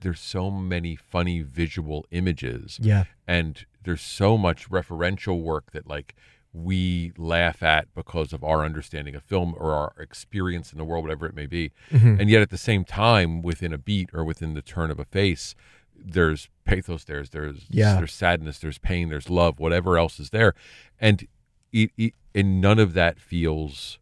there's 0.00 0.20
so 0.20 0.50
many 0.50 0.96
funny 0.96 1.42
visual 1.42 2.06
images, 2.10 2.78
Yeah. 2.82 3.04
and 3.26 3.64
there's 3.84 4.02
so 4.02 4.36
much 4.38 4.68
referential 4.68 5.40
work 5.42 5.72
that 5.72 5.86
like 5.86 6.14
we 6.52 7.12
laugh 7.16 7.62
at 7.62 7.86
because 7.94 8.32
of 8.32 8.42
our 8.42 8.64
understanding 8.64 9.14
of 9.14 9.22
film 9.22 9.54
or 9.56 9.72
our 9.72 9.94
experience 10.00 10.72
in 10.72 10.78
the 10.78 10.84
world, 10.84 11.04
whatever 11.04 11.24
it 11.26 11.34
may 11.34 11.46
be. 11.46 11.70
Mhm. 11.90 12.20
And 12.20 12.28
yet 12.28 12.42
at 12.42 12.50
the 12.50 12.58
same 12.58 12.84
time, 12.84 13.40
within 13.40 13.72
a 13.72 13.78
beat 13.78 14.10
or 14.12 14.24
within 14.24 14.54
the 14.54 14.62
turn 14.62 14.90
of 14.90 14.98
a 14.98 15.04
face, 15.04 15.54
there's 15.96 16.48
pathos, 16.64 17.04
there's 17.04 17.30
there's 17.30 17.66
Yeah. 17.70 17.96
there's 17.96 18.12
sadness, 18.12 18.58
there's 18.58 18.78
pain, 18.78 19.10
there's 19.10 19.30
love, 19.30 19.60
whatever 19.60 19.96
else 19.96 20.18
is 20.18 20.30
there, 20.30 20.54
and 21.00 21.26
it, 21.72 21.92
it 21.96 22.14
and 22.34 22.60
none 22.60 22.78
of 22.80 22.94
that 22.94 23.20
feels 23.20 23.98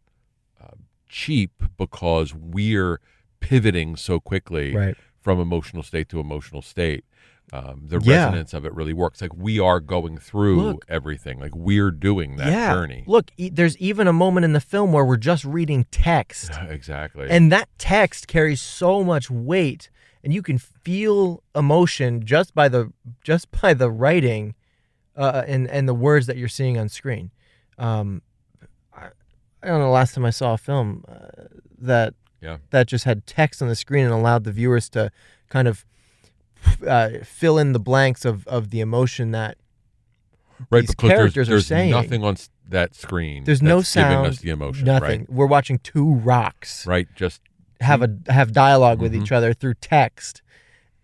uh, 0.60 0.76
cheap 1.08 1.62
because 1.76 2.34
we're 2.34 2.98
pivoting 3.40 3.94
so 3.96 4.18
quickly 4.20 4.74
Right. 4.74 4.96
From 5.28 5.40
emotional 5.40 5.82
state 5.82 6.08
to 6.08 6.20
emotional 6.20 6.62
state. 6.62 7.04
Um, 7.52 7.82
the 7.88 7.98
Yeah. 8.02 8.24
resonance 8.24 8.54
of 8.54 8.64
it 8.64 8.72
really 8.74 8.94
works. 8.94 9.20
Like 9.20 9.34
we 9.34 9.58
are 9.60 9.78
going 9.80 10.16
through 10.16 10.60
Look. 10.62 10.84
everything. 10.88 11.38
Like 11.38 11.54
we're 11.54 11.90
doing 11.90 12.36
that 12.36 12.50
yeah. 12.50 12.72
journey. 12.72 13.04
Look, 13.06 13.30
e- 13.36 13.50
there's 13.50 13.76
even 13.76 14.06
a 14.06 14.12
moment 14.12 14.44
in 14.44 14.54
the 14.54 14.60
film 14.60 14.90
where 14.92 15.04
we're 15.04 15.16
just 15.18 15.44
reading 15.44 15.84
text, 15.90 16.50
exactly. 16.68 17.26
and 17.28 17.52
that 17.52 17.68
text 17.78 18.26
carries 18.26 18.60
so 18.62 19.04
much 19.04 19.30
weight, 19.30 19.90
and 20.24 20.32
you 20.32 20.40
can 20.40 20.56
feel 20.58 21.42
emotion 21.54 22.24
just 22.24 22.54
by 22.54 22.68
the 22.68 22.90
just 23.22 23.50
by 23.62 23.74
the 23.74 23.90
writing, 23.90 24.54
uh, 25.16 25.42
and 25.46 25.68
and 25.68 25.86
the 25.88 25.94
words 25.94 26.26
that 26.26 26.36
you're 26.38 26.48
seeing 26.48 26.78
on 26.78 26.88
screen. 26.88 27.30
Um, 27.78 28.22
I, 28.94 29.08
I 29.62 29.66
don't 29.68 29.78
know. 29.78 29.84
the 29.86 29.90
Last 29.90 30.14
time 30.14 30.24
I 30.24 30.30
saw 30.30 30.54
a 30.54 30.58
film 30.58 31.04
uh, 31.08 31.44
that 31.78 32.14
Yeah. 32.40 32.58
that 32.70 32.86
just 32.86 33.04
had 33.04 33.26
text 33.26 33.60
on 33.62 33.68
the 33.68 33.74
screen 33.74 34.04
and 34.04 34.12
allowed 34.14 34.44
the 34.44 34.52
viewers 34.52 34.88
to 34.90 35.10
kind 35.48 35.66
of 35.68 35.84
uh, 36.86 37.10
fill 37.24 37.58
in 37.58 37.72
the 37.72 37.78
blanks 37.80 38.24
of, 38.24 38.46
of 38.46 38.70
the 38.70 38.80
emotion 38.80 39.30
that 39.32 39.56
right 40.70 40.80
these 40.80 40.90
because 40.90 41.08
there's, 41.08 41.18
characters 41.18 41.48
are 41.48 41.52
there's 41.52 41.66
saying. 41.66 41.90
nothing 41.90 42.24
on 42.24 42.36
that 42.68 42.94
screen. 42.94 43.44
There's 43.44 43.62
no 43.62 43.78
that's 43.78 43.94
giving 43.94 44.10
sound, 44.10 44.26
us 44.26 44.38
the 44.38 44.50
emotion. 44.50 44.84
nothing. 44.86 45.26
We're 45.28 45.46
watching 45.46 45.78
two 45.78 46.14
rocks 46.14 46.86
Right. 46.86 46.94
Right. 47.08 47.08
Just 47.16 47.40
have 47.80 48.02
a 48.02 48.16
have 48.28 48.52
dialog 48.52 48.98
with 49.00 49.12
Mhm. 49.12 49.22
each 49.22 49.32
other 49.32 49.52
through 49.54 49.74
text. 49.74 50.42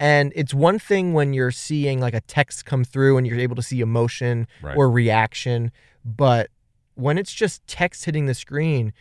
And 0.00 0.32
it's 0.34 0.52
one 0.52 0.78
thing 0.80 1.12
when 1.14 1.32
you're 1.32 1.52
seeing 1.52 2.00
like 2.00 2.14
a 2.14 2.20
text 2.20 2.66
come 2.66 2.82
through 2.84 3.16
and 3.16 3.26
you're 3.26 3.38
able 3.38 3.54
to 3.56 3.62
see 3.62 3.80
emotion 3.80 4.48
Right. 4.60 4.76
or 4.76 4.90
reaction, 4.90 5.70
but 6.04 6.50
when 6.96 7.16
it's 7.16 7.32
just 7.32 7.64
text 7.68 8.04
hitting 8.04 8.26
the 8.26 8.34
screen, 8.34 8.92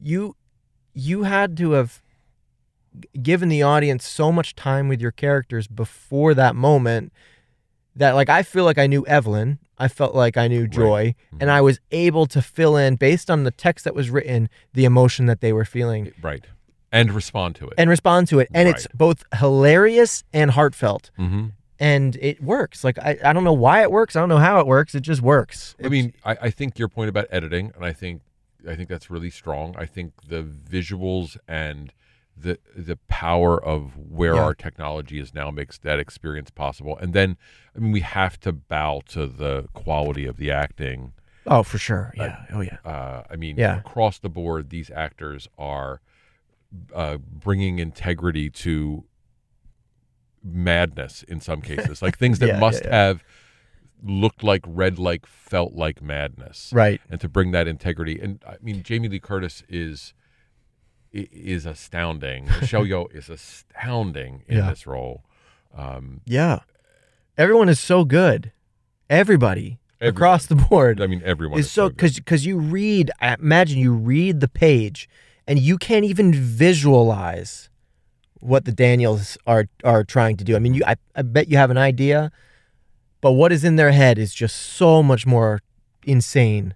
you 0.00 0.36
you 0.98 1.24
had 1.24 1.56
to 1.58 1.72
have 1.72 2.00
given 3.22 3.48
the 3.50 3.62
audience 3.62 4.06
so 4.06 4.32
much 4.32 4.54
time 4.56 4.88
with 4.88 5.00
your 5.00 5.10
characters 5.12 5.66
before 5.66 6.32
that 6.34 6.56
moment 6.56 7.12
that 7.94 8.12
like 8.12 8.28
I 8.30 8.42
feel 8.42 8.64
like 8.64 8.78
I 8.78 8.86
knew 8.86 9.06
Evelyn. 9.06 9.58
I 9.78 9.88
felt 9.88 10.14
like 10.14 10.38
I 10.38 10.48
knew 10.48 10.66
Joy, 10.66 11.14
and 11.38 11.50
I 11.50 11.60
was 11.60 11.78
able 11.90 12.24
to 12.28 12.40
fill 12.40 12.78
in 12.78 12.96
based 12.96 13.30
on 13.30 13.44
the 13.44 13.50
text 13.50 13.84
that 13.84 13.94
was 13.94 14.08
written 14.08 14.48
the 14.72 14.86
emotion 14.86 15.26
that 15.26 15.42
they 15.42 15.52
were 15.52 15.66
feeling 15.66 16.12
Right. 16.22 16.44
And 16.90 17.12
respond 17.12 17.56
to 17.56 17.66
it. 17.68 17.74
and 17.76 17.90
respond 17.90 18.28
to 18.28 18.38
it. 18.38 18.48
And 18.54 18.68
it's 18.70 18.86
both 18.94 19.22
hilarious 19.38 20.24
and 20.32 20.52
heartfelt. 20.52 21.10
Mhm. 21.18 21.52
And 21.78 22.16
it 22.22 22.42
works. 22.42 22.84
Like 22.84 22.98
I, 22.98 23.18
I 23.22 23.34
don't 23.34 23.44
know 23.44 23.52
why 23.52 23.82
it 23.82 23.90
works. 23.90 24.16
I 24.16 24.20
don't 24.20 24.30
know 24.30 24.38
how 24.38 24.60
it 24.60 24.66
works. 24.66 24.94
It 24.94 25.00
just 25.02 25.20
works. 25.20 25.76
I 25.84 25.88
mean, 25.90 26.14
I, 26.24 26.38
I 26.42 26.50
think 26.50 26.78
your 26.78 26.88
point 26.88 27.10
about 27.10 27.26
editing, 27.30 27.70
and 27.76 27.84
I 27.84 27.92
think 27.92 28.22
I 28.66 28.74
think 28.76 28.88
that's 28.88 29.10
really 29.10 29.30
strong. 29.30 29.74
I 29.78 29.86
think 29.86 30.12
the 30.28 30.42
visuals 30.42 31.36
and 31.48 31.92
the 32.36 32.58
the 32.76 32.96
power 33.08 33.62
of 33.62 33.96
where 33.96 34.34
Yeah. 34.34 34.42
our 34.42 34.54
technology 34.54 35.18
is 35.18 35.32
now 35.32 35.50
makes 35.50 35.78
that 35.78 35.98
experience 35.98 36.50
possible. 36.50 36.98
And 36.98 37.12
then, 37.14 37.36
I 37.74 37.78
mean, 37.78 37.92
we 37.92 38.00
have 38.00 38.38
to 38.40 38.52
bow 38.52 39.02
to 39.08 39.26
the 39.26 39.68
quality 39.72 40.26
of 40.26 40.36
the 40.36 40.50
acting. 40.50 41.12
Oh, 41.46 41.62
for 41.62 41.78
sure. 41.78 42.12
Yeah. 42.16 42.44
oh, 42.52 42.60
yeah. 42.60 42.78
Uh, 42.84 43.22
I 43.30 43.36
mean, 43.36 43.56
Yeah. 43.56 43.78
across 43.78 44.18
the 44.18 44.28
board, 44.28 44.70
these 44.70 44.90
actors 44.90 45.48
are 45.56 46.00
uh, 46.92 47.16
bringing 47.18 47.78
integrity 47.78 48.50
to 48.50 49.04
madness 50.42 51.22
in 51.22 51.40
some 51.40 51.60
cases, 51.62 52.02
like 52.02 52.18
things 52.18 52.38
that 52.40 52.48
Yeah, 52.54 52.58
must 52.60 52.84
have 52.84 53.24
looked 54.02 54.42
like, 54.44 54.62
read 54.66 54.98
like, 54.98 55.26
felt 55.26 55.72
like 55.74 56.02
madness 56.02 56.70
Right. 56.74 57.00
and 57.10 57.20
to 57.20 57.28
bring 57.28 57.50
that 57.52 57.66
integrity. 57.68 58.20
And 58.20 58.42
I 58.46 58.56
mean, 58.62 58.82
Jamie 58.82 59.08
Lee 59.08 59.20
Curtis 59.20 59.62
is 59.68 60.12
is 61.12 61.64
astounding. 61.64 62.44
Michelle 62.60 62.84
Yeoh 62.84 63.14
is 63.14 63.30
astounding 63.30 64.42
in 64.48 64.58
Yeah. 64.58 64.70
this 64.70 64.86
role. 64.86 65.24
Um, 65.74 66.20
Yeah. 66.26 66.60
Everyone 67.38 67.68
is 67.68 67.80
so 67.80 68.04
good. 68.04 68.52
Everybody 69.08 69.78
across 70.00 70.44
the 70.46 70.54
board 70.56 71.00
I 71.00 71.06
mean, 71.06 71.22
everyone 71.24 71.58
is 71.58 71.66
is 71.66 71.72
so 71.72 71.88
because 71.88 72.16
because 72.16 72.44
you 72.44 72.58
read. 72.58 73.10
Imagine 73.22 73.78
you 73.78 73.92
read 73.94 74.40
the 74.40 74.48
page 74.48 75.08
and 75.46 75.58
you 75.58 75.78
can't 75.78 76.04
even 76.04 76.34
visualize 76.34 77.70
what 78.40 78.64
the 78.64 78.72
Daniels 78.72 79.38
are 79.46 79.66
are 79.84 80.04
trying 80.04 80.36
to 80.38 80.44
do. 80.44 80.54
I 80.56 80.58
mean, 80.58 80.74
you 80.74 80.82
I, 80.86 80.96
I 81.14 81.22
bet 81.22 81.48
you 81.48 81.56
have 81.56 81.70
an 81.70 81.78
idea, 81.78 82.30
but 83.26 83.32
what 83.32 83.50
is 83.50 83.64
in 83.64 83.74
their 83.74 83.90
head 83.90 84.18
is 84.18 84.32
just 84.32 84.54
so 84.54 85.02
much 85.02 85.26
more 85.26 85.60
insane 86.04 86.74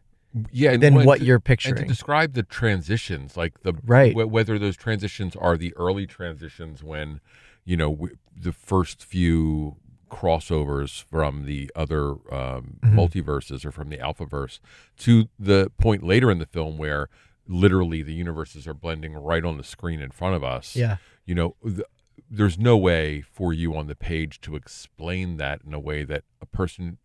yeah, 0.51 0.77
than 0.77 0.95
what 1.05 1.21
to- 1.21 1.25
you're 1.25 1.39
picturing. 1.39 1.79
and 1.79 1.87
to 1.87 1.95
describe 1.95 2.33
the 2.33 2.43
transitions, 2.43 3.37
like 3.37 3.63
the 3.63 3.73
Right. 3.85 4.13
wh- 4.13 4.29
whether 4.29 4.59
those 4.59 4.77
transitions 4.77 5.37
are 5.37 5.57
the 5.57 5.73
early 5.77 6.09
transitions 6.09 6.83
when 6.83 7.21
you 7.65 7.77
know 7.77 7.91
w- 7.93 8.17
the 8.37 8.51
first 8.53 9.05
few 9.05 9.77
crossovers 10.11 11.01
from 11.05 11.47
the 11.47 11.71
other 11.77 12.11
um, 12.33 12.79
Mm-hmm. 12.83 12.99
multiverses 12.99 13.65
or 13.65 13.71
from 13.71 13.89
the 13.91 13.99
alphaverse 13.99 14.59
to 14.99 15.29
the 15.39 15.71
point 15.79 16.03
later 16.03 16.33
in 16.33 16.39
the 16.39 16.47
film 16.47 16.79
where 16.79 17.09
literally 17.47 18.03
the 18.03 18.15
universes 18.15 18.67
are 18.67 18.75
blending 18.75 19.13
right 19.15 19.45
on 19.45 19.57
the 19.57 19.63
screen 19.65 20.01
in 20.01 20.11
front 20.11 20.35
of 20.35 20.43
us 20.43 20.75
Yeah. 20.75 20.97
you 21.27 21.35
know 21.37 21.55
th- 21.65 21.83
there's 22.31 22.59
no 22.59 22.77
way 22.77 23.21
for 23.21 23.53
you 23.53 23.77
on 23.77 23.87
the 23.89 23.97
page 23.97 24.41
to 24.43 24.55
explain 24.57 25.37
that 25.39 25.61
in 25.67 25.75
a 25.75 25.81
way 25.81 26.05
that 26.05 26.23
a 26.41 26.47
person 26.47 26.99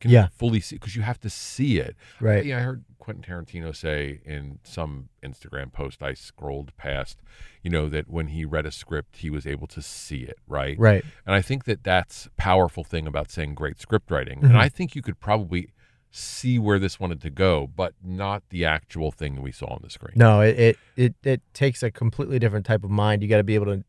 can 0.00 0.10
Yeah. 0.10 0.28
fully 0.28 0.60
see 0.60 0.76
because 0.76 0.94
you 0.96 1.02
have 1.02 1.18
to 1.20 1.28
see 1.30 1.78
it 1.78 1.96
Right. 2.20 2.44
yeah, 2.46 2.58
I 2.58 2.60
heard 2.60 2.84
Quentin 2.98 3.22
Tarantino 3.24 3.74
say 3.74 4.20
in 4.24 4.58
some 4.62 5.08
Instagram 5.24 5.72
post 5.72 6.02
I 6.02 6.14
scrolled 6.14 6.76
past, 6.76 7.18
you 7.62 7.70
know, 7.70 7.88
that 7.88 8.08
when 8.08 8.28
he 8.28 8.44
read 8.44 8.64
a 8.66 8.70
script, 8.70 9.16
he 9.18 9.30
was 9.30 9.46
able 9.46 9.66
to 9.68 9.82
see 9.82 10.22
it, 10.22 10.38
right? 10.46 10.78
Right. 10.78 11.04
And 11.26 11.34
I 11.34 11.42
think 11.42 11.64
that 11.64 11.82
that's 11.84 12.28
powerful 12.36 12.84
thing 12.84 13.06
about 13.06 13.30
saying 13.30 13.54
great 13.54 13.80
script 13.80 14.10
writing. 14.10 14.38
Mm-hmm. 14.38 14.46
And 14.50 14.58
I 14.58 14.68
think 14.68 14.94
you 14.94 15.02
could 15.02 15.18
probably 15.20 15.72
see 16.10 16.58
where 16.58 16.78
this 16.78 16.98
wanted 17.00 17.20
to 17.22 17.30
go, 17.30 17.66
but 17.66 17.94
not 18.02 18.42
the 18.50 18.64
actual 18.64 19.10
thing 19.10 19.34
that 19.36 19.42
we 19.42 19.52
saw 19.52 19.66
on 19.66 19.80
the 19.82 19.90
screen. 19.90 20.14
No, 20.16 20.40
it, 20.40 20.58
it 20.58 20.78
it 20.96 21.14
it 21.22 21.42
takes 21.54 21.82
a 21.82 21.90
completely 21.90 22.38
different 22.38 22.64
type 22.66 22.82
of 22.84 22.90
mind. 22.90 23.22
You 23.22 23.28
got 23.28 23.36
to 23.38 23.44
be 23.44 23.54
able 23.56 23.66
to. 23.66 23.84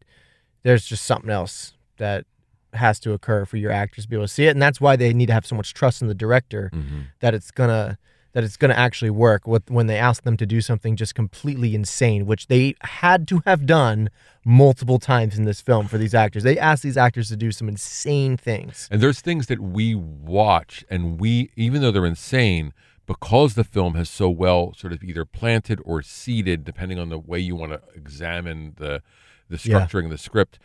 There's 0.63 0.85
just 0.85 1.05
something 1.05 1.29
else 1.29 1.73
that 1.97 2.25
has 2.73 2.99
to 3.01 3.13
occur 3.13 3.45
for 3.45 3.57
your 3.57 3.71
actors 3.71 4.05
to 4.05 4.09
be 4.09 4.15
able 4.15 4.25
to 4.25 4.33
see 4.33 4.45
it, 4.45 4.51
and 4.51 4.61
that's 4.61 4.79
why 4.79 4.95
they 4.95 5.13
need 5.13 5.25
to 5.27 5.33
have 5.33 5.45
so 5.45 5.55
much 5.55 5.73
trust 5.73 6.01
in 6.01 6.07
the 6.07 6.13
director 6.13 6.69
Mhm. 6.73 7.05
that 7.19 7.33
it's 7.33 7.51
gonna 7.51 7.97
that 8.33 8.43
it's 8.43 8.57
gonna 8.57 8.75
actually 8.75 9.09
work. 9.09 9.47
With 9.47 9.71
when 9.71 9.87
they 9.87 9.97
ask 9.97 10.21
them 10.21 10.37
to 10.37 10.45
do 10.45 10.61
something 10.61 10.95
just 10.95 11.15
completely 11.15 11.73
insane, 11.73 12.27
which 12.27 12.45
they 12.45 12.75
had 12.81 13.27
to 13.29 13.41
have 13.47 13.65
done 13.65 14.09
multiple 14.45 14.99
times 14.99 15.35
in 15.35 15.45
this 15.45 15.61
film 15.61 15.87
for 15.87 15.97
these 15.97 16.13
actors. 16.13 16.43
They 16.43 16.55
asked 16.59 16.83
these 16.83 16.95
actors 16.95 17.29
to 17.29 17.35
do 17.35 17.51
some 17.51 17.67
insane 17.67 18.37
things. 18.37 18.87
And 18.91 19.01
there's 19.01 19.19
things 19.19 19.47
that 19.47 19.59
we 19.59 19.95
watch, 19.95 20.85
and 20.91 21.19
we, 21.19 21.49
even 21.55 21.81
though 21.81 21.89
they're 21.89 22.05
insane, 22.05 22.71
because 23.07 23.55
the 23.55 23.63
film 23.63 23.95
has 23.95 24.11
so 24.11 24.29
well 24.29 24.75
sort 24.77 24.93
of 24.93 25.03
either 25.03 25.25
planted 25.25 25.81
or 25.83 26.03
seeded, 26.03 26.63
depending 26.63 26.99
on 26.99 27.09
the 27.09 27.17
way 27.17 27.39
you 27.39 27.55
want 27.55 27.71
to 27.71 27.81
examine 27.95 28.73
the 28.77 29.01
the 29.49 29.59
Yeah. 29.63 29.79
structuring 29.79 30.05
of 30.05 30.11
the 30.11 30.17
script, 30.17 30.59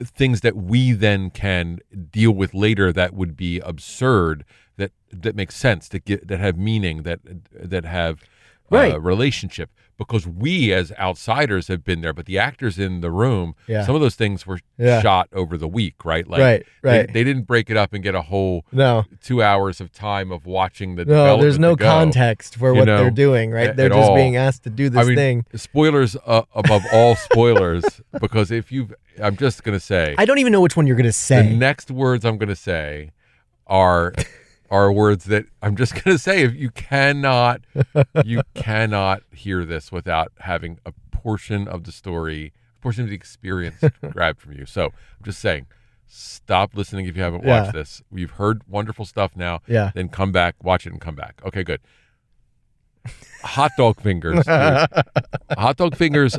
things 0.00 0.42
that 0.42 0.56
we 0.56 0.92
then 0.92 1.30
can 1.30 1.80
deal 2.10 2.30
with 2.32 2.54
later 2.54 2.92
that 2.92 3.14
would 3.14 3.36
be 3.36 3.58
absurd 3.60 4.44
that 4.76 4.92
that 5.10 5.34
make 5.34 5.50
sense 5.50 5.88
that 5.88 6.04
get 6.04 6.28
that 6.28 6.38
have 6.38 6.56
meaning 6.56 7.02
that 7.02 7.18
that 7.52 7.84
have 7.84 8.22
Right. 8.70 8.92
uh, 8.92 9.00
relationship 9.00 9.70
because 9.98 10.26
we 10.26 10.72
as 10.72 10.92
outsiders 10.92 11.66
have 11.68 11.82
been 11.84 12.00
there 12.00 12.12
but 12.12 12.24
the 12.26 12.38
actors 12.38 12.78
in 12.78 13.00
the 13.00 13.10
room 13.10 13.54
Yeah. 13.66 13.84
some 13.84 13.94
of 13.94 14.00
those 14.00 14.14
things 14.14 14.46
were 14.46 14.60
Yeah. 14.78 15.02
shot 15.02 15.28
over 15.32 15.58
the 15.58 15.66
week 15.68 16.04
right 16.04 16.26
like 16.26 16.40
Right, 16.40 16.66
right. 16.82 17.12
they, 17.12 17.24
didn't 17.24 17.42
break 17.42 17.68
it 17.68 17.76
up 17.76 17.92
and 17.92 18.02
get 18.02 18.14
a 18.14 18.22
whole 18.22 18.64
No, 18.72 19.04
two 19.22 19.42
hours 19.42 19.80
of 19.80 19.92
time 19.92 20.30
of 20.30 20.46
watching 20.46 20.94
the 20.96 21.04
no, 21.04 21.40
there's 21.40 21.58
no 21.58 21.74
go. 21.76 21.84
context 21.84 22.56
for 22.56 22.72
what 22.72 22.84
know, 22.86 22.98
they're 22.98 23.10
doing. 23.10 23.50
Right? 23.50 23.74
They're 23.76 23.86
at 23.86 23.92
just 23.92 24.10
all. 24.10 24.14
being 24.16 24.36
asked 24.36 24.62
to 24.64 24.70
do 24.70 24.88
this 24.88 25.04
I 25.04 25.08
mean, 25.08 25.16
thing. 25.16 25.44
spoilers 25.56 26.16
uh, 26.24 26.42
above 26.54 26.82
all 26.92 27.16
spoilers 27.16 27.84
because 28.20 28.50
if 28.50 28.70
you've, 28.70 28.94
i'm 29.22 29.36
just 29.36 29.64
going 29.64 29.76
to 29.76 29.84
say 29.84 30.14
I 30.16 30.24
don't 30.24 30.38
even 30.38 30.52
know 30.52 30.60
which 30.60 30.76
one 30.76 30.86
you're 30.86 30.96
gonna 30.96 31.12
say. 31.12 31.42
the 31.48 31.56
next 31.56 31.90
words 31.90 32.24
i'm 32.24 32.38
going 32.38 32.48
to 32.48 32.54
say 32.56 33.10
are 33.66 34.14
are 34.70 34.92
words 34.92 35.24
that 35.26 35.44
i'm 35.62 35.76
just 35.76 35.92
going 36.04 36.16
to 36.16 36.18
say 36.18 36.42
if 36.42 36.54
you 36.54 36.70
cannot 36.70 37.60
you 38.24 38.42
cannot 38.54 39.22
hear 39.32 39.64
this 39.64 39.90
without 39.92 40.32
having 40.40 40.78
a 40.86 40.92
portion 41.10 41.66
of 41.66 41.84
the 41.84 41.92
story 41.92 42.52
a 42.78 42.80
portion 42.82 43.02
of 43.04 43.10
the 43.10 43.16
experience 43.16 43.82
grabbed 44.10 44.40
from 44.40 44.52
you. 44.52 44.64
So 44.66 44.86
i'm 44.86 45.24
just 45.24 45.40
saying 45.40 45.66
stop 46.06 46.74
listening 46.74 47.06
if 47.06 47.16
you 47.16 47.22
haven't 47.22 47.44
Yeah. 47.44 47.62
watched 47.62 47.72
this. 47.74 48.02
You've 48.12 48.32
heard 48.32 48.62
wonderful 48.68 49.04
stuff 49.04 49.36
now. 49.36 49.60
Yeah. 49.66 49.90
then 49.94 50.08
come 50.08 50.32
back 50.32 50.54
watch 50.62 50.86
it 50.86 50.92
and 50.92 51.00
come 51.00 51.14
back. 51.16 51.40
Okay 51.44 51.64
good. 51.64 51.80
Hot 53.42 53.70
dog 53.76 54.00
fingers 54.00 54.46
hot 54.46 55.76
dog 55.76 55.96
fingers 55.96 56.38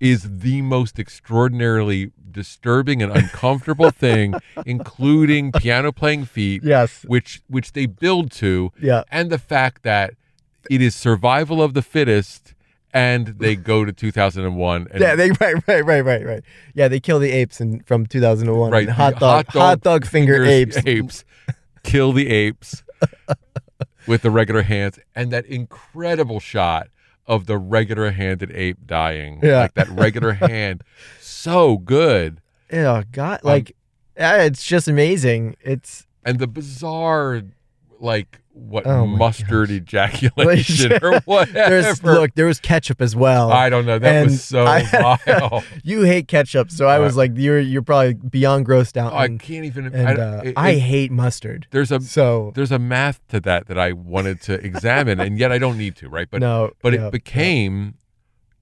is 0.00 0.28
the 0.40 0.60
most 0.62 0.98
extraordinarily 0.98 2.10
disturbing 2.34 3.02
and 3.02 3.10
uncomfortable 3.10 3.90
thing, 4.04 4.34
including 4.66 5.52
piano 5.52 5.90
playing 5.92 6.26
feet, 6.26 6.62
Yes. 6.62 7.02
which 7.06 7.40
which 7.48 7.72
they 7.72 7.86
build 7.86 8.30
to, 8.32 8.70
Yeah. 8.78 9.04
and 9.10 9.30
the 9.30 9.38
fact 9.38 9.82
that 9.84 10.12
it 10.70 10.82
is 10.82 10.94
survival 10.94 11.62
of 11.62 11.72
the 11.72 11.80
fittest, 11.82 12.52
and 12.92 13.28
they 13.38 13.56
go 13.56 13.84
to 13.84 13.92
2001 13.92 14.88
and 14.90 15.00
Yeah, 15.00 15.14
they 15.16 15.30
right, 15.40 15.54
right, 15.66 15.84
right, 15.84 16.04
right, 16.04 16.24
right. 16.26 16.42
Yeah, 16.74 16.88
they 16.88 17.00
kill 17.00 17.18
the 17.18 17.30
apes 17.30 17.60
in, 17.60 17.80
from 17.84 18.06
2001. 18.06 18.70
right 18.70 18.86
and 18.88 18.96
hot 18.96 19.18
dog, 19.18 19.46
hot 19.48 19.80
dog, 19.80 20.04
finger 20.06 20.44
apes. 20.44 20.76
apes 20.86 21.24
kill 21.82 22.12
the 22.12 22.28
apes 22.28 22.82
with 24.06 24.22
the 24.22 24.30
regular 24.30 24.62
hands, 24.62 24.98
and 25.14 25.30
that 25.32 25.46
incredible 25.46 26.40
shot 26.40 26.88
of 27.26 27.46
the 27.46 27.56
regular 27.58 28.10
handed 28.10 28.50
ape 28.52 28.86
dying, 28.86 29.40
Yeah. 29.42 29.60
like 29.62 29.74
that 29.74 29.88
regular 29.88 30.32
hand, 30.34 30.82
so 31.20 31.78
good. 31.78 32.40
Oh 32.72 33.02
God, 33.12 33.40
um, 33.44 33.48
like 33.50 33.76
yeah, 34.16 34.42
it's 34.42 34.64
just 34.64 34.88
amazing. 34.88 35.56
It's 35.62 36.06
and 36.24 36.38
the 36.38 36.46
bizarre 36.46 37.42
like 38.00 38.40
what 38.56 38.86
Oh 38.86 39.04
mustard 39.06 39.68
gosh. 39.68 39.76
ejaculation 39.76 40.92
or 41.02 41.18
whatever. 41.24 41.70
there's 41.82 42.02
look, 42.04 42.34
there 42.36 42.46
was 42.46 42.60
ketchup 42.60 43.02
as 43.02 43.16
well. 43.16 43.50
I 43.52 43.68
don't 43.68 43.84
know. 43.84 43.98
That 43.98 44.14
And 44.14 44.30
was 44.30 44.44
so 44.44 44.64
I- 44.64 44.84
vile. 45.26 45.64
you 45.82 46.02
hate 46.02 46.28
ketchup, 46.28 46.70
so 46.70 46.86
I 46.86 46.98
was 47.00 47.16
like, 47.16 47.32
you're 47.34 47.58
you're 47.58 47.82
probably 47.82 48.14
beyond 48.14 48.64
grossed 48.66 48.96
out. 48.96 49.12
Oh, 49.12 49.16
I 49.16 49.24
and 49.26 49.40
can't 49.40 49.64
even. 49.64 49.86
and, 49.86 50.08
I, 50.18 50.22
uh, 50.22 50.42
it- 50.44 50.54
I 50.56 50.74
hate 50.74 51.10
mustard. 51.10 51.66
there's 51.72 51.90
a 51.90 52.00
So 52.00 52.52
there's 52.54 52.70
a 52.72 52.78
math 52.78 53.26
to 53.28 53.40
that 53.40 53.66
that 53.66 53.78
I 53.78 53.92
wanted 53.92 54.40
to 54.42 54.54
examine, 54.64 55.18
and 55.20 55.36
yet 55.38 55.50
I 55.50 55.58
don't 55.58 55.76
need 55.76 55.96
to, 55.96 56.08
right? 56.08 56.28
But 56.30 56.40
no, 56.40 56.70
but 56.80 56.92
yeah, 56.92 57.06
it 57.08 57.12
became, 57.12 57.94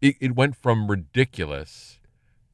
it, 0.01 0.16
it 0.20 0.34
went 0.34 0.57
from 0.57 0.90
ridiculous 0.90 1.99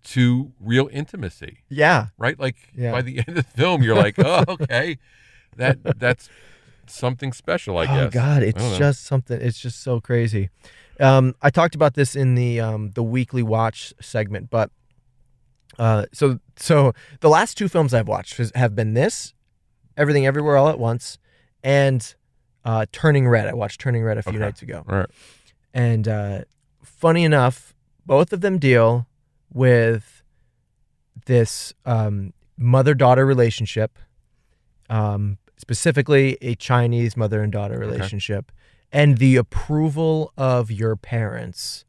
to 0.04 0.52
real 0.58 0.88
intimacy, 0.92 1.58
yeah. 1.68 2.06
right? 2.16 2.38
Like 2.38 2.56
Yeah. 2.74 2.92
by 2.92 3.02
the 3.02 3.18
end 3.26 3.28
of 3.28 3.34
the 3.36 3.42
film, 3.42 3.82
you're 3.82 3.94
like, 3.96 4.14
oh, 4.18 4.44
okay, 4.48 4.98
that 5.56 5.78
that's 5.98 6.28
something 6.90 7.32
special, 7.32 7.78
I 7.78 7.86
guess. 7.86 7.96
Oh 8.06 8.10
God, 8.10 8.42
it's 8.42 8.76
just 8.78 9.04
something. 9.04 9.40
It's 9.40 9.58
just 9.58 9.82
so 9.82 10.00
crazy. 10.00 10.50
Um, 11.00 11.34
I 11.42 11.50
talked 11.50 11.74
about 11.74 11.94
this 11.94 12.16
in 12.16 12.34
the 12.34 12.60
um, 12.60 12.90
the 12.92 13.02
weekly 13.02 13.42
watch 13.42 13.94
segment, 14.00 14.50
but 14.50 14.70
uh, 15.78 16.06
so 16.12 16.40
so 16.56 16.92
the 17.20 17.28
last 17.28 17.56
two 17.56 17.68
films 17.68 17.94
I've 17.94 18.08
watched 18.08 18.36
has, 18.38 18.50
have 18.54 18.74
been 18.74 18.94
this 18.94 19.34
Everything 19.96 20.26
Everywhere 20.26 20.56
All 20.56 20.68
at 20.68 20.78
Once, 20.78 21.18
and 21.62 22.14
uh, 22.64 22.86
Turning 22.92 23.28
Red. 23.28 23.46
I 23.48 23.54
watched 23.54 23.80
Turning 23.80 24.02
Red 24.02 24.18
a 24.18 24.22
few 24.22 24.32
Okay. 24.32 24.38
nights 24.40 24.62
ago. 24.62 24.82
Right. 24.86 25.06
And 25.72 26.08
uh, 26.08 26.40
funny 26.82 27.24
enough, 27.24 27.74
both 28.06 28.32
of 28.32 28.40
them 28.40 28.58
deal 28.58 29.06
with 29.52 30.22
this 31.26 31.72
um, 31.86 32.32
mother 32.56 32.94
daughter 32.94 33.24
relationship, 33.24 33.98
um, 34.90 35.38
specifically 35.58 36.38
a 36.40 36.54
Chinese 36.54 37.16
mother 37.16 37.42
and 37.42 37.52
daughter 37.52 37.78
relationship, 37.78 38.50
and 38.90 39.18
the 39.18 39.36
approval 39.36 40.32
of 40.36 40.70
your 40.70 40.96
parents 40.96 41.84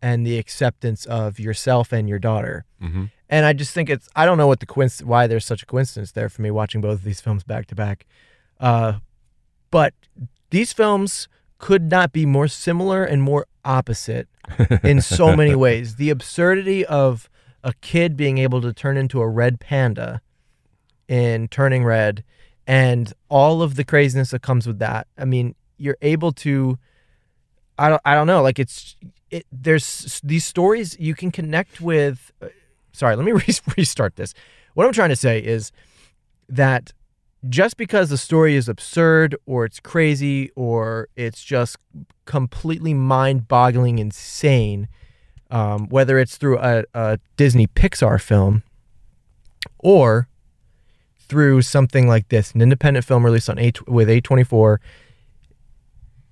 and 0.00 0.26
the 0.26 0.38
acceptance 0.38 1.04
of 1.06 1.38
yourself 1.38 1.92
and 1.92 2.08
your 2.08 2.18
daughter. 2.18 2.64
Mm-hmm. 2.82 3.06
And 3.28 3.44
I 3.44 3.52
just 3.52 3.74
think 3.74 3.90
it's 3.90 4.08
I 4.16 4.24
don't 4.24 4.38
know 4.38 4.46
what 4.46 4.60
the 4.60 4.66
coinc- 4.66 5.02
why 5.02 5.26
there's 5.26 5.44
such 5.44 5.62
a 5.62 5.66
coincidence 5.66 6.12
there 6.12 6.28
for 6.28 6.42
me 6.42 6.50
watching 6.50 6.80
both 6.80 7.00
of 7.00 7.04
these 7.04 7.20
films 7.20 7.44
back 7.44 7.66
to 7.66 7.74
back. 7.74 8.06
Uh, 8.58 8.94
but 9.70 9.94
these 10.50 10.72
films 10.72 11.28
could 11.58 11.90
not 11.90 12.12
be 12.12 12.24
more 12.24 12.48
similar 12.48 13.04
and 13.04 13.22
more 13.22 13.46
opposite 13.64 14.28
in 14.82 15.02
so 15.02 15.36
many 15.36 15.54
ways. 15.66 15.96
The 15.96 16.10
absurdity 16.10 16.86
of 16.86 17.28
a 17.62 17.74
kid 17.80 18.16
being 18.16 18.38
able 18.38 18.60
to 18.62 18.72
turn 18.72 18.96
into 18.96 19.20
a 19.20 19.28
red 19.28 19.60
panda 19.60 20.22
in 21.08 21.48
Turning 21.48 21.84
Red 21.84 22.22
and 22.68 23.14
all 23.30 23.62
of 23.62 23.74
the 23.76 23.82
craziness 23.82 24.30
that 24.30 24.42
comes 24.42 24.66
with 24.66 24.78
that. 24.78 25.08
I 25.16 25.24
mean, 25.24 25.54
you're 25.78 25.96
able 26.02 26.32
to 26.32 26.78
I 27.78 27.88
don't 27.88 28.02
I 28.04 28.14
don't 28.14 28.26
know, 28.26 28.42
like 28.42 28.58
it's 28.58 28.94
it 29.30 29.46
there's 29.50 30.20
these 30.22 30.44
stories 30.44 30.96
you 31.00 31.14
can 31.14 31.32
connect 31.32 31.80
with 31.80 32.30
uh, 32.42 32.48
sorry, 32.92 33.16
let 33.16 33.24
me 33.24 33.32
re- 33.46 33.54
restart 33.76 34.16
this. 34.16 34.34
What 34.74 34.86
I'm 34.86 34.92
trying 34.92 35.08
to 35.08 35.16
say 35.16 35.40
is 35.40 35.72
that 36.48 36.92
just 37.48 37.76
because 37.76 38.10
the 38.10 38.18
story 38.18 38.54
is 38.54 38.68
absurd 38.68 39.34
or 39.46 39.64
it's 39.64 39.80
crazy 39.80 40.50
or 40.54 41.08
it's 41.16 41.42
just 41.42 41.76
completely 42.26 42.92
mind-boggling 42.92 43.98
insane 43.98 44.88
um, 45.50 45.88
whether 45.88 46.18
it's 46.18 46.36
through 46.36 46.58
a, 46.58 46.84
a 46.94 47.18
disney 47.36 47.66
pixar 47.66 48.20
film 48.20 48.64
or 49.78 50.28
through 51.28 51.62
something 51.62 52.06
like 52.08 52.28
this 52.28 52.52
an 52.52 52.60
independent 52.62 53.04
film 53.04 53.24
released 53.24 53.50
on 53.50 53.58
a 53.58 53.72
with 53.86 54.08
a24 54.08 54.78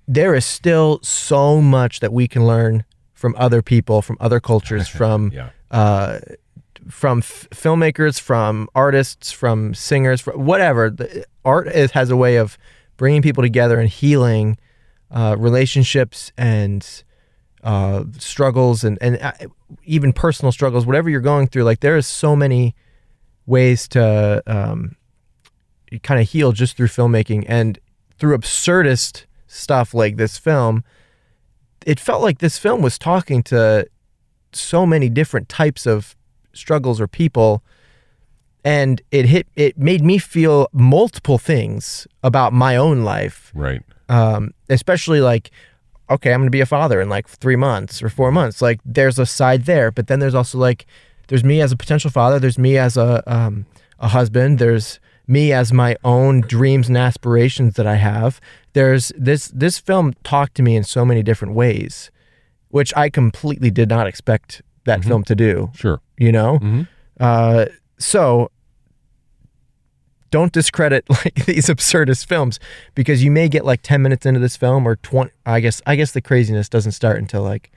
there 0.07 0.33
is 0.33 0.45
still 0.45 0.99
so 1.03 1.61
much 1.61 1.99
that 1.99 2.13
we 2.13 2.27
can 2.27 2.45
learn 2.45 2.85
from 3.13 3.35
other 3.37 3.61
people 3.61 4.01
from 4.01 4.17
other 4.19 4.39
cultures 4.39 4.87
from 4.99 5.31
Yeah. 5.33 5.49
uh, 5.71 6.19
from 6.89 7.17
f- 7.19 7.47
filmmakers, 7.51 8.17
from 8.17 8.69
artists, 8.73 9.29
from 9.33 9.73
singers, 9.73 10.21
from 10.21 10.45
whatever. 10.45 10.89
The, 10.89 11.25
art 11.43 11.67
is, 11.67 11.91
has 11.91 12.09
a 12.09 12.15
way 12.15 12.37
of 12.37 12.57
bringing 12.95 13.21
people 13.21 13.43
together 13.43 13.77
and 13.77 13.89
healing 13.89 14.57
uh, 15.11 15.35
relationships 15.37 16.31
and 16.37 17.03
uh, 17.61 18.05
struggles 18.19 18.85
and 18.85 18.97
and 19.01 19.17
uh, 19.21 19.33
even 19.83 20.13
personal 20.13 20.53
struggles, 20.53 20.85
whatever 20.85 21.09
you're 21.09 21.19
going 21.19 21.47
through. 21.47 21.63
Like 21.65 21.81
there 21.81 21.97
is 21.97 22.07
so 22.07 22.37
many 22.37 22.73
ways 23.47 23.87
to 23.89 24.43
um, 24.45 24.95
kind 26.03 26.21
of 26.21 26.29
heal 26.29 26.51
just 26.51 26.77
through 26.77 26.87
filmmaking 26.87 27.45
and 27.47 27.79
through 28.19 28.37
absurdist 28.37 29.25
stuff 29.47 29.93
like 29.93 30.17
this 30.17 30.37
film. 30.37 30.83
It 31.85 31.99
felt 31.99 32.21
like 32.21 32.39
this 32.39 32.57
film 32.59 32.81
was 32.81 32.99
talking 32.99 33.41
to 33.43 33.87
so 34.51 34.85
many 34.85 35.09
different 35.09 35.49
types 35.49 35.85
of 35.85 36.15
struggles 36.53 36.99
or 36.99 37.07
people 37.07 37.63
and 38.65 39.01
it 39.11 39.25
hit 39.25 39.45
it 39.55 39.77
made 39.77 40.03
me 40.03 40.17
feel 40.17 40.67
multiple 40.73 41.37
things 41.37 42.07
about 42.23 42.51
my 42.51 42.75
own 42.75 43.03
life 43.03 43.51
Right. 43.53 43.83
um, 44.09 44.51
especially 44.67 45.21
like 45.21 45.51
okay 46.09 46.33
i'm 46.33 46.39
gonna 46.39 46.49
be 46.49 46.61
a 46.61 46.65
father 46.65 46.99
in 46.99 47.09
like 47.09 47.27
three 47.29 47.55
months 47.55 48.01
or 48.01 48.09
four 48.09 48.31
months 48.31 48.59
like 48.61 48.79
there's 48.83 49.19
a 49.19 49.25
side 49.27 49.65
there 49.65 49.91
but 49.91 50.07
then 50.07 50.17
there's 50.19 50.33
also 50.33 50.57
like 50.57 50.87
there's 51.27 51.43
me 51.43 51.61
as 51.61 51.71
a 51.71 51.77
potential 51.77 52.09
father 52.11 52.39
there's 52.39 52.57
me 52.57 52.77
as 52.77 52.97
a 52.97 53.23
um, 53.31 53.65
a 53.99 54.07
husband 54.09 54.59
there's 54.59 54.99
me 55.27 55.51
as 55.51 55.73
my 55.73 55.95
own 56.03 56.41
dreams 56.41 56.87
and 56.87 56.97
aspirations 56.97 57.75
that 57.75 57.85
i 57.87 57.95
have 57.95 58.39
there's 58.73 59.11
this 59.17 59.47
this 59.53 59.77
film 59.79 60.13
talked 60.23 60.55
to 60.55 60.61
me 60.63 60.75
in 60.75 60.83
so 60.83 61.03
many 61.05 61.21
different 61.23 61.53
ways 61.53 62.09
which 62.69 62.93
i 62.95 63.09
completely 63.09 63.69
did 63.71 63.89
not 63.89 64.07
expect 64.07 64.61
that 64.85 65.03
film 65.03 65.23
to 65.23 65.35
do 65.35 65.69
Sure. 65.75 65.99
you 66.17 66.31
know 66.31 66.59
Mhm. 66.59 66.87
uh, 67.19 67.65
so 67.97 68.51
don't 70.29 70.51
discredit 70.51 71.05
like 71.09 71.45
these 71.45 71.67
absurdist 71.67 72.25
films 72.25 72.59
because 72.95 73.23
you 73.23 73.31
may 73.31 73.47
get 73.49 73.65
like 73.65 73.81
10 73.81 74.01
minutes 74.01 74.25
into 74.25 74.39
this 74.39 74.55
film 74.55 74.87
or 74.87 74.95
20 74.97 75.31
i 75.45 75.59
guess 75.59 75.81
i 75.85 75.95
guess 75.95 76.11
the 76.11 76.21
craziness 76.21 76.69
doesn't 76.69 76.91
start 76.93 77.17
until 77.17 77.41
like 77.43 77.71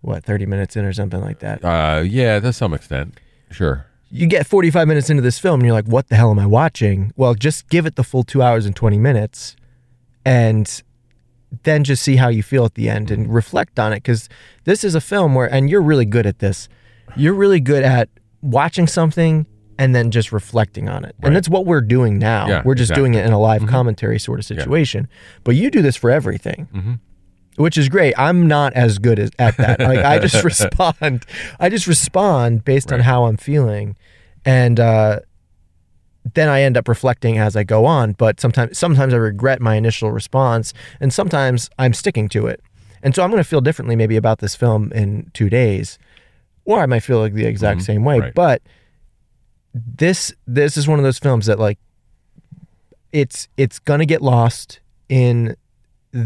what 0.00 0.24
30 0.24 0.46
minutes 0.46 0.76
in 0.76 0.84
or 0.84 0.92
something 0.92 1.20
like 1.20 1.40
that 1.40 1.64
Uh, 1.64 2.00
yeah, 2.02 2.38
to 2.40 2.52
some 2.52 2.72
extent. 2.74 3.18
Sure. 3.50 3.84
you 4.10 4.26
get 4.26 4.46
45 4.46 4.86
minutes 4.88 5.10
into 5.10 5.22
this 5.22 5.38
film 5.38 5.60
and 5.60 5.66
you're 5.66 5.74
like 5.74 5.86
what 5.86 6.08
the 6.08 6.16
hell 6.16 6.30
am 6.30 6.38
i 6.38 6.46
watching 6.46 7.12
well 7.16 7.34
just 7.34 7.68
give 7.68 7.84
it 7.86 7.96
the 7.96 8.04
full 8.04 8.22
two 8.24 8.42
hours 8.42 8.64
and 8.66 8.74
20 8.76 8.96
minutes 8.98 9.54
and 10.24 10.82
then 11.62 11.82
just 11.84 12.02
see 12.02 12.16
how 12.16 12.28
you 12.28 12.42
feel 12.42 12.64
at 12.64 12.74
the 12.74 12.88
end 12.90 13.10
and 13.10 13.32
reflect 13.32 13.78
on 13.78 13.92
it 13.92 13.96
because 13.96 14.28
this 14.64 14.84
is 14.84 14.94
a 14.94 15.00
film 15.00 15.34
where 15.34 15.46
and 15.52 15.70
you're 15.70 15.82
really 15.82 16.04
good 16.04 16.26
at 16.26 16.38
this 16.40 16.68
you're 17.16 17.34
really 17.34 17.60
good 17.60 17.82
at 17.82 18.08
watching 18.42 18.86
something 18.86 19.46
and 19.78 19.94
then 19.94 20.10
just 20.10 20.30
reflecting 20.32 20.88
on 20.88 21.04
it 21.04 21.14
Right. 21.20 21.28
and 21.28 21.36
that's 21.36 21.48
what 21.48 21.64
we're 21.66 21.80
doing 21.80 22.18
now 22.18 22.48
Yeah, 22.48 22.62
we're 22.64 22.74
just 22.74 22.94
doing 22.94 23.14
it 23.14 23.24
in 23.24 23.32
a 23.32 23.38
live 23.40 23.62
Mhm. 23.62 23.68
commentary 23.68 24.18
sort 24.18 24.38
of 24.38 24.44
situation 24.44 25.08
but 25.44 25.54
you 25.56 25.70
do 25.70 25.80
this 25.82 25.96
for 25.96 26.10
everything 26.10 26.68
Mhm. 26.74 26.98
Which 27.58 27.76
is 27.76 27.88
great 27.88 28.14
i'm 28.16 28.48
not 28.48 28.72
as 28.72 28.98
good 28.98 29.18
as, 29.18 29.30
at 29.38 29.56
that 29.58 29.78
like 29.80 29.98
i 29.98 30.18
just 30.18 30.42
respond 30.52 31.24
i 31.60 31.68
just 31.68 31.86
respond 31.86 32.64
based 32.64 32.92
on 32.92 33.00
how 33.00 33.24
i'm 33.24 33.36
feeling 33.36 33.94
and 34.44 34.80
uh 34.80 35.18
then 36.34 36.50
I 36.50 36.60
end 36.60 36.76
up 36.76 36.88
reflecting 36.88 37.38
as 37.38 37.56
I 37.56 37.64
go 37.64 37.86
on, 37.86 38.12
but 38.12 38.38
sometimes 38.38 38.76
sometimes 38.76 39.14
I 39.14 39.16
regret 39.16 39.62
my 39.62 39.76
initial 39.76 40.12
response 40.12 40.74
and 41.00 41.10
sometimes 41.10 41.70
I'm 41.78 41.94
sticking 41.94 42.28
to 42.30 42.46
it. 42.48 42.60
And 43.02 43.14
so 43.14 43.22
I'm 43.24 43.30
going 43.30 43.42
to 43.42 43.48
feel 43.48 43.62
differently 43.62 43.96
maybe 43.96 44.14
about 44.16 44.40
this 44.40 44.54
film 44.54 44.92
in 44.92 45.30
2 45.32 45.48
days 45.48 45.98
or 46.66 46.80
I 46.80 46.86
might 46.86 47.00
feel 47.00 47.18
like 47.18 47.32
the 47.32 47.46
exact 47.46 47.80
Mhm. 47.80 47.84
same 47.84 48.04
way, 48.04 48.18
Right. 48.20 48.34
but 48.34 48.60
this 49.72 50.34
this 50.46 50.76
is 50.76 50.86
one 50.86 50.98
of 50.98 51.02
those 51.04 51.18
films 51.18 51.46
that 51.46 51.58
like 51.58 51.78
it's 53.12 53.48
it's 53.56 53.78
going 53.78 54.00
to 54.00 54.06
get 54.06 54.20
lost 54.20 54.80
in 55.08 55.56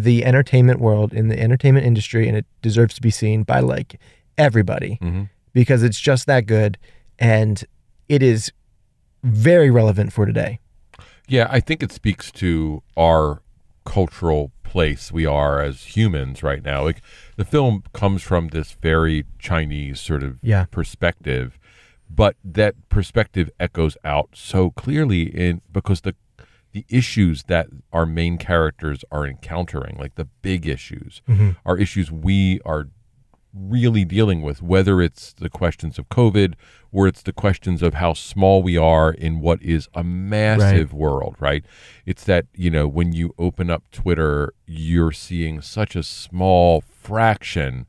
the 0.00 0.24
entertainment 0.24 0.80
world 0.80 1.12
in 1.12 1.28
the 1.28 1.38
entertainment 1.38 1.84
industry 1.84 2.26
and 2.28 2.36
it 2.36 2.46
deserves 2.62 2.94
to 2.94 3.00
be 3.02 3.10
seen 3.10 3.42
by 3.42 3.60
like 3.60 4.00
everybody 4.38 4.98
Mhm. 5.02 5.28
because 5.52 5.82
it's 5.82 6.00
just 6.00 6.26
that 6.26 6.46
good 6.46 6.78
and 7.18 7.64
it 8.08 8.22
is 8.22 8.50
very 9.22 9.70
relevant 9.70 10.12
for 10.12 10.24
today. 10.24 10.58
Yeah, 11.28 11.46
I 11.50 11.60
think 11.60 11.82
it 11.82 11.92
speaks 11.92 12.30
to 12.32 12.82
our 12.96 13.42
cultural 13.84 14.50
place 14.62 15.12
we 15.12 15.26
are 15.26 15.60
as 15.60 15.96
humans 15.96 16.42
right 16.42 16.64
now. 16.64 16.84
Like 16.84 17.02
the 17.36 17.44
film 17.44 17.82
comes 17.92 18.22
from 18.22 18.48
this 18.48 18.72
very 18.80 19.24
Chinese 19.38 20.00
sort 20.00 20.22
of 20.22 20.38
Yeah. 20.42 20.64
perspective, 20.70 21.58
but 22.08 22.36
that 22.42 22.74
perspective 22.88 23.50
echoes 23.60 23.96
out 24.04 24.30
so 24.34 24.70
clearly 24.70 25.22
in 25.24 25.60
because 25.70 26.00
the 26.00 26.14
the 26.72 26.84
issues 26.88 27.44
that 27.44 27.68
our 27.92 28.06
main 28.06 28.38
characters 28.38 29.04
are 29.10 29.26
encountering, 29.26 29.96
like 29.98 30.14
the 30.14 30.24
big 30.24 30.66
issues, 30.66 31.22
mm-hmm. 31.28 31.50
are 31.64 31.78
issues 31.78 32.10
we 32.10 32.60
are 32.64 32.88
really 33.54 34.04
dealing 34.04 34.42
with, 34.42 34.62
whether 34.62 35.00
it's 35.00 35.32
the 35.34 35.50
questions 35.50 35.98
of 35.98 36.08
COVID 36.08 36.54
or 36.90 37.06
it's 37.06 37.22
the 37.22 37.32
questions 37.32 37.82
of 37.82 37.94
how 37.94 38.14
small 38.14 38.62
we 38.62 38.76
are 38.76 39.12
in 39.12 39.40
what 39.40 39.62
is 39.62 39.88
a 39.94 40.02
massive 40.02 40.92
world, 40.94 41.36
right? 41.38 41.64
It's 42.06 42.24
that, 42.24 42.46
you 42.54 42.70
know, 42.70 42.88
when 42.88 43.12
you 43.12 43.34
open 43.38 43.70
up 43.70 43.84
Twitter, 43.92 44.54
you're 44.66 45.12
seeing 45.12 45.60
such 45.60 45.94
a 45.94 46.02
small 46.02 46.80
fraction 46.80 47.86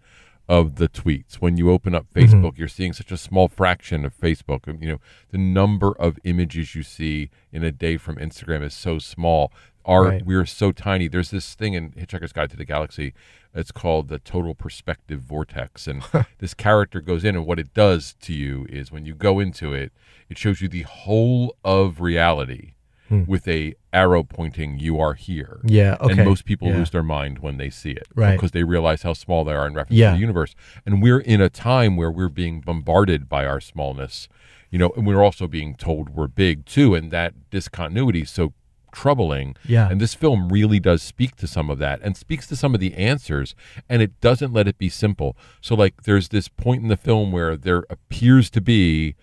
of 0.50 0.76
the 0.76 0.90
tweets. 0.90 1.36
When 1.36 1.58
you 1.58 1.72
open 1.72 1.96
up 1.96 2.06
mm-hmm. 2.14 2.20
Facebook, 2.20 2.58
you're 2.58 2.68
seeing 2.68 2.94
such 2.94 3.12
a 3.12 3.18
small 3.18 3.48
fraction 3.48 4.06
of 4.06 4.18
Facebook. 4.18 4.68
You 4.82 4.94
know, 4.94 5.00
the 5.32 5.38
number 5.38 5.94
of 5.98 6.20
images 6.24 6.76
you 6.76 6.84
see 6.84 7.30
in 7.52 7.64
a 7.64 7.72
day 7.72 7.98
from 7.98 8.18
Instagram 8.18 8.64
is 8.64 8.74
so 8.74 9.00
small. 9.00 9.52
Our 9.86 10.04
Right. 10.06 10.26
we're 10.26 10.46
so 10.46 10.72
tiny. 10.72 11.08
There's 11.08 11.32
this 11.32 11.56
thing 11.56 11.74
in 11.74 11.92
Hitchhiker's 11.92 12.32
Guide 12.32 12.50
to 12.52 12.58
the 12.58 12.66
Galaxy. 12.66 13.14
It's 13.54 13.72
called 13.72 14.08
the 14.08 14.18
total 14.18 14.56
perspective 14.56 15.20
vortex, 15.20 15.88
and 15.88 16.04
this 16.40 16.54
character 16.54 17.02
goes 17.02 17.24
in, 17.24 17.36
and 17.36 17.46
what 17.46 17.60
it 17.60 17.74
does 17.74 18.16
to 18.22 18.34
you 18.34 18.66
is 18.70 18.92
when 18.92 19.06
you 19.06 19.14
go 19.14 19.40
into 19.40 19.74
it, 19.74 19.92
it 20.30 20.38
shows 20.38 20.62
you 20.62 20.68
the 20.68 20.84
whole 20.84 21.56
of 21.64 22.00
reality 22.02 22.74
Mm. 23.14 23.28
with 23.28 23.48
a 23.48 23.76
arrow 23.92 24.24
pointing. 24.24 24.80
You 24.80 25.00
are 25.00 25.14
here. 25.14 25.60
Yeah, 25.64 25.98
okay. 26.02 26.14
And 26.14 26.26
most 26.26 26.46
people 26.46 26.68
Yeah. 26.70 26.78
lose 26.78 26.90
their 26.90 27.04
mind 27.04 27.40
when 27.40 27.58
they 27.58 27.70
see 27.70 27.92
it, 27.92 28.08
Right. 28.16 28.32
Because 28.34 28.52
they 28.52 28.64
realize 28.64 29.04
how 29.04 29.14
small 29.14 29.44
they 29.44 29.54
are 29.54 29.68
in 29.68 29.74
reference 29.76 29.98
Yeah. 30.00 30.12
to 30.12 30.16
the 30.16 30.22
universe. 30.22 30.56
And 30.86 31.02
we're 31.02 31.20
in 31.20 31.40
a 31.42 31.50
time 31.50 31.96
where 31.96 32.12
we're 32.12 32.30
being 32.30 32.62
bombarded 32.62 33.30
by 33.30 33.46
our 33.46 33.62
smallness, 33.62 34.28
you 34.72 34.80
know, 34.80 34.92
and 34.98 35.06
we're 35.06 35.24
also 35.24 35.48
being 35.48 35.76
told 35.76 36.10
we're 36.10 36.28
big 36.28 36.66
too, 36.66 36.96
and 36.96 37.12
that 37.12 37.34
discontinuity 37.52 38.22
is 38.24 38.32
so 38.32 38.54
troubling. 38.92 39.56
Yeah. 39.66 39.90
And 39.90 40.00
this 40.00 40.14
film 40.14 40.50
really 40.50 40.80
does 40.80 41.02
speak 41.02 41.36
to 41.38 41.48
some 41.48 41.70
of 41.70 41.80
that 41.80 42.00
and 42.04 42.16
speaks 42.16 42.46
to 42.48 42.56
some 42.56 42.74
of 42.76 42.80
the 42.80 42.94
answers 42.94 43.56
and 43.90 44.02
it 44.04 44.20
doesn't 44.22 44.54
let 44.54 44.68
it 44.68 44.78
be 44.78 44.88
simple. 44.90 45.36
So 45.62 45.74
like 45.76 46.04
there's 46.04 46.30
this 46.30 46.48
point 46.48 46.84
in 46.84 46.90
the 46.90 46.98
film 46.98 47.32
where 47.32 47.58
there 47.58 47.86
appears 47.90 48.52
to 48.52 48.62
be 48.62 49.16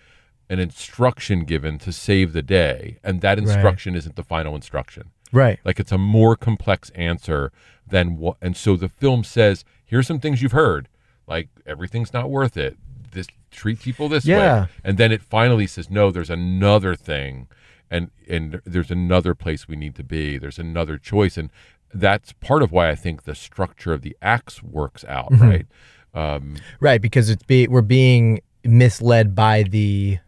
an 0.51 0.59
instruction 0.59 1.45
given 1.45 1.79
to 1.79 1.93
save 1.93 2.33
the 2.35 2.43
day 2.43 2.99
and 3.03 3.21
that 3.23 3.39
instruction 3.39 3.95
isn't 3.95 4.17
the 4.17 4.23
final 4.23 4.55
instruction. 4.55 5.05
Right. 5.33 5.59
Like 5.65 5.81
it's 5.81 5.93
a 5.93 5.99
more 5.99 6.37
complex 6.37 6.91
answer 6.91 7.53
than 7.87 8.17
what 8.19 8.37
and 8.43 8.57
so 8.57 8.77
the 8.77 8.89
film 8.89 9.25
says, 9.25 9.65
here's 9.87 10.07
some 10.07 10.21
things 10.21 10.43
you've 10.43 10.53
heard. 10.53 10.89
Like 11.27 11.49
everything's 11.65 12.13
not 12.13 12.29
worth 12.31 12.57
it. 12.57 12.77
This 13.13 13.29
treat 13.51 13.81
people 13.81 14.09
this 14.09 14.27
Yeah. 14.27 14.63
way. 14.65 14.69
And 14.85 14.99
then 14.99 15.11
it 15.13 15.23
finally 15.23 15.67
says, 15.67 15.89
no, 15.89 16.11
there's 16.11 16.31
another 16.31 16.95
thing 16.97 17.47
and 17.91 18.11
and 18.29 18.61
there's 18.65 18.91
another 18.91 19.35
place 19.35 19.67
we 19.69 19.77
need 19.77 19.95
to 19.97 20.05
be. 20.05 20.37
There's 20.37 20.59
another 20.59 20.99
choice. 20.99 21.37
And 21.39 21.51
that's 21.95 22.33
part 22.35 22.63
of 22.63 22.71
why 22.73 22.91
I 22.91 22.95
think 22.97 23.23
the 23.23 23.35
structure 23.35 23.93
of 23.93 24.03
the 24.03 24.17
acts 24.23 24.63
works 24.63 25.05
out, 25.07 25.31
Mm-hmm. 25.33 25.49
right? 25.49 25.67
Um, 26.13 26.57
Right, 26.81 27.01
because 27.01 27.31
it's 27.31 27.43
be 27.45 27.69
we're 27.69 27.83
being 27.83 28.41
misled 28.65 29.35
by 29.35 29.63
the 29.63 30.19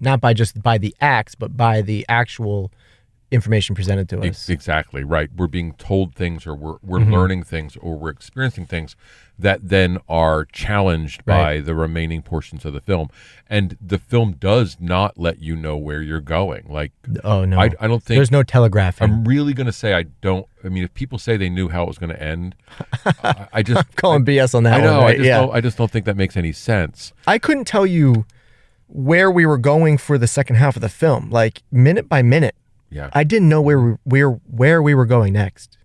not 0.00 0.20
by 0.20 0.34
just 0.34 0.62
by 0.62 0.78
the 0.78 0.94
acts, 1.00 1.34
but 1.34 1.56
by 1.56 1.82
the 1.82 2.04
actual 2.08 2.70
information 3.30 3.74
presented 3.74 4.08
to 4.08 4.20
us. 4.20 4.48
Exactly 4.48 5.02
right. 5.02 5.28
We're 5.34 5.48
being 5.48 5.72
told 5.74 6.14
things, 6.14 6.46
or 6.46 6.54
we're 6.54 6.76
we're 6.82 7.00
Mm-hmm. 7.00 7.12
learning 7.12 7.42
things, 7.44 7.76
or 7.76 7.96
we're 7.96 8.10
experiencing 8.10 8.66
things 8.66 8.94
that 9.36 9.68
then 9.68 9.98
are 10.08 10.44
challenged 10.44 11.20
Right. 11.26 11.56
by 11.56 11.60
the 11.60 11.74
remaining 11.74 12.22
portions 12.22 12.64
of 12.64 12.72
the 12.72 12.80
film. 12.80 13.08
And 13.50 13.76
the 13.84 13.98
film 13.98 14.36
does 14.38 14.76
not 14.78 15.18
let 15.18 15.40
you 15.40 15.56
know 15.56 15.76
where 15.76 16.00
you're 16.00 16.20
going. 16.20 16.66
Like 16.68 16.92
Oh 17.24 17.44
no. 17.44 17.58
I, 17.58 17.70
I 17.80 17.88
don't 17.88 18.00
think 18.02 18.16
There's 18.18 18.30
no 18.30 18.44
telegraphing. 18.44 19.10
I'm 19.10 19.24
really 19.24 19.52
going 19.52 19.66
to 19.66 19.72
say 19.72 19.94
I 19.94 20.04
don't. 20.20 20.46
I 20.62 20.68
mean, 20.68 20.84
if 20.84 20.94
people 20.94 21.18
say 21.18 21.36
they 21.36 21.48
knew 21.50 21.68
how 21.68 21.82
it 21.82 21.88
was 21.88 21.98
going 21.98 22.10
to 22.10 22.22
end, 22.22 22.54
I, 23.24 23.48
I 23.54 23.62
just 23.64 23.96
calling 23.96 24.24
BS 24.24 24.54
on 24.54 24.62
that 24.64 24.80
I 24.80 24.84
know. 24.84 24.98
one, 25.00 25.06
I 25.08 25.12
just 25.14 25.24
yeah. 25.26 25.40
don't. 25.40 25.54
I 25.56 25.60
just 25.60 25.76
don't 25.76 25.90
think 25.90 26.04
that 26.04 26.16
makes 26.16 26.36
any 26.36 26.52
sense. 26.52 27.12
I 27.26 27.38
couldn't 27.40 27.64
tell 27.64 27.86
you 27.86 28.26
where 28.88 29.30
we 29.30 29.46
were 29.46 29.58
going 29.58 29.98
for 29.98 30.18
the 30.18 30.26
second 30.26 30.56
half 30.56 30.76
of 30.76 30.82
the 30.82 30.88
film, 30.88 31.30
like 31.30 31.62
minute 31.72 32.08
by 32.08 32.22
minute. 32.22 32.54
Yeah. 32.90 33.10
I 33.12 33.24
didn't 33.24 33.48
know 33.48 33.60
where 33.62 33.80
we 33.80 33.94
where 34.04 34.30
where 34.46 34.82
we 34.82 34.94
were 34.94 35.06
going 35.06 35.32
next. 35.32 35.78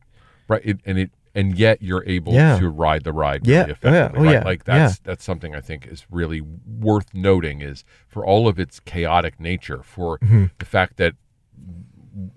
right 0.47 0.61
it, 0.63 0.79
and 0.85 0.97
it 0.99 1.11
and 1.35 1.57
yet 1.57 1.81
you're 1.81 2.03
able 2.07 2.33
Yeah. 2.33 2.59
to 2.59 2.69
ride 2.69 3.03
the 3.03 3.13
ride 3.13 3.45
Yeah. 3.47 3.61
really 3.61 3.63
Oh, 3.63 3.67
yeah. 3.67 3.71
effectively 4.05 4.19
Oh, 4.19 4.23
right 4.31 4.33
yeah. 4.33 4.43
like 4.43 4.63
that's 4.65 4.99
that's 4.99 5.23
something 5.23 5.55
i 5.55 5.61
think 5.61 5.85
is 5.87 6.05
really 6.11 6.41
worth 6.41 7.13
noting 7.13 7.61
is 7.61 7.83
for 8.07 8.25
all 8.25 8.47
of 8.47 8.59
its 8.59 8.79
chaotic 8.79 9.39
nature 9.39 9.81
for 9.83 10.17
Mm-hmm. 10.19 10.45
the 10.57 10.65
fact 10.65 10.97
that 10.97 11.13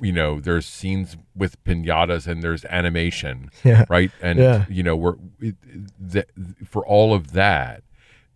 you 0.00 0.12
know 0.12 0.40
there's 0.40 0.66
scenes 0.66 1.16
with 1.34 1.62
pinatas 1.64 2.26
and 2.26 2.42
there's 2.42 2.64
animation 2.66 3.50
Yeah. 3.64 3.84
right 3.88 4.10
and 4.22 4.38
Yeah. 4.38 4.64
you 4.68 4.82
know 4.82 4.96
we're 4.96 5.16
it, 5.40 5.56
the, 5.98 6.26
for 6.64 6.86
all 6.86 7.12
of 7.14 7.32
that 7.32 7.82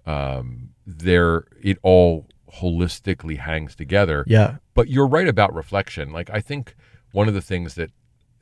um 0.07 0.71
there 0.87 1.45
it 1.63 1.79
all 1.83 2.27
holistically 2.61 3.39
hangs 3.39 3.75
together 3.75 4.25
Yeah. 4.27 4.57
but 4.75 4.89
you're 4.89 5.07
right 5.09 5.29
about 5.29 5.53
reflection. 5.55 6.13
Like 6.13 6.31
I 6.31 6.41
think 6.41 6.75
one 7.13 7.29
of 7.29 7.35
the 7.35 7.41
things 7.43 7.75
that 7.75 7.91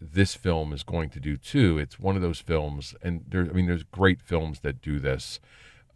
this 0.00 0.34
film 0.34 0.72
is 0.72 0.82
going 0.82 1.08
to 1.10 1.20
do 1.20 1.36
too. 1.36 1.78
It's 1.78 1.98
one 1.98 2.14
of 2.16 2.20
those 2.22 2.38
films, 2.40 2.94
and 3.02 3.24
there. 3.28 3.42
I 3.42 3.52
mean, 3.54 3.66
there's 3.66 3.84
great 3.84 4.20
films 4.20 4.60
that 4.60 4.82
do 4.82 4.98
this, 5.00 5.40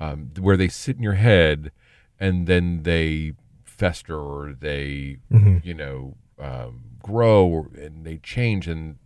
um, 0.01 0.31
where 0.39 0.57
they 0.57 0.69
sit 0.69 0.97
in 0.97 1.03
your 1.03 1.15
head, 1.15 1.71
and 2.19 2.47
then 2.47 2.85
they 2.85 3.33
fester 3.65 4.19
or 4.19 4.55
they, 4.59 5.19
you 5.63 5.75
know, 5.75 6.17
um, 6.39 6.85
grow 7.03 7.47
or, 7.47 7.71
and 7.77 8.07
they 8.07 8.17
change, 8.19 8.67
and 8.67 8.97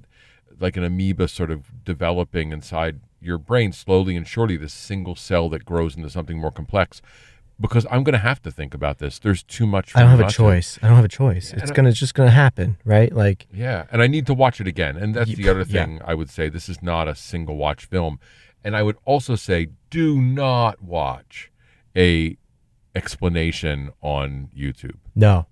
like 0.61 0.77
an 0.77 0.85
amoeba 0.85 1.27
sort 1.27 1.51
of 1.51 1.85
developing 1.85 2.53
inside 2.53 3.01
your 3.21 3.39
brain 3.39 3.73
slowly 3.73 4.15
and 4.17 4.29
surely. 4.29 4.57
This 4.57 4.73
single 4.75 5.17
cell 5.17 5.49
that 5.49 5.65
grows 5.65 5.97
into 5.97 6.11
something 6.11 6.39
more 6.39 6.53
complex. 6.53 7.03
Because 7.63 7.87
I'm 7.91 8.03
going 8.05 8.13
to 8.13 8.19
have 8.19 8.43
to 8.43 8.51
think 8.51 8.75
about 8.75 8.99
this. 8.99 9.19
There's 9.19 9.43
too 9.43 9.67
much. 9.67 9.97
I 9.97 10.01
don't 10.01 10.11
have 10.11 10.21
a 10.21 10.25
to. 10.25 10.31
choice. 10.31 10.79
I 10.83 10.89
don't 10.89 10.97
have 10.97 11.05
a 11.05 11.09
choice. 11.09 11.53
It's 11.55 11.71
gonna 11.71 11.89
it's 11.89 11.99
just 11.99 12.13
gonna 12.15 12.31
happen, 12.31 12.77
right? 12.85 13.11
Like 13.15 13.47
Yeah, 13.53 13.87
and 13.91 14.03
I 14.03 14.09
need 14.09 14.27
to 14.27 14.35
watch 14.35 14.61
it 14.61 14.67
again. 14.67 14.97
And 14.97 15.15
that's 15.15 15.33
the 15.35 15.49
other 15.49 15.61
yeah. 15.69 15.85
thing 15.85 16.01
I 16.05 16.13
would 16.15 16.29
say. 16.29 16.49
This 16.51 16.69
is 16.69 16.83
not 16.83 17.09
a 17.09 17.15
single 17.15 17.57
watch 17.57 17.87
film. 17.87 18.19
And 18.65 18.77
I 18.77 18.83
would 18.83 18.97
also 19.05 19.35
say 19.37 19.69
do 19.91 20.21
not 20.21 20.83
watch 20.83 21.51
a 21.97 22.37
explanation 22.95 23.91
on 24.01 24.49
YouTube. 24.57 24.97
No. 25.15 25.47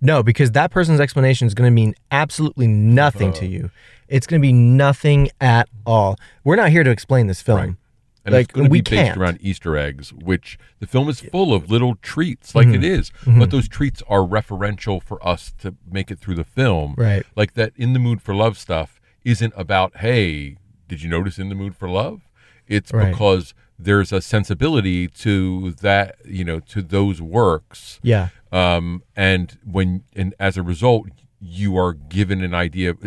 No, 0.00 0.22
because 0.22 0.52
that 0.52 0.70
person's 0.70 1.00
explanation 1.00 1.46
is 1.48 1.54
going 1.54 1.66
to 1.66 1.74
mean 1.74 1.94
absolutely 2.10 2.68
nothing 2.68 3.30
Uh-huh. 3.30 3.40
to 3.40 3.46
you. 3.46 3.70
It's 4.06 4.26
going 4.28 4.40
to 4.40 4.46
be 4.46 4.52
nothing 4.52 5.28
at 5.40 5.68
all. 5.84 6.16
We're 6.44 6.56
not 6.56 6.70
here 6.70 6.84
to 6.84 6.90
explain 6.90 7.26
this 7.26 7.42
film. 7.42 7.58
Right. 7.58 7.74
And 8.28 8.34
Like, 8.34 8.44
it's 8.46 8.52
going 8.54 8.66
to 8.66 8.70
be 8.72 8.80
based 8.80 8.90
can't. 8.90 9.18
around 9.18 9.38
Easter 9.40 9.76
eggs, 9.76 10.12
which 10.12 10.58
the 10.80 10.86
film 10.86 11.08
is 11.08 11.20
full 11.20 11.52
of 11.54 11.70
little 11.70 11.96
treats, 11.96 12.54
like 12.54 12.66
Mm-hmm. 12.68 12.74
it 12.76 12.84
is. 12.84 13.10
But 13.26 13.50
those 13.50 13.68
treats 13.68 14.02
are 14.08 14.20
referential 14.20 15.02
for 15.02 15.18
us 15.26 15.52
to 15.58 15.74
make 15.90 16.10
it 16.10 16.18
through 16.18 16.36
the 16.36 16.44
film. 16.44 16.94
Right. 16.96 17.24
Like 17.36 17.54
that 17.54 17.72
In 17.76 17.92
the 17.92 17.98
Mood 17.98 18.22
for 18.22 18.34
Love 18.34 18.56
stuff 18.58 19.00
isn't 19.24 19.52
about, 19.56 19.96
hey, 19.98 20.56
did 20.88 21.02
you 21.02 21.08
notice 21.10 21.38
In 21.38 21.48
the 21.48 21.54
Mood 21.54 21.74
for 21.76 21.88
Love? 21.88 22.22
It's 22.66 22.92
Right. 22.92 23.10
because 23.10 23.54
there's 23.78 24.12
a 24.12 24.20
sensibility 24.20 25.06
to 25.08 25.70
that, 25.80 26.16
you 26.24 26.44
know, 26.44 26.60
to 26.60 26.82
those 26.82 27.20
works. 27.22 28.00
Yeah. 28.02 28.28
um, 28.52 29.02
and 29.14 29.58
when 29.64 30.02
and 30.16 30.34
as 30.40 30.56
a 30.56 30.62
result 30.62 31.08
you 31.40 31.76
are 31.76 31.92
given 31.92 32.42
an 32.42 32.52
idea 32.54 32.90
of 32.90 32.98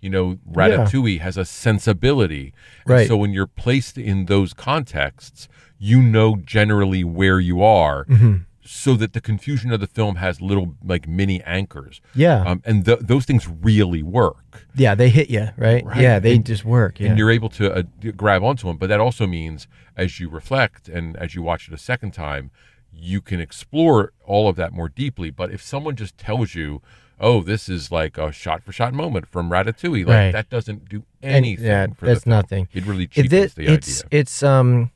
you 0.00 0.10
know 0.10 0.38
ratatouille 0.50 1.20
has 1.20 1.36
a 1.36 1.44
sensibility 1.44 2.52
And 2.86 3.06
so 3.08 3.16
when 3.16 3.32
you're 3.32 3.46
placed 3.46 3.98
in 3.98 4.26
those 4.26 4.52
contexts 4.54 5.48
you 5.78 6.02
know 6.02 6.36
generally 6.36 7.04
where 7.04 7.40
you 7.40 7.62
are 7.62 8.04
Mm-hmm. 8.06 8.36
so 8.62 8.94
that 8.96 9.12
the 9.14 9.20
confusion 9.20 9.72
of 9.72 9.80
the 9.80 9.86
film 9.86 10.16
has 10.16 10.40
little 10.40 10.76
like 10.84 11.08
mini 11.08 11.42
anchors 11.44 12.00
Yeah. 12.14 12.42
um, 12.44 12.62
and 12.64 12.84
th- 12.84 13.00
those 13.00 13.24
things 13.24 13.48
really 13.48 14.02
work 14.02 14.66
Yeah, 14.74 14.94
they 14.94 15.08
hit 15.10 15.28
you, 15.30 15.48
right? 15.56 15.84
Right. 15.84 16.00
Yeah, 16.00 16.18
they 16.20 16.36
And- 16.36 16.46
just 16.46 16.64
work. 16.64 17.00
Yeah. 17.00 17.08
and 17.08 17.18
you're 17.18 17.30
able 17.30 17.48
to 17.50 17.64
uh, 17.74 17.82
grab 18.16 18.42
onto 18.44 18.66
them. 18.68 18.76
But 18.76 18.88
that 18.88 19.00
also 19.00 19.26
means, 19.26 19.66
as 19.96 20.20
you 20.20 20.28
reflect 20.28 20.88
and 20.88 21.16
as 21.16 21.34
you 21.34 21.42
watch 21.42 21.66
it 21.68 21.74
a 21.74 21.78
second 21.78 22.12
time, 22.12 22.50
you 22.92 23.20
can 23.20 23.40
explore 23.40 24.12
all 24.24 24.48
of 24.48 24.56
that 24.56 24.72
more 24.72 24.88
deeply. 24.88 25.30
But 25.30 25.50
if 25.50 25.60
someone 25.62 25.96
just 25.96 26.16
tells 26.18 26.54
you, 26.54 26.80
"Oh, 27.20 27.42
this 27.42 27.68
is 27.68 27.92
like 27.92 28.18
a 28.18 28.32
shot-for-shot 28.32 28.92
moment 28.94 29.28
from 29.28 29.50
Ratatouille," 29.50 30.06
like 30.06 30.14
Right. 30.16 30.32
that 30.32 30.48
doesn't 30.50 30.88
do 30.88 31.04
And- 31.22 31.34
anything. 31.36 31.66
yeah, 31.66 31.86
for 31.96 32.06
that's 32.06 32.26
nothing. 32.26 32.66
It 32.72 32.84
really 32.86 33.06
cheapens 33.06 33.32
it- 33.32 33.54
the 33.54 33.72
it's 33.72 34.00
idea. 34.04 34.18
it's 34.20 34.42
um 34.42 34.90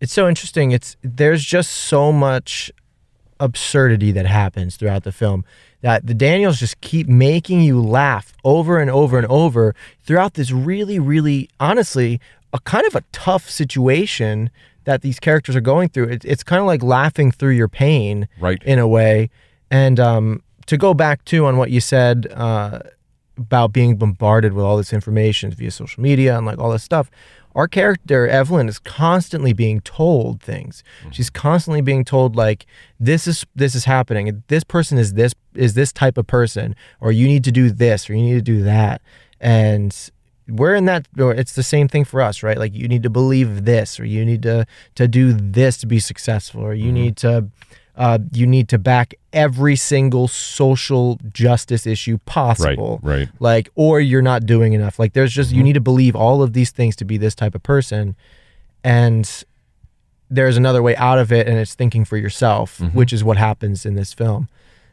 it's 0.00 0.12
so 0.12 0.28
interesting. 0.28 0.70
It's 0.70 0.96
there's 1.02 1.44
just 1.44 1.70
so 1.72 2.12
much 2.12 2.70
absurdity 3.38 4.12
that 4.12 4.26
happens 4.26 4.76
throughout 4.76 5.02
the 5.04 5.12
film 5.12 5.44
that 5.80 6.06
the 6.06 6.12
Daniels 6.14 6.58
just 6.60 6.80
keep 6.82 7.08
making 7.08 7.62
you 7.62 7.80
laugh 7.80 8.34
over 8.44 8.78
and 8.78 8.90
over 8.90 9.16
and 9.16 9.26
over 9.28 9.74
throughout 10.02 10.34
this 10.34 10.52
really 10.52 10.98
really 10.98 11.48
honestly 11.58 12.20
a 12.52 12.58
kind 12.60 12.86
of 12.86 12.94
a 12.94 13.02
tough 13.12 13.48
situation 13.48 14.50
that 14.84 15.02
these 15.02 15.20
characters 15.20 15.54
are 15.54 15.60
going 15.60 15.88
through. 15.88 16.04
It, 16.08 16.24
it's 16.24 16.42
kind 16.42 16.60
of 16.60 16.66
like 16.66 16.82
laughing 16.82 17.30
through 17.30 17.52
your 17.52 17.68
pain 17.68 18.26
Right. 18.40 18.62
in 18.64 18.78
a 18.78 18.88
way. 18.88 19.30
And 19.70 20.00
um, 20.00 20.42
to 20.70 20.76
go 20.76 20.94
back 20.94 21.24
to 21.24 21.46
on 21.46 21.56
what 21.56 21.72
you 21.72 21.80
said 21.80 22.28
uh, 22.32 22.78
about 23.36 23.72
being 23.72 23.96
bombarded 23.96 24.52
with 24.52 24.64
all 24.64 24.76
this 24.76 24.92
information 24.92 25.50
via 25.50 25.68
social 25.68 26.00
media 26.00 26.36
and 26.36 26.46
like 26.46 26.60
all 26.60 26.70
this 26.70 26.84
stuff. 26.84 27.10
Our 27.56 27.66
character 27.66 28.28
Evelyn 28.28 28.68
is 28.68 28.78
constantly 28.78 29.52
being 29.52 29.80
told 29.80 30.40
things. 30.40 30.84
She's 31.10 31.28
constantly 31.28 31.80
being 31.80 32.04
told 32.04 32.36
like 32.36 32.66
this 33.00 33.26
is 33.26 33.44
this 33.56 33.74
is 33.74 33.86
happening. 33.86 34.44
This 34.46 34.62
person 34.62 34.96
is 34.96 35.14
this 35.14 35.34
is 35.56 35.74
this 35.74 35.92
type 35.92 36.16
of 36.16 36.28
person, 36.28 36.76
or 37.00 37.10
you 37.10 37.26
need 37.26 37.42
to 37.42 37.50
do 37.50 37.70
this, 37.70 38.08
or 38.08 38.14
you 38.14 38.22
need 38.22 38.34
to 38.34 38.40
do 38.40 38.62
that, 38.62 39.02
and 39.40 39.92
we're 40.46 40.76
in 40.76 40.84
that. 40.84 41.08
Or 41.18 41.34
it's 41.34 41.54
the 41.54 41.64
same 41.64 41.88
thing 41.88 42.04
for 42.04 42.20
us, 42.22 42.44
right? 42.44 42.56
Like 42.58 42.76
you 42.76 42.86
need 42.86 43.02
to 43.02 43.10
believe 43.10 43.64
this, 43.64 43.98
or 43.98 44.04
you 44.04 44.24
need 44.24 44.44
to 44.44 44.66
to 44.94 45.08
do 45.08 45.32
this 45.32 45.78
to 45.78 45.88
be 45.88 45.98
successful, 45.98 46.62
or 46.62 46.74
you 46.74 46.92
need 46.92 47.16
to 47.16 47.48
uh, 48.00 48.18
you 48.32 48.46
need 48.46 48.66
to 48.66 48.78
back 48.78 49.14
every 49.34 49.76
single 49.76 50.26
social 50.26 51.18
justice 51.34 51.86
issue 51.86 52.16
possible 52.24 52.98
right. 53.02 53.18
right. 53.18 53.28
like 53.40 53.68
or 53.74 54.00
you're 54.00 54.22
not 54.22 54.46
doing 54.46 54.72
enough 54.72 54.98
like 54.98 55.12
there's 55.12 55.32
just 55.32 55.52
you 55.52 55.62
need 55.62 55.74
to 55.74 55.80
believe 55.82 56.16
all 56.16 56.42
of 56.42 56.54
these 56.54 56.70
things 56.70 56.96
to 56.96 57.04
be 57.04 57.18
this 57.18 57.34
type 57.34 57.54
of 57.54 57.62
person 57.62 58.16
and 58.82 59.44
there's 60.30 60.56
another 60.56 60.82
way 60.82 60.96
out 60.96 61.18
of 61.18 61.30
it 61.30 61.46
and 61.46 61.58
it's 61.58 61.74
thinking 61.74 62.04
for 62.04 62.16
yourself 62.16 62.80
which 62.94 63.12
is 63.12 63.22
what 63.22 63.36
happens 63.36 63.84
in 63.84 63.94
this 63.94 64.12
film 64.12 64.48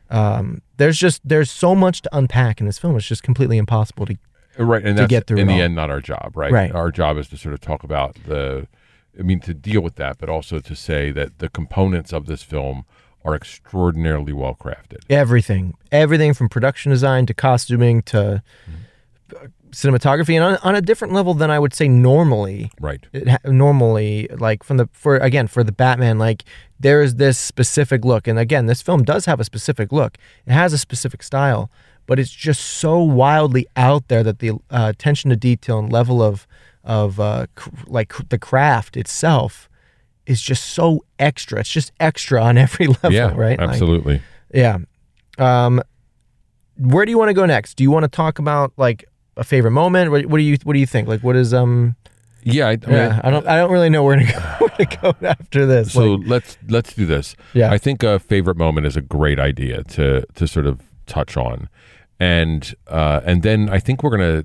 um, 0.10 0.62
there's 0.78 0.98
just 0.98 1.22
there's 1.24 1.52
so 1.52 1.74
much 1.76 2.02
to 2.02 2.10
unpack 2.16 2.60
in 2.60 2.66
this 2.66 2.78
film 2.78 2.96
it's 2.98 3.08
just 3.08 3.24
completely 3.24 3.58
impossible 3.58 4.06
to 4.06 4.18
right 4.58 4.84
and 4.86 4.98
to 4.98 5.04
that's 5.04 5.10
get 5.10 5.28
through 5.28 5.38
in 5.38 5.48
the 5.48 5.54
all. 5.54 5.62
end 5.62 5.76
not 5.76 5.90
our 5.90 6.02
job 6.02 6.32
right 6.36 6.52
Right. 6.52 6.72
our 6.74 6.92
job 6.92 7.18
is 7.18 7.28
to 7.30 7.38
sort 7.38 7.54
of 7.54 7.62
talk 7.62 7.84
about 7.84 8.16
the 8.26 8.68
i 9.18 9.22
mean 9.22 9.40
to 9.42 9.54
deal 9.54 9.82
with 9.82 9.96
that 9.96 10.18
but 10.18 10.30
also 10.30 10.60
to 10.60 10.76
say 10.76 11.12
that 11.12 11.40
the 11.40 11.50
components 11.50 12.12
of 12.14 12.26
this 12.26 12.44
film 12.44 12.86
are 13.28 13.36
extraordinarily 13.36 14.34
well 14.34 14.56
crafted. 14.56 15.04
everything. 15.10 15.76
Everything 15.92 16.34
from 16.34 16.48
production 16.50 16.92
design 16.92 17.26
to 17.26 17.34
costuming 17.34 18.02
to 18.04 18.42
uh, 19.36 19.48
cinematography 19.72 20.34
and 20.36 20.44
on, 20.44 20.56
on 20.64 20.76
a 20.76 20.82
different 20.82 21.14
level 21.14 21.34
than 21.34 21.52
i 21.52 21.60
would 21.60 21.74
say 21.74 21.88
normally. 21.90 22.72
Right. 22.80 23.06
it 23.12 23.28
normally 23.46 24.28
like 24.40 24.64
from 24.64 24.78
the 24.78 24.88
for 24.94 25.18
again 25.18 25.48
for 25.48 25.64
the 25.64 25.74
batman 25.74 26.18
like 26.18 26.46
there 26.80 27.02
is 27.02 27.16
this 27.16 27.38
specific 27.40 28.06
look. 28.06 28.28
And 28.28 28.40
again 28.40 28.66
this 28.68 28.82
film 28.82 29.04
does 29.04 29.26
have 29.26 29.40
a 29.40 29.44
specific 29.44 29.92
look. 29.92 30.18
It 30.46 30.54
has 30.54 30.74
a 30.74 30.78
specific 30.78 31.22
style 31.22 31.70
but 32.06 32.18
it's 32.20 32.32
just 32.32 32.62
so 32.62 33.00
wildly 33.00 33.68
out 33.76 34.08
there 34.08 34.24
that 34.24 34.40
the 34.40 34.52
uh, 34.52 34.58
attention 34.96 35.30
to 35.30 35.36
detail 35.36 35.80
and 35.80 35.92
level 35.92 36.22
of 36.24 36.48
of 36.84 37.20
uh, 37.20 37.48
cr- 37.56 37.70
like 37.88 38.08
cr- 38.10 38.24
the 38.30 38.40
craft 38.40 38.96
itself 38.96 39.70
is 40.28 40.42
just 40.42 40.64
so 40.66 41.04
extra 41.18 41.60
it's 41.60 41.70
just 41.72 41.92
extra 42.00 42.42
on 42.42 42.58
every 42.66 42.88
level 42.88 43.12
yeah, 43.12 43.34
right 43.36 43.58
Like, 43.60 43.70
absolutely. 43.70 44.22
yeah. 44.54 44.78
Um, 45.40 45.82
where 46.78 47.06
do 47.06 47.12
you 47.12 47.18
want 47.18 47.30
to 47.30 47.34
go 47.34 47.46
next? 47.46 47.76
Do 47.76 47.84
you 47.84 47.90
want 47.92 48.04
to 48.04 48.08
talk 48.08 48.38
about 48.40 48.72
like 48.78 49.06
a 49.36 49.44
favorite 49.44 49.72
moment? 49.72 50.12
What, 50.12 50.26
what 50.28 50.38
do 50.38 50.44
you 50.44 50.58
What 50.64 50.74
do 50.74 50.80
you 50.80 50.86
think? 50.86 51.08
Like, 51.08 51.22
what 51.22 51.36
is 51.36 51.54
um? 51.54 51.96
yeah, 52.44 52.68
I, 52.68 52.72
I 52.72 52.76
mean, 52.76 52.92
Yeah, 52.92 53.22
I 53.24 53.30
don't. 53.32 53.48
I 53.48 53.58
don't 53.58 53.72
really 53.72 53.90
know 53.90 54.04
where 54.04 54.16
to 54.18 54.24
go. 54.26 54.40
Where 54.60 54.86
to 54.86 54.98
go 55.02 55.16
after 55.28 55.66
this? 55.66 55.94
So 55.94 56.14
Like, 56.16 56.28
let's 56.28 56.58
let's 56.68 56.94
do 56.94 57.06
this. 57.06 57.36
Yeah. 57.54 57.72
I 57.72 57.78
think 57.78 58.04
a 58.04 58.20
favorite 58.20 58.58
moment 58.58 58.86
is 58.88 58.96
a 58.96 59.02
great 59.02 59.40
idea 59.40 59.84
to 59.84 60.24
to 60.36 60.48
sort 60.48 60.66
of 60.68 60.82
touch 61.08 61.36
on, 61.36 61.68
and 62.20 62.74
uh, 62.88 63.22
and 63.26 63.42
then 63.44 63.70
I 63.70 63.80
think 63.80 64.04
we're 64.04 64.12
gonna 64.12 64.44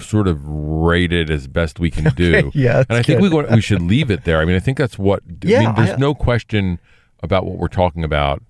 sort 0.00 0.28
of 0.28 0.40
rate 0.46 1.12
it 1.12 1.30
as 1.30 1.46
best 1.46 1.78
we 1.78 1.90
can 1.90 2.04
do. 2.16 2.50
yeah, 2.54 2.84
and 2.88 2.98
I 2.98 3.02
think 3.02 3.20
we 3.20 3.28
good. 3.28 3.50
we 3.50 3.60
should 3.60 3.82
leave 3.82 4.10
it 4.10 4.24
there. 4.24 4.40
I 4.40 4.44
mean, 4.44 4.56
I 4.56 4.60
think 4.60 4.78
that's 4.78 4.98
what. 4.98 5.22
I 5.28 5.34
Yeah, 5.42 5.60
mean, 5.60 5.74
there's 5.74 5.90
I- 5.90 5.96
no 5.96 6.14
question 6.14 6.78
about 7.22 7.44
what 7.44 7.58
we're 7.58 7.68
talking 7.68 8.04
about 8.04 8.42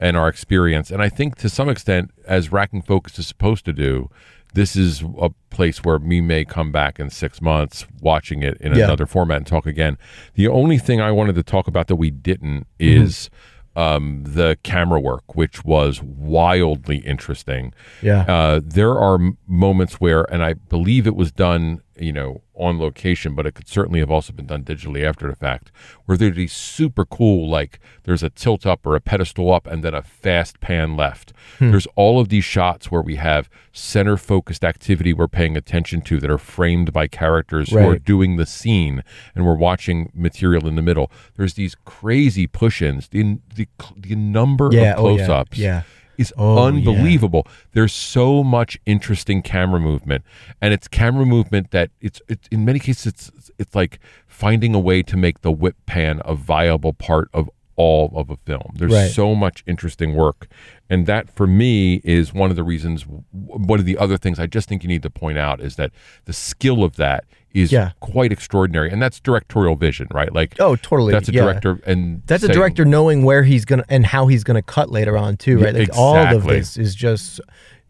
and 0.00 0.16
our 0.16 0.28
experience, 0.28 0.90
and 0.90 1.00
I 1.02 1.08
think 1.08 1.36
to 1.38 1.48
some 1.48 1.68
extent, 1.68 2.10
as 2.26 2.50
Racking 2.50 2.82
Focus 2.82 3.18
is 3.18 3.26
supposed 3.26 3.64
to 3.66 3.72
do. 3.72 4.10
This 4.54 4.76
is 4.76 5.02
a 5.20 5.30
place 5.50 5.82
where 5.82 5.98
we 5.98 6.20
may 6.20 6.44
come 6.44 6.70
back 6.70 7.00
in 7.00 7.10
six 7.10 7.42
months, 7.42 7.88
watching 8.00 8.44
it 8.44 8.56
in 8.60 8.72
Yeah. 8.72 8.84
another 8.84 9.04
format 9.04 9.38
and 9.38 9.46
talk 9.48 9.66
again. 9.66 9.98
The 10.34 10.46
only 10.46 10.78
thing 10.78 11.00
I 11.00 11.10
wanted 11.10 11.34
to 11.34 11.42
talk 11.42 11.66
about 11.66 11.88
that 11.88 11.96
we 11.96 12.12
didn't 12.12 12.68
Mm-hmm. 12.78 13.02
Um, 13.76 14.22
the 14.24 14.56
camera 14.62 15.00
work, 15.00 15.34
which 15.34 15.64
was 15.64 16.02
wildly 16.02 16.98
interesting. 16.98 17.72
Yeah. 18.02 18.22
Uh, 18.22 18.60
there 18.62 18.98
are 18.98 19.14
m- 19.14 19.38
moments 19.46 19.94
where, 19.94 20.22
and 20.32 20.44
I 20.44 20.54
believe 20.54 21.06
it 21.06 21.16
was 21.16 21.32
done, 21.32 21.82
you 21.98 22.12
know, 22.12 22.42
on 22.54 22.78
location, 22.78 23.34
but 23.34 23.46
it 23.46 23.54
could 23.54 23.68
certainly 23.68 24.00
have 24.00 24.10
also 24.10 24.32
been 24.32 24.46
done 24.46 24.62
digitally 24.64 25.04
after 25.04 25.28
the 25.28 25.36
fact, 25.36 25.70
where 26.06 26.16
there's 26.16 26.36
these 26.36 26.52
super 26.52 27.04
cool, 27.04 27.48
like 27.48 27.80
there's 28.04 28.22
a 28.22 28.30
tilt 28.30 28.64
up 28.66 28.86
or 28.86 28.94
a 28.94 29.00
pedestal 29.00 29.52
up 29.52 29.66
and 29.66 29.82
then 29.82 29.94
a 29.94 30.02
fast 30.02 30.60
pan 30.60 30.96
left. 30.96 31.32
Hmm. 31.58 31.70
There's 31.70 31.86
all 31.96 32.20
of 32.20 32.28
these 32.28 32.44
shots 32.44 32.90
where 32.90 33.02
we 33.02 33.16
have 33.16 33.48
center 33.72 34.16
focused 34.16 34.64
activity 34.64 35.12
we're 35.12 35.28
paying 35.28 35.56
attention 35.56 36.00
to 36.02 36.20
that 36.20 36.30
are 36.30 36.38
framed 36.38 36.92
by 36.92 37.06
characters 37.06 37.70
who 37.70 37.78
are 37.78 37.98
doing 37.98 38.36
the 38.36 38.46
scene 38.46 39.02
and 39.34 39.44
we're 39.44 39.56
watching 39.56 40.10
material 40.14 40.68
in 40.68 40.76
the 40.76 40.82
middle. 40.82 41.10
There's 41.36 41.54
these 41.54 41.74
crazy 41.84 42.46
push 42.46 42.82
ins, 42.82 43.08
the, 43.08 43.38
the, 43.54 43.68
the 43.96 44.14
number 44.14 44.68
Yeah, 44.72 44.94
of 44.94 44.98
oh, 45.00 45.16
yeah, 45.16 45.16
close 45.16 45.28
ups 45.28 45.58
yeah. 45.58 45.82
Is 46.18 46.32
Oh, 46.36 46.56
yeah. 46.56 46.62
unbelievable. 46.68 47.46
There's 47.72 47.92
so 47.92 48.42
much 48.44 48.78
interesting 48.86 49.42
camera 49.42 49.80
movement, 49.80 50.24
and 50.60 50.72
it's 50.74 50.88
camera 50.88 51.26
movement 51.26 51.70
that 51.70 51.90
it's 52.00 52.20
it's 52.28 52.48
in 52.48 52.64
many 52.64 52.78
cases 52.78 53.06
it's 53.06 53.50
it's 53.58 53.74
like 53.74 53.98
finding 54.26 54.74
a 54.74 54.80
way 54.80 55.02
to 55.02 55.16
make 55.16 55.40
the 55.42 55.52
whip 55.52 55.76
pan 55.86 56.20
a 56.24 56.34
viable 56.34 56.92
part 56.92 57.28
of 57.32 57.48
all 57.76 58.12
of 58.14 58.30
a 58.30 58.36
film. 58.46 58.72
There's 58.76 58.92
Right. 58.92 59.10
so 59.10 59.34
much 59.34 59.64
interesting 59.66 60.14
work, 60.14 60.46
and 60.88 61.06
that 61.06 61.28
for 61.28 61.46
me 61.46 62.00
is 62.04 62.32
one 62.32 62.50
of 62.50 62.56
the 62.56 62.62
reasons. 62.62 63.04
One 63.32 63.80
of 63.80 63.84
the 63.84 63.98
other 63.98 64.16
things 64.16 64.38
I 64.38 64.46
just 64.46 64.68
think 64.68 64.82
you 64.84 64.88
need 64.88 65.02
to 65.02 65.10
point 65.10 65.38
out 65.38 65.60
is 65.60 65.74
that 65.76 65.90
the 66.24 66.32
skill 66.32 66.84
of 66.84 66.94
that 66.96 67.24
is 67.54 67.72
Yeah. 67.72 67.92
quite 68.00 68.32
extraordinary, 68.32 68.90
and 68.90 69.00
that's 69.00 69.20
directorial 69.20 69.76
vision, 69.76 70.08
right? 70.12 70.32
Like 70.32 70.56
Oh, 70.58 70.76
totally, 70.76 71.12
That's 71.12 71.28
a 71.28 71.32
yeah. 71.32 71.42
director, 71.42 71.80
and 71.86 72.22
that's 72.26 72.42
a 72.42 72.48
director 72.48 72.84
knowing 72.84 73.22
where 73.24 73.44
he's 73.44 73.64
gonna 73.64 73.84
and 73.88 74.04
how 74.04 74.26
he's 74.26 74.44
gonna 74.44 74.62
cut 74.62 74.90
later 74.90 75.16
on 75.16 75.36
too, 75.36 75.58
right? 75.60 75.74
Like 75.74 75.96
all 75.96 76.16
of 76.16 76.44
this 76.44 76.76
is 76.76 76.94
just. 76.94 77.40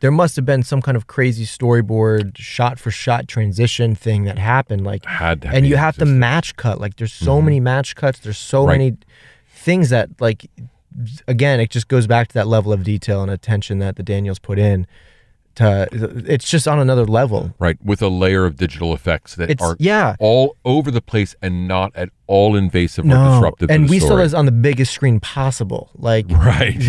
There 0.00 0.10
must 0.10 0.36
have 0.36 0.44
been 0.44 0.62
some 0.62 0.82
kind 0.82 0.98
of 0.98 1.06
crazy 1.06 1.46
storyboard, 1.46 2.36
shot 2.36 2.78
for 2.78 2.90
shot 2.90 3.26
transition 3.26 3.94
thing 3.94 4.24
that 4.24 4.36
happened. 4.36 4.84
Like, 4.84 5.06
Had 5.06 5.40
to 5.42 5.48
and 5.48 5.66
you 5.66 5.76
have 5.76 5.96
to 5.96 6.04
match 6.04 6.56
cut. 6.56 6.78
Like, 6.78 6.96
there's 6.96 7.12
so 7.12 7.36
mm-hmm. 7.36 7.44
many 7.46 7.60
match 7.60 7.96
cuts. 7.96 8.18
There's 8.18 8.36
so 8.36 8.66
Right. 8.66 8.76
many 8.76 8.96
things 9.48 9.88
that, 9.88 10.10
like, 10.20 10.50
again, 11.26 11.58
it 11.58 11.70
just 11.70 11.88
goes 11.88 12.06
back 12.06 12.28
to 12.28 12.34
that 12.34 12.46
level 12.46 12.70
of 12.70 12.82
detail 12.82 13.22
and 13.22 13.30
attention 13.30 13.78
that 13.78 13.96
the 13.96 14.02
Daniels 14.02 14.38
put 14.38 14.58
in. 14.58 14.86
To 15.56 15.86
it's 16.26 16.48
just 16.50 16.66
on 16.66 16.78
another 16.78 17.04
level. 17.06 17.54
right 17.58 17.76
with 17.84 18.02
a 18.02 18.08
layer 18.08 18.44
of 18.44 18.56
digital 18.56 18.92
effects 18.92 19.34
that 19.36 19.50
It's- 19.50 19.66
are 19.68 19.76
yeah. 19.78 20.16
all 20.18 20.56
over 20.64 20.90
the 20.90 21.00
place 21.00 21.36
and 21.40 21.68
not 21.68 21.92
at 21.94 22.08
all 22.26 22.56
invasive 22.56 23.04
or 23.04 23.08
No, 23.08 23.32
disruptive 23.34 23.70
and 23.70 23.88
we 23.88 23.98
saw 24.00 24.16
this 24.16 24.32
on 24.32 24.46
the 24.46 24.52
biggest 24.52 24.92
screen 24.94 25.20
possible. 25.20 25.90
Like, 25.94 26.26
Right. 26.30 26.82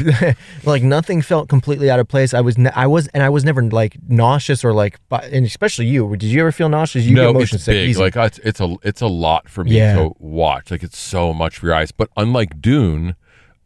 like 0.63 0.82
nothing 0.82 1.22
felt 1.22 1.49
completely 1.49 1.89
out 1.91 1.99
of 1.99 2.07
place. 2.07 2.34
I 2.34 2.39
was, 2.41 2.57
ne- 2.57 2.72
I 2.76 2.88
was, 2.88 3.07
and 3.09 3.22
I 3.22 3.30
was 3.30 3.43
never 3.43 3.61
like 3.61 3.97
nauseous 4.07 4.63
or 4.63 4.74
like, 4.74 4.97
and 5.11 5.45
especially 5.45 5.88
you. 5.88 6.16
Did 6.16 6.28
you 6.28 6.39
ever 6.39 6.51
feel 6.53 6.70
nauseous? 6.70 7.03
You 7.05 7.16
no, 7.16 7.28
get 7.34 7.39
motion 7.39 7.55
it's 7.57 7.66
sick 7.66 7.74
big. 7.74 7.89
easy. 7.89 8.01
Like 8.01 8.16
it's, 8.16 8.39
it's 8.39 8.59
a 8.61 8.76
it's 8.82 9.01
a 9.01 9.07
lot 9.07 9.49
for 9.49 9.63
me 9.66 9.78
Yeah. 9.78 9.95
to 9.95 10.13
watch. 10.20 10.72
Like 10.72 10.84
it's 10.84 10.97
so 10.97 11.34
much 11.34 11.57
for 11.59 11.66
your 11.68 11.76
eyes. 11.76 11.91
But 11.91 12.09
unlike 12.16 12.61
Dune, 12.61 13.16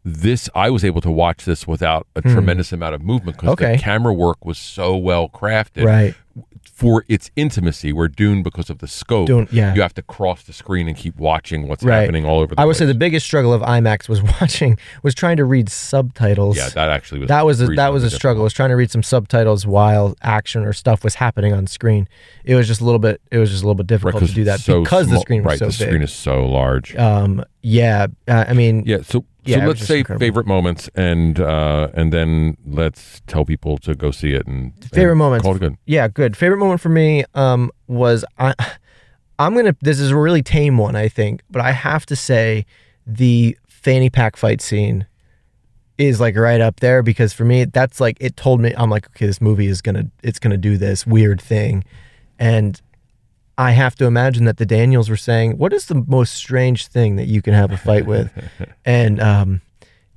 this 0.04 0.48
I 0.54 0.70
was 0.70 0.84
able 0.84 1.00
to 1.02 1.10
watch 1.10 1.44
this 1.44 1.66
without 1.66 2.06
a 2.16 2.22
tremendous 2.22 2.72
amount 2.72 2.94
of 2.94 3.02
movement 3.02 3.36
because. 3.36 3.50
Okay. 3.50 3.76
the 3.76 3.82
camera 3.82 4.12
work 4.14 4.44
was 4.44 4.58
so 4.58 4.96
well 4.96 5.28
crafted. 5.28 5.84
Right. 5.84 6.14
For 6.62 7.04
its 7.08 7.30
intimacy, 7.36 7.92
where 7.92 8.08
Dune, 8.08 8.42
because 8.42 8.70
of 8.70 8.78
the 8.78 8.86
scope, 8.88 9.26
Dune, 9.26 9.46
yeah. 9.52 9.74
you 9.74 9.82
have 9.82 9.92
to 9.94 10.02
cross 10.02 10.44
the 10.44 10.54
screen 10.54 10.88
and 10.88 10.96
keep 10.96 11.16
watching 11.16 11.68
what's 11.68 11.82
Right. 11.82 12.00
happening 12.00 12.24
all 12.24 12.38
over 12.38 12.46
the 12.46 12.56
place. 12.56 12.62
I 12.62 12.64
would 12.64 12.70
place. 12.72 12.78
say 12.78 12.86
the 12.86 12.94
biggest 12.94 13.26
struggle 13.26 13.52
of 13.52 13.60
IMAX 13.60 14.08
was 14.08 14.22
watching 14.40 14.78
was 15.02 15.14
trying 15.14 15.36
to 15.36 15.44
read 15.44 15.68
subtitles. 15.68 16.56
yeah, 16.56 16.70
that 16.70 16.88
actually 16.88 17.20
was 17.20 17.28
that 17.28 17.44
was 17.44 17.60
a, 17.60 17.66
that 17.66 17.92
was 17.92 18.02
a 18.02 18.08
struggle. 18.08 18.42
Was 18.42 18.54
trying 18.54 18.70
to 18.70 18.76
read 18.76 18.90
some 18.90 19.02
subtitles 19.02 19.66
while 19.66 20.14
action 20.22 20.64
or 20.64 20.72
stuff 20.72 21.04
was 21.04 21.16
happening 21.16 21.52
on 21.52 21.66
screen. 21.66 22.08
It 22.44 22.54
was 22.54 22.66
just 22.66 22.80
a 22.80 22.84
little 22.84 22.98
bit. 23.00 23.20
It 23.30 23.36
was 23.36 23.50
just 23.50 23.62
a 23.62 23.66
little 23.66 23.74
bit 23.74 23.86
difficult 23.86 24.24
to 24.24 24.32
do 24.32 24.44
that 24.44 24.60
so 24.60 24.82
because 24.82 25.10
the 25.10 25.18
screen 25.20 25.42
was 25.42 25.50
right, 25.50 25.58
so 25.58 25.66
the 25.66 25.78
big. 25.84 25.88
screen 25.88 26.02
is 26.02 26.12
so 26.14 26.46
large. 26.46 26.96
um. 26.96 27.44
Yeah. 27.62 28.06
Uh, 28.26 28.46
I 28.48 28.54
mean. 28.54 28.84
Yeah, 28.86 29.02
so 29.02 29.26
Yeah, 29.44 29.60
so 29.60 29.66
let's 29.66 29.86
say 29.86 29.98
incredible. 29.98 30.20
favorite 30.20 30.46
moments 30.46 30.88
and 30.94 31.40
uh 31.40 31.88
and 31.94 32.12
then 32.12 32.56
let's 32.66 33.22
tell 33.26 33.44
people 33.44 33.78
to 33.78 33.94
go 33.94 34.10
see 34.10 34.32
it 34.32 34.46
and 34.46 34.72
favorite 34.92 35.12
and 35.12 35.18
moments. 35.18 35.42
Call 35.44 35.56
it 35.56 35.60
good. 35.60 35.76
Yeah, 35.86 36.08
good. 36.08 36.36
Favorite 36.36 36.58
moment 36.58 36.80
for 36.80 36.88
me 36.90 37.24
um 37.34 37.70
was 37.86 38.24
I 38.38 38.54
I'm 39.38 39.54
going 39.54 39.64
to 39.66 39.76
this 39.80 39.98
is 39.98 40.10
a 40.10 40.16
really 40.16 40.42
tame 40.42 40.76
one 40.76 40.96
I 40.96 41.08
think, 41.08 41.42
but 41.50 41.62
I 41.62 41.72
have 41.72 42.04
to 42.06 42.16
say 42.16 42.66
the 43.06 43.56
fanny 43.66 44.10
pack 44.10 44.36
fight 44.36 44.60
scene 44.60 45.06
is 45.96 46.20
like 46.20 46.36
right 46.36 46.60
up 46.60 46.80
there 46.80 47.02
because 47.02 47.32
for 47.32 47.44
me 47.44 47.64
that's 47.64 48.00
like 48.00 48.16
it 48.20 48.36
told 48.36 48.60
me 48.60 48.74
I'm 48.76 48.90
like 48.90 49.06
okay 49.08 49.26
this 49.26 49.40
movie 49.40 49.66
is 49.66 49.82
to 49.82 50.10
it's 50.22 50.38
going 50.38 50.50
to 50.50 50.56
do 50.56 50.76
this 50.76 51.06
weird 51.06 51.40
thing 51.40 51.84
and 52.38 52.80
I 53.60 53.72
have 53.72 53.94
to 53.96 54.06
imagine 54.06 54.46
that 54.46 54.56
the 54.56 54.64
Daniels 54.64 55.10
were 55.10 55.18
saying, 55.18 55.58
"What 55.58 55.74
is 55.74 55.84
the 55.84 56.02
most 56.06 56.32
strange 56.32 56.86
thing 56.86 57.16
that 57.16 57.26
you 57.26 57.42
can 57.42 57.52
have 57.52 57.70
a 57.70 57.76
fight 57.76 58.06
with?" 58.06 58.32
and 58.86 59.20
um, 59.20 59.60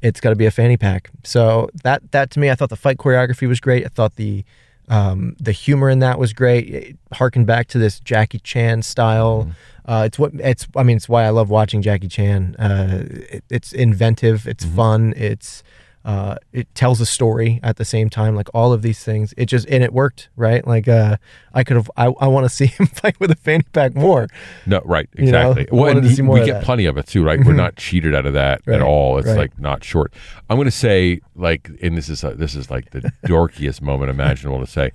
it's 0.02 0.22
got 0.22 0.30
to 0.30 0.38
be 0.38 0.46
a 0.46 0.52
fanny 0.52 0.78
pack. 0.78 1.10
So 1.26 1.70
that 1.84 2.14
that 2.14 2.32
to 2.32 2.39
me, 2.39 2.50
I 2.50 2.56
thought 2.56 2.70
the 2.70 2.78
fight 2.78 2.98
choreography 2.98 3.46
was 3.46 3.60
great. 3.60 3.84
I 3.86 3.89
thought 3.89 4.16
the 4.16 4.46
um, 4.88 5.36
the 5.41 5.52
humor 5.52 5.89
in 5.89 6.00
that 6.00 6.20
was 6.20 6.32
great. 6.32 6.70
It 6.70 6.98
harkened 7.12 7.46
back 7.46 7.68
to 7.70 7.78
this 7.78 8.00
Jackie 8.00 8.39
Chan 8.39 8.84
style. 8.84 9.52
Uh, 9.86 10.04
it's 10.06 10.18
what 10.18 10.32
it's. 10.36 10.66
I 10.78 10.84
mean, 10.84 10.96
it's 10.96 11.10
why 11.10 11.26
I 11.26 11.30
love 11.30 11.50
watching 11.50 11.82
Jackie 11.82 12.08
Chan. 12.08 12.56
Uh, 12.58 13.04
it, 13.10 13.44
it's 13.50 13.74
inventive. 13.74 14.48
It's 14.48 14.64
fun. 14.64 15.14
It's 15.18 15.64
uh, 16.06 16.36
it 16.51 16.74
tells 16.76 16.99
a 16.99 17.06
story 17.06 17.60
at 17.64 17.78
the 17.78 17.86
same 17.86 18.10
time. 18.10 18.36
Like 18.36 18.49
all 18.54 18.74
of 18.74 18.82
these 18.82 19.04
things, 19.04 19.34
it 19.38 19.45
just 19.45 19.68
and 19.70 19.84
it 19.84 19.93
worked 19.93 20.30
right. 20.36 20.66
Like 20.68 20.88
uh, 20.88 21.18
I 21.54 21.64
could 21.64 21.78
have. 21.78 21.89
I, 21.95 22.08
I 22.20 22.28
want 22.28 22.45
to 22.45 22.49
see 22.56 22.66
him 22.66 22.88
fight 22.88 23.20
with 23.20 23.32
a 23.32 23.36
fanny 23.36 23.64
pack 23.72 23.95
more. 23.95 24.28
No, 24.66 24.82
right, 24.84 25.08
You 25.18 25.32
know, 25.32 25.51
exactly. 25.51 25.78
Well, 25.78 25.97
and 25.97 26.06
he- 26.06 26.22
we 26.22 26.39
get 26.39 26.45
that. 26.45 26.54
Mm-hmm. 26.56 26.66
plenty 26.66 26.86
of 26.86 26.97
it 26.97 27.08
too, 27.08 27.24
right? 27.24 27.39
We're 27.43 27.54
not 27.54 27.76
cheated 27.78 28.14
out 28.14 28.26
of 28.26 28.34
that 28.34 28.62
Right, 28.66 28.76
at 28.76 28.82
all. 28.82 29.18
It's 29.18 29.28
right. 29.28 29.38
like 29.38 29.60
not 29.60 29.84
short. 29.84 30.14
I'm 30.49 30.58
going 30.58 30.66
to 30.66 30.72
say 30.72 31.22
like, 31.36 31.70
and 31.82 31.97
this 31.97 32.10
is 32.10 32.24
uh, 32.24 32.32
this 32.36 32.54
is 32.56 32.70
like 32.70 32.91
the 32.91 33.01
dorkiest 33.26 33.82
moment 33.82 34.10
imaginable 34.12 34.60
to 34.60 34.68
say. 34.70 34.91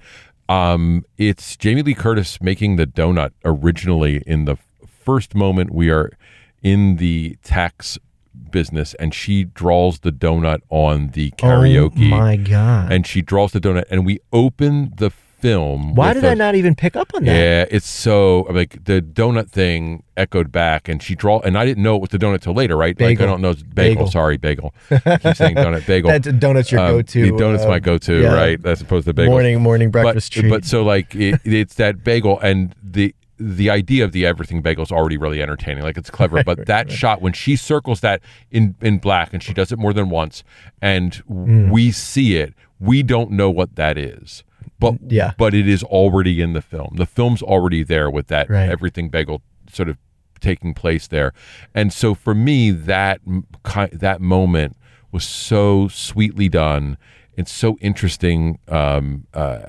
Um, 0.50 1.04
it's 1.18 1.56
Jamie 1.56 1.82
Lee 1.82 1.94
Curtis 1.94 2.40
making 2.40 2.76
the 2.76 2.86
donut 2.86 3.32
originally 3.44 4.22
in 4.26 4.44
the 4.46 4.56
first 4.86 5.34
moment 5.34 5.70
we 5.70 5.90
are 5.90 6.10
in 6.62 6.96
the 6.96 7.36
tax 7.42 7.98
business, 8.50 8.94
and 8.94 9.14
she 9.14 9.44
draws 9.44 10.00
the 10.00 10.12
donut 10.12 10.60
on 10.70 11.08
the 11.10 11.30
karaoke 11.32 12.06
Oh 12.12 12.16
my 12.18 12.36
god! 12.36 12.92
and 12.92 13.06
she 13.06 13.22
draws 13.22 13.52
the 13.52 13.60
donut 13.60 13.84
and 13.90 14.04
we 14.06 14.20
open 14.32 14.92
the 14.96 15.10
film. 15.10 15.94
Why 15.94 16.12
did 16.14 16.24
I 16.24 16.34
not 16.34 16.54
even 16.54 16.74
pick 16.74 16.96
up 16.96 17.12
on 17.14 17.24
that? 17.24 17.32
Yeah, 17.32 17.64
it's 17.70 17.88
so 17.88 18.40
like 18.50 18.84
the 18.84 19.00
donut 19.00 19.48
thing 19.48 20.02
echoed 20.16 20.50
back, 20.50 20.88
and 20.88 21.02
she 21.02 21.14
draw, 21.14 21.40
and 21.40 21.56
I 21.56 21.64
didn't 21.64 21.82
know 21.82 21.96
it 21.96 22.00
was 22.00 22.10
the 22.10 22.18
donut 22.18 22.40
till 22.40 22.54
later, 22.54 22.76
right? 22.76 22.98
Like 23.00 23.20
I 23.20 23.26
don't 23.26 23.40
know, 23.40 23.50
it's 23.50 23.62
bagel. 23.62 23.94
Bagel. 23.94 24.10
Sorry, 24.10 24.36
bagel. 24.36 24.74
I 24.90 24.98
keep 25.18 25.36
saying 25.36 25.56
donut, 25.56 25.86
bagel. 25.86 26.10
That's 26.10 26.28
donut's 26.28 26.72
your 26.72 26.80
Um, 26.80 26.90
go-to. 26.92 27.30
the 27.30 27.36
donut's 27.42 27.64
uh, 27.64 27.68
my 27.68 27.78
go-to, 27.78 28.22
yeah. 28.22 28.34
right? 28.34 28.66
As 28.66 28.80
opposed 28.80 29.06
to 29.06 29.12
bagel. 29.14 29.32
Morning 29.32 29.60
morning 29.60 29.90
breakfast 29.90 30.34
but, 30.34 30.40
treat. 30.40 30.50
But 30.50 30.64
so 30.64 30.82
like 30.82 31.14
it, 31.14 31.40
it's 31.44 31.74
that 31.74 32.02
bagel 32.04 32.38
and 32.40 32.74
the 32.82 33.14
the 33.40 33.70
idea 33.70 34.04
of 34.04 34.12
the 34.12 34.26
everything 34.26 34.62
bagel 34.62 34.82
is 34.82 34.90
already 34.92 35.16
really 35.16 35.40
entertaining. 35.42 35.82
Like 35.84 35.96
it's 35.96 36.10
clever, 36.10 36.42
but 36.44 36.66
that 36.66 36.90
shot 36.90 37.22
when 37.22 37.32
she 37.32 37.56
circles 37.56 38.00
that 38.00 38.20
in 38.50 38.74
in 38.80 38.98
black 38.98 39.32
and 39.32 39.42
she 39.42 39.54
does 39.54 39.70
it 39.72 39.78
more 39.78 39.92
than 39.92 40.10
once, 40.10 40.42
and 40.82 41.14
Hmm. 41.14 41.70
we 41.70 41.90
see 41.92 42.36
it, 42.36 42.54
we 42.80 43.02
don't 43.02 43.30
know 43.30 43.50
what 43.50 43.76
that 43.76 43.96
is. 43.96 44.44
But 44.80 44.94
Yeah. 45.08 45.32
but 45.38 45.54
it 45.54 45.68
is 45.68 45.82
already 45.84 46.40
in 46.40 46.52
the 46.52 46.62
film. 46.62 46.94
The 46.96 47.06
film's 47.06 47.42
already 47.42 47.82
there 47.82 48.10
with 48.10 48.26
that 48.28 48.48
Right. 48.50 48.68
everything 48.68 49.08
bagel 49.08 49.42
sort 49.70 49.88
of 49.88 49.96
taking 50.40 50.72
place 50.74 51.06
there, 51.08 51.32
and 51.74 51.92
so 51.92 52.14
for 52.14 52.34
me 52.34 52.70
that 52.70 53.20
that 53.92 54.20
moment 54.20 54.76
was 55.10 55.24
so 55.24 55.88
sweetly 55.88 56.48
done 56.48 56.96
and 57.38 57.46
so 57.48 57.78
interesting 57.80 58.58
um, 58.66 59.26
uh, 59.32 59.60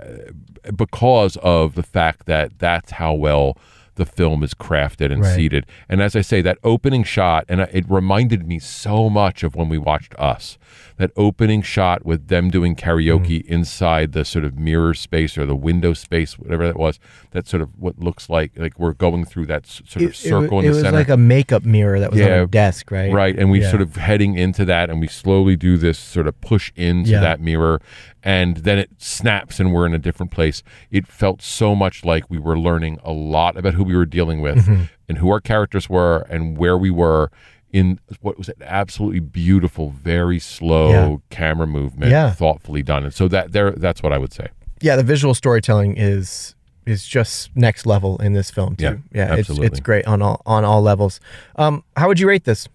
because 0.76 1.38
of 1.38 1.76
the 1.76 1.84
fact 1.84 2.26
that 2.26 2.58
that's 2.58 2.92
how 2.92 3.14
well 3.14 3.58
the 4.00 4.06
film 4.06 4.42
is 4.44 4.54
crafted 4.56 5.12
and 5.12 5.22
Right. 5.22 5.36
seated. 5.36 5.66
And 5.88 6.02
as 6.02 6.16
I 6.16 6.22
say, 6.22 6.42
that 6.42 6.58
opening 6.64 7.04
shot, 7.04 7.46
and 7.50 7.62
it 7.62 7.86
reminded 7.88 8.48
me 8.48 8.58
so 8.58 9.10
much 9.10 9.44
of 9.44 9.56
when 9.56 9.70
we 9.70 9.78
watched 9.78 10.16
Us. 10.18 10.58
That 10.98 11.12
opening 11.16 11.62
shot 11.62 12.06
with 12.06 12.28
them 12.28 12.50
doing 12.50 12.76
karaoke 12.76 13.44
Mm. 13.44 13.48
inside 13.48 14.12
the 14.14 14.26
sort 14.26 14.44
of 14.46 14.58
mirror 14.60 14.94
space 14.94 15.38
or 15.38 15.46
the 15.46 15.56
window 15.56 15.94
space, 15.94 16.38
whatever 16.40 16.66
that 16.68 16.78
was. 16.78 17.00
That 17.32 17.48
sort 17.48 17.62
of 17.62 17.70
what 17.78 18.00
looks 18.00 18.30
like 18.30 18.52
like 18.58 18.78
we're 18.80 18.94
going 18.94 19.24
through 19.26 19.46
that 19.48 19.66
sort 19.66 19.96
of 19.98 20.02
it, 20.10 20.16
circle 20.16 20.60
it, 20.60 20.64
in 20.64 20.66
it 20.66 20.68
the 20.70 20.76
was 20.76 20.82
center. 20.84 20.98
like 20.98 21.10
a 21.10 21.18
makeup 21.18 21.64
mirror 21.66 22.00
that 22.00 22.12
was 22.12 22.20
on 22.22 22.28
Yeah, 22.28 22.42
a 22.42 22.48
desk, 22.48 22.92
right? 22.92 23.12
Right. 23.12 23.38
And 23.38 23.50
we 23.52 23.62
Yeah. 23.62 23.70
sort 23.70 23.82
of 23.82 23.96
heading 23.96 24.36
into 24.36 24.66
that 24.66 24.90
and 24.90 25.00
we 25.00 25.08
slowly 25.08 25.56
do 25.56 25.78
this 25.78 25.98
sort 26.00 26.28
of 26.28 26.40
push 26.42 26.72
into 26.76 27.12
Yeah. 27.12 27.20
that 27.22 27.40
mirror 27.42 27.82
and 28.24 28.58
then 28.58 28.78
it 28.80 28.90
snaps 28.98 29.60
and 29.60 29.74
we're 29.74 29.86
in 29.86 29.94
a 29.94 30.00
different 30.00 30.32
place. 30.32 30.62
It 30.92 31.08
felt 31.08 31.42
so 31.42 31.76
much 31.76 32.04
like 32.04 32.30
we 32.30 32.38
were 32.38 32.58
learning 32.58 33.00
a 33.04 33.12
lot 33.12 33.58
about 33.58 33.74
who 33.76 33.84
we 33.84 33.96
were 33.96 34.06
dealing 34.06 34.42
with 34.42 34.58
Mm-hmm. 34.66 34.84
and 35.08 35.18
who 35.20 35.30
our 35.30 35.40
characters 35.42 35.90
were 35.90 36.26
and 36.30 36.58
where 36.58 36.78
we 36.78 36.90
were 36.92 37.32
in 37.72 38.00
what 38.22 38.38
was 38.38 38.50
an 38.50 38.56
absolutely 38.62 39.20
beautiful, 39.20 39.92
very 39.92 40.40
slow 40.40 40.90
Yeah. 40.90 41.16
camera 41.30 41.68
movement, 41.68 42.12
Yeah. 42.12 42.32
thoughtfully 42.32 42.82
done. 42.84 43.04
And 43.04 43.14
so 43.14 43.28
that 43.28 43.52
there 43.52 43.72
that's 43.72 44.02
what 44.04 44.12
I 44.12 44.18
would 44.18 44.34
say. 44.34 44.48
yeah, 44.82 44.96
the 44.96 45.04
visual 45.04 45.34
storytelling 45.34 45.96
is 45.98 46.56
is 46.86 47.06
just 47.06 47.56
next 47.56 47.86
level 47.86 48.18
in 48.18 48.34
this 48.34 48.50
film 48.50 48.76
too. 48.76 48.84
Yeah, 48.84 48.96
Yeah, 49.14 49.32
it's, 49.34 49.40
absolutely. 49.42 49.68
it's 49.68 49.80
great 49.80 50.06
on 50.08 50.22
all 50.24 50.42
on 50.48 50.66
all 50.66 50.82
levels. 50.82 51.20
Um, 51.58 51.84
how 51.96 52.08
would 52.08 52.20
you 52.20 52.28
rate 52.28 52.46
this? 52.46 52.68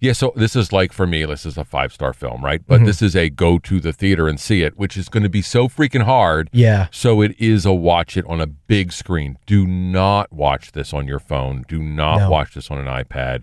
Yeah, 0.00 0.12
so 0.12 0.32
this 0.34 0.56
is 0.56 0.72
like 0.72 0.92
for 0.92 1.06
me, 1.06 1.24
this 1.26 1.44
is 1.44 1.58
a 1.58 1.64
five 1.64 1.92
star 1.92 2.12
film, 2.12 2.42
right? 2.44 2.60
Mm-hmm. 2.60 2.68
But 2.72 2.86
this 2.86 3.02
is 3.02 3.14
a 3.14 3.28
go 3.28 3.58
to 3.58 3.80
the 3.80 3.92
theater 3.92 4.28
and 4.28 4.40
see 4.40 4.62
it, 4.62 4.78
which 4.78 4.96
is 4.96 5.08
going 5.08 5.22
to 5.22 5.28
be 5.28 5.42
so 5.42 5.68
freaking 5.68 6.02
hard. 6.04 6.48
Yeah. 6.52 6.88
So 6.90 7.20
it 7.20 7.38
is 7.38 7.66
a 7.66 7.72
watch 7.72 8.16
it 8.16 8.24
on 8.26 8.40
a 8.40 8.46
big 8.46 8.92
screen. 8.92 9.36
Do 9.46 9.66
not 9.66 10.32
watch 10.32 10.72
this 10.72 10.94
on 10.94 11.06
your 11.06 11.18
phone. 11.20 11.64
Do 11.68 11.82
not 11.82 12.18
No. 12.20 12.30
watch 12.30 12.54
this 12.54 12.70
on 12.70 12.78
an 12.78 12.86
iPad. 12.86 13.42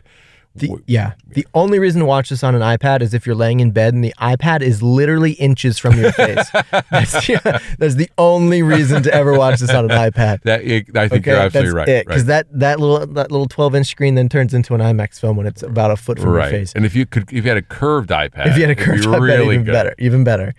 The, 0.59 0.83
yeah. 0.87 1.13
The 1.27 1.47
only 1.53 1.79
reason 1.79 1.99
to 1.99 2.05
watch 2.05 2.29
this 2.29 2.43
on 2.43 2.55
an 2.55 2.61
iPad 2.61 3.01
is 3.01 3.13
if 3.13 3.25
you're 3.25 3.35
laying 3.35 3.59
in 3.59 3.71
bed 3.71 3.93
and 3.93 4.03
the 4.03 4.13
iPad 4.19 4.61
is 4.61 4.81
literally 4.81 5.33
inches 5.33 5.77
from 5.77 5.97
your 5.97 6.11
face. 6.11 6.49
that's, 6.91 7.29
yeah, 7.29 7.59
that's 7.77 7.95
the 7.95 8.09
only 8.17 8.63
reason 8.63 9.03
to 9.03 9.13
ever 9.13 9.37
watch 9.37 9.59
this 9.59 9.69
on 9.69 9.91
an 9.91 10.11
iPad. 10.11 10.41
That 10.43 10.61
I 10.61 11.07
think 11.07 11.27
Okay, 11.27 11.31
you're 11.31 11.39
absolutely 11.39 11.73
that's 11.73 11.87
right. 11.87 12.05
Because 12.05 12.23
right. 12.23 12.45
that 12.49 12.59
that 12.59 12.79
little 12.79 13.05
that 13.07 13.31
little 13.31 13.47
12 13.47 13.75
inch 13.75 13.87
screen 13.87 14.15
then 14.15 14.29
turns 14.29 14.53
into 14.53 14.73
an 14.73 14.81
IMAX 14.81 15.19
film 15.19 15.37
when 15.37 15.47
it's 15.47 15.63
about 15.63 15.91
a 15.91 15.95
foot 15.97 16.19
from 16.19 16.31
right. 16.31 16.51
your 16.51 16.59
face. 16.59 16.73
And 16.73 16.85
if 16.85 16.95
you 16.95 17.05
could, 17.05 17.31
if 17.31 17.43
you 17.43 17.49
had 17.49 17.57
a 17.57 17.61
curved 17.61 18.09
iPad, 18.09 18.47
if 18.47 18.57
you 18.57 18.65
had 18.65 18.77
a 18.77 18.81
it'd 18.81 18.85
be 18.85 18.85
curved 18.85 19.05
iPad, 19.05 19.21
really 19.21 19.55
even 19.55 19.65
good. 19.65 19.71
better, 19.71 19.95
even 19.99 20.23
better. 20.23 20.53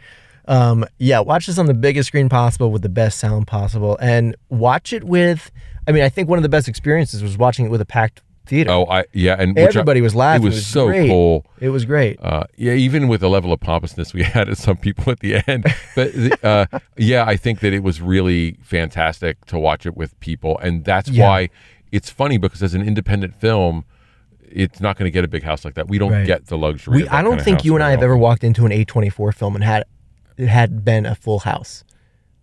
Um, 0.47 0.87
yeah, 0.99 1.21
watch 1.21 1.47
this 1.47 1.59
on 1.59 1.67
the 1.67 1.75
biggest 1.75 2.09
screen 2.09 2.29
possible 2.29 2.71
with 2.71 2.83
the 2.83 2.89
best 2.89 3.19
sound 3.19 3.47
possible, 3.47 3.99
and 4.01 4.35
watch 4.49 4.93
it 4.93 5.05
with. 5.05 5.51
I 5.87 5.93
mean, 5.93 6.03
I 6.03 6.09
think 6.09 6.29
one 6.29 6.39
of 6.39 6.43
the 6.43 6.49
best 6.49 6.69
experiences 6.69 7.23
was 7.23 7.39
watching 7.39 7.65
it 7.65 7.71
with 7.71 7.81
a 7.81 7.87
packed 7.87 8.23
theater. 8.49 8.71
Oh, 8.71 8.87
I 8.87 9.05
yeah, 9.13 9.37
and 9.39 9.55
which 9.55 9.65
I- 9.65 9.69
Everybody 9.81 10.01
was 10.01 10.15
laughing. 10.15 10.43
It 10.43 10.47
was, 10.47 10.55
It 10.55 10.59
was 10.59 10.67
so 10.67 10.87
great. 10.87 11.09
cool. 11.09 11.47
It 11.61 11.69
was 11.69 11.85
great. 11.85 12.19
Uh, 12.23 12.45
yeah, 12.57 12.73
even 12.73 13.07
with 13.09 13.21
the 13.21 13.29
level 13.31 13.53
of 13.53 13.61
pompousness 13.61 14.13
we 14.15 14.23
had 14.37 14.49
at 14.49 14.59
some 14.59 14.77
people 14.77 15.11
at 15.13 15.21
the 15.21 15.43
end, 15.49 15.67
but 15.95 16.45
uh, 16.45 16.67
yeah, 16.97 17.25
I 17.27 17.37
think 17.37 17.61
that 17.61 17.73
it 17.73 17.83
was 17.83 18.01
really 18.01 18.57
fantastic 18.63 19.45
to 19.47 19.59
watch 19.59 19.87
it 19.87 19.97
with 19.97 20.19
people, 20.21 20.59
and 20.59 20.85
that's 20.85 21.09
Yeah. 21.11 21.29
why 21.29 21.51
it's 21.93 22.11
funny 22.11 22.37
because 22.39 22.63
as 22.63 22.75
an 22.75 22.83
independent 22.83 23.35
film, 23.35 23.85
it's 24.51 24.81
not 24.81 24.97
going 24.97 25.07
to 25.07 25.11
get 25.11 25.25
a 25.25 25.29
big 25.29 25.43
house 25.43 25.65
like 25.65 25.75
that. 25.75 25.89
We 25.89 25.99
don't 25.99 26.13
Right. 26.13 26.27
get 26.27 26.47
the 26.47 26.57
luxury. 26.59 27.03
We, 27.03 27.09
I 27.09 27.23
don't 27.23 27.41
think 27.41 27.65
you 27.65 27.75
and 27.75 27.83
I 27.85 27.91
have 27.91 28.03
ever 28.03 28.17
walked 28.17 28.45
into 28.45 28.65
an 28.67 28.73
A24 28.73 29.35
film 29.35 29.55
and 29.55 29.63
had 29.65 29.85
it 30.39 30.49
had 30.49 30.85
been 30.85 31.05
a 31.07 31.15
full 31.15 31.41
house. 31.41 31.85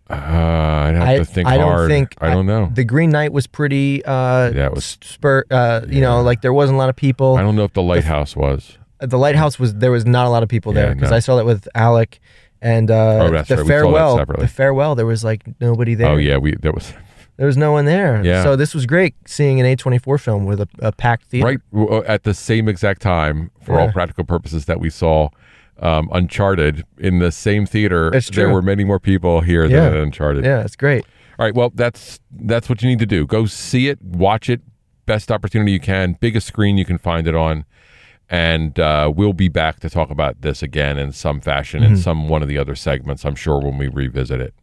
Uh, 0.09 0.13
I'd 0.13 0.93
have 0.95 1.07
I, 1.07 1.17
to 1.17 1.25
think 1.25 1.47
I 1.47 1.57
don't 1.57 1.71
hard. 1.71 1.89
think 1.89 2.15
I 2.21 2.29
don't 2.29 2.45
know. 2.45 2.69
The 2.73 2.83
Green 2.83 3.09
Knight 3.09 3.33
was 3.33 3.47
pretty. 3.47 4.03
Uh, 4.05 4.51
Yeah, 4.53 4.69
was- 4.69 4.97
spur. 5.01 5.43
Uh, 5.49 5.81
You 5.87 6.01
know, 6.01 6.21
like 6.21 6.41
there 6.41 6.53
wasn't 6.53 6.75
a 6.75 6.79
lot 6.79 6.89
of 6.89 6.95
people. 6.95 7.37
I 7.37 7.41
don't 7.41 7.55
know 7.55 7.63
if 7.63 7.73
the 7.73 7.81
lighthouse 7.81 8.35
was. 8.35 8.77
the 8.99 9.17
lighthouse 9.17 9.59
was 9.59 9.73
there 9.75 9.91
was 9.91 10.05
not 10.05 10.25
a 10.25 10.29
lot 10.29 10.43
of 10.43 10.49
people 10.49 10.73
there 10.73 10.93
because 10.93 11.09
no. 11.09 11.15
I 11.17 11.19
saw 11.19 11.35
that 11.37 11.45
with 11.45 11.67
Alec 11.75 12.19
and 12.61 12.89
uh, 12.91 12.93
Oh, 13.23 13.29
that's 13.31 13.49
the 13.49 13.55
right. 13.57 13.63
That 13.63 13.67
farewell. 13.67 14.25
The 14.37 14.47
farewell, 14.47 14.95
there 14.95 15.05
was 15.05 15.23
like 15.23 15.41
nobody 15.59 15.95
there. 15.95 16.07
Oh 16.09 16.17
yeah, 16.17 16.37
we 16.37 16.55
there 16.55 16.71
was 16.71 16.93
there 17.37 17.47
was 17.47 17.57
no 17.57 17.71
one 17.71 17.85
there. 17.85 18.23
Yeah. 18.23 18.43
So 18.43 18.55
this 18.55 18.73
was 18.75 18.85
great 18.85 19.15
seeing 19.25 19.59
an 19.59 19.65
A24 19.65 20.19
film 20.19 20.45
with 20.45 20.61
a, 20.61 20.67
a 20.79 20.91
packed 20.91 21.25
theater. 21.25 21.59
right 21.73 22.03
at 22.05 22.23
the 22.23 22.33
same 22.33 22.67
exact 22.69 23.01
time 23.01 23.49
for 23.61 23.79
all 23.79 23.91
practical 23.91 24.23
purposes 24.23 24.65
that 24.65 24.79
we 24.79 24.89
saw 24.91 25.29
um, 25.80 26.09
Uncharted 26.11 26.84
in 26.97 27.19
the 27.19 27.32
same 27.32 27.65
theater. 27.65 28.13
It's 28.13 28.30
There 28.30 28.49
were 28.49 28.61
many 28.61 28.84
more 28.84 28.99
people 28.99 29.41
here 29.41 29.65
Yeah. 29.65 29.89
than 29.89 29.97
Uncharted. 29.97 30.45
Yeah, 30.45 30.61
it's 30.63 30.76
great. 30.76 31.05
All 31.38 31.45
right, 31.45 31.53
well 31.53 31.71
that's 31.76 32.19
that's 32.32 32.69
what 32.69 32.82
you 32.82 32.88
need 32.89 32.99
to 32.99 33.05
do. 33.05 33.26
Go 33.26 33.45
see 33.45 33.89
it, 33.89 34.01
watch 34.01 34.49
it, 34.49 34.61
best 35.05 35.32
opportunity 35.32 35.71
you 35.73 35.80
can, 35.80 36.17
biggest 36.19 36.47
screen 36.47 36.78
you 36.78 36.86
can 36.86 36.97
find 36.97 37.28
it 37.28 37.36
on, 37.36 37.65
and 38.30 38.80
uh, 38.80 39.11
we'll 39.13 39.34
be 39.34 39.49
back 39.49 39.80
to 39.82 39.89
talk 39.89 40.09
about 40.09 40.41
this 40.41 40.63
again 40.63 40.97
in 40.97 41.11
some 41.11 41.41
fashion 41.41 41.82
Mm-hmm. 41.84 41.93
in 41.93 41.97
some 41.97 42.30
one 42.30 42.41
of 42.41 42.47
the 42.47 42.57
other 42.57 42.73
segments. 42.76 43.26
I'm 43.26 43.36
sure 43.36 43.59
when 43.59 43.78
we 43.78 43.88
revisit 43.88 44.39
it. 44.39 44.53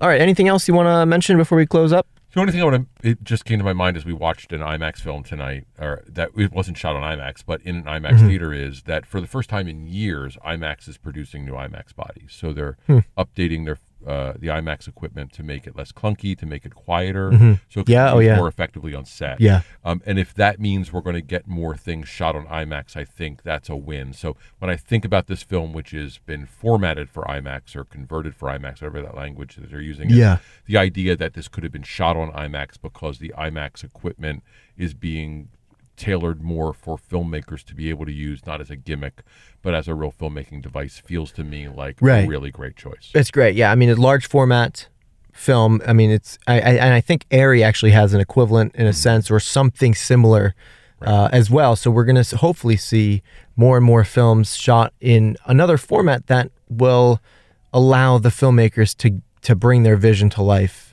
All 0.00 0.08
right. 0.08 0.20
Anything 0.20 0.48
else 0.48 0.66
you 0.68 0.74
want 0.74 0.86
to 0.86 1.04
mention 1.06 1.36
before 1.36 1.56
we 1.58 1.66
close 1.66 1.92
up? 1.92 2.06
The 2.34 2.40
only 2.40 2.52
thing 2.52 2.62
I 2.62 2.64
want 2.64 2.88
to, 3.02 3.08
it 3.10 3.22
just 3.22 3.44
came 3.44 3.58
to 3.58 3.64
my 3.64 3.72
mind 3.72 3.96
as 3.96 4.04
we 4.04 4.12
watched 4.12 4.52
an 4.52 4.60
IMAX 4.60 4.96
film 4.98 5.22
tonight, 5.22 5.66
or 5.78 6.02
that 6.08 6.30
it 6.36 6.52
wasn't 6.52 6.76
shot 6.76 6.96
on 6.96 7.02
IMAX, 7.02 7.44
but 7.46 7.62
in 7.62 7.76
an 7.76 7.84
IMAX 7.84 8.14
Mm-hmm. 8.14 8.26
theater, 8.28 8.52
is 8.52 8.82
that 8.82 9.06
for 9.06 9.20
the 9.20 9.28
first 9.28 9.48
time 9.48 9.68
in 9.68 9.86
years, 9.86 10.36
IMAX 10.44 10.88
is 10.88 10.98
producing 10.98 11.44
new 11.44 11.52
IMAX 11.52 11.94
bodies. 11.94 12.30
So 12.30 12.52
they're 12.52 12.76
Hmm. 12.88 12.98
updating 13.16 13.64
their 13.66 13.78
uh, 14.06 14.34
the 14.38 14.48
IMAX 14.48 14.86
equipment 14.88 15.32
to 15.32 15.42
make 15.42 15.66
it 15.66 15.76
less 15.76 15.92
clunky, 15.92 16.36
to 16.38 16.46
make 16.46 16.64
it 16.66 16.74
quieter, 16.74 17.30
so 17.30 17.36
it 17.36 17.38
can 17.38 17.58
Mm-hmm. 17.84 17.90
Yeah, 17.90 18.12
oh, 18.12 18.18
yeah. 18.18 18.36
more 18.36 18.48
effectively 18.48 18.94
on 18.94 19.04
set. 19.04 19.40
Yeah. 19.40 19.62
Um, 19.84 20.02
and 20.06 20.18
if 20.18 20.34
that 20.34 20.58
means 20.60 20.92
we're 20.92 21.00
going 21.00 21.14
to 21.16 21.20
get 21.22 21.46
more 21.46 21.76
things 21.76 22.08
shot 22.08 22.34
on 22.36 22.46
IMAX, 22.46 22.96
I 22.96 23.04
think 23.04 23.42
that's 23.42 23.68
a 23.68 23.76
win. 23.76 24.12
So 24.12 24.36
when 24.58 24.70
I 24.70 24.76
think 24.76 25.04
about 25.04 25.26
this 25.26 25.42
film, 25.42 25.72
which 25.72 25.92
has 25.92 26.18
been 26.18 26.46
formatted 26.46 27.08
for 27.08 27.24
IMAX 27.24 27.74
or 27.76 27.84
converted 27.84 28.34
for 28.34 28.48
IMAX, 28.48 28.82
whatever 28.82 29.02
that 29.02 29.14
language 29.16 29.56
that 29.56 29.70
they're 29.70 29.80
using, 29.80 30.10
Yeah. 30.10 30.38
the 30.66 30.76
idea 30.76 31.16
that 31.16 31.34
this 31.34 31.48
could 31.48 31.62
have 31.62 31.72
been 31.72 31.82
shot 31.82 32.16
on 32.16 32.30
IMAX 32.32 32.80
because 32.80 33.18
the 33.18 33.32
IMAX 33.38 33.84
equipment 33.84 34.42
is 34.76 34.94
being 34.94 35.48
tailored 35.96 36.42
more 36.42 36.72
for 36.72 36.96
filmmakers 36.96 37.64
to 37.64 37.74
be 37.74 37.88
able 37.90 38.04
to 38.06 38.12
use, 38.12 38.44
not 38.46 38.60
as 38.60 38.70
a 38.70 38.76
gimmick, 38.76 39.22
but 39.62 39.74
as 39.74 39.88
a 39.88 39.94
real 39.94 40.12
filmmaking 40.12 40.62
device, 40.62 40.98
feels 40.98 41.32
to 41.32 41.44
me 41.44 41.68
like 41.68 41.96
Right. 42.00 42.24
a 42.24 42.28
really 42.28 42.50
great 42.50 42.76
choice. 42.76 43.10
It's 43.14 43.30
great. 43.30 43.54
Yeah, 43.54 43.70
I 43.70 43.74
mean, 43.74 43.90
a 43.90 43.94
large 43.94 44.26
format 44.28 44.88
film. 45.32 45.80
I 45.86 45.92
mean, 45.92 46.10
it's 46.10 46.38
I, 46.46 46.54
I 46.54 46.58
and 46.74 46.94
I 46.94 47.00
think 47.00 47.26
ARRI 47.30 47.62
actually 47.62 47.92
has 47.92 48.12
an 48.14 48.20
equivalent 48.20 48.74
in 48.76 48.86
a 48.86 48.92
sense 48.92 49.30
or 49.30 49.40
something 49.40 49.94
similar 49.94 50.54
uh, 51.02 51.28
as 51.32 51.50
well. 51.50 51.76
So 51.76 51.90
we're 51.90 52.04
gonna 52.04 52.24
hopefully 52.36 52.76
see 52.76 53.22
more 53.56 53.76
and 53.76 53.84
more 53.86 54.04
films 54.04 54.56
shot 54.56 54.92
in 55.00 55.36
another 55.46 55.76
format 55.76 56.26
that 56.28 56.50
will 56.68 57.20
allow 57.72 58.18
the 58.18 58.28
filmmakers 58.30 58.96
to 58.98 59.20
to 59.42 59.54
bring 59.54 59.82
their 59.82 59.96
vision 59.96 60.30
to 60.30 60.42
life 60.42 60.83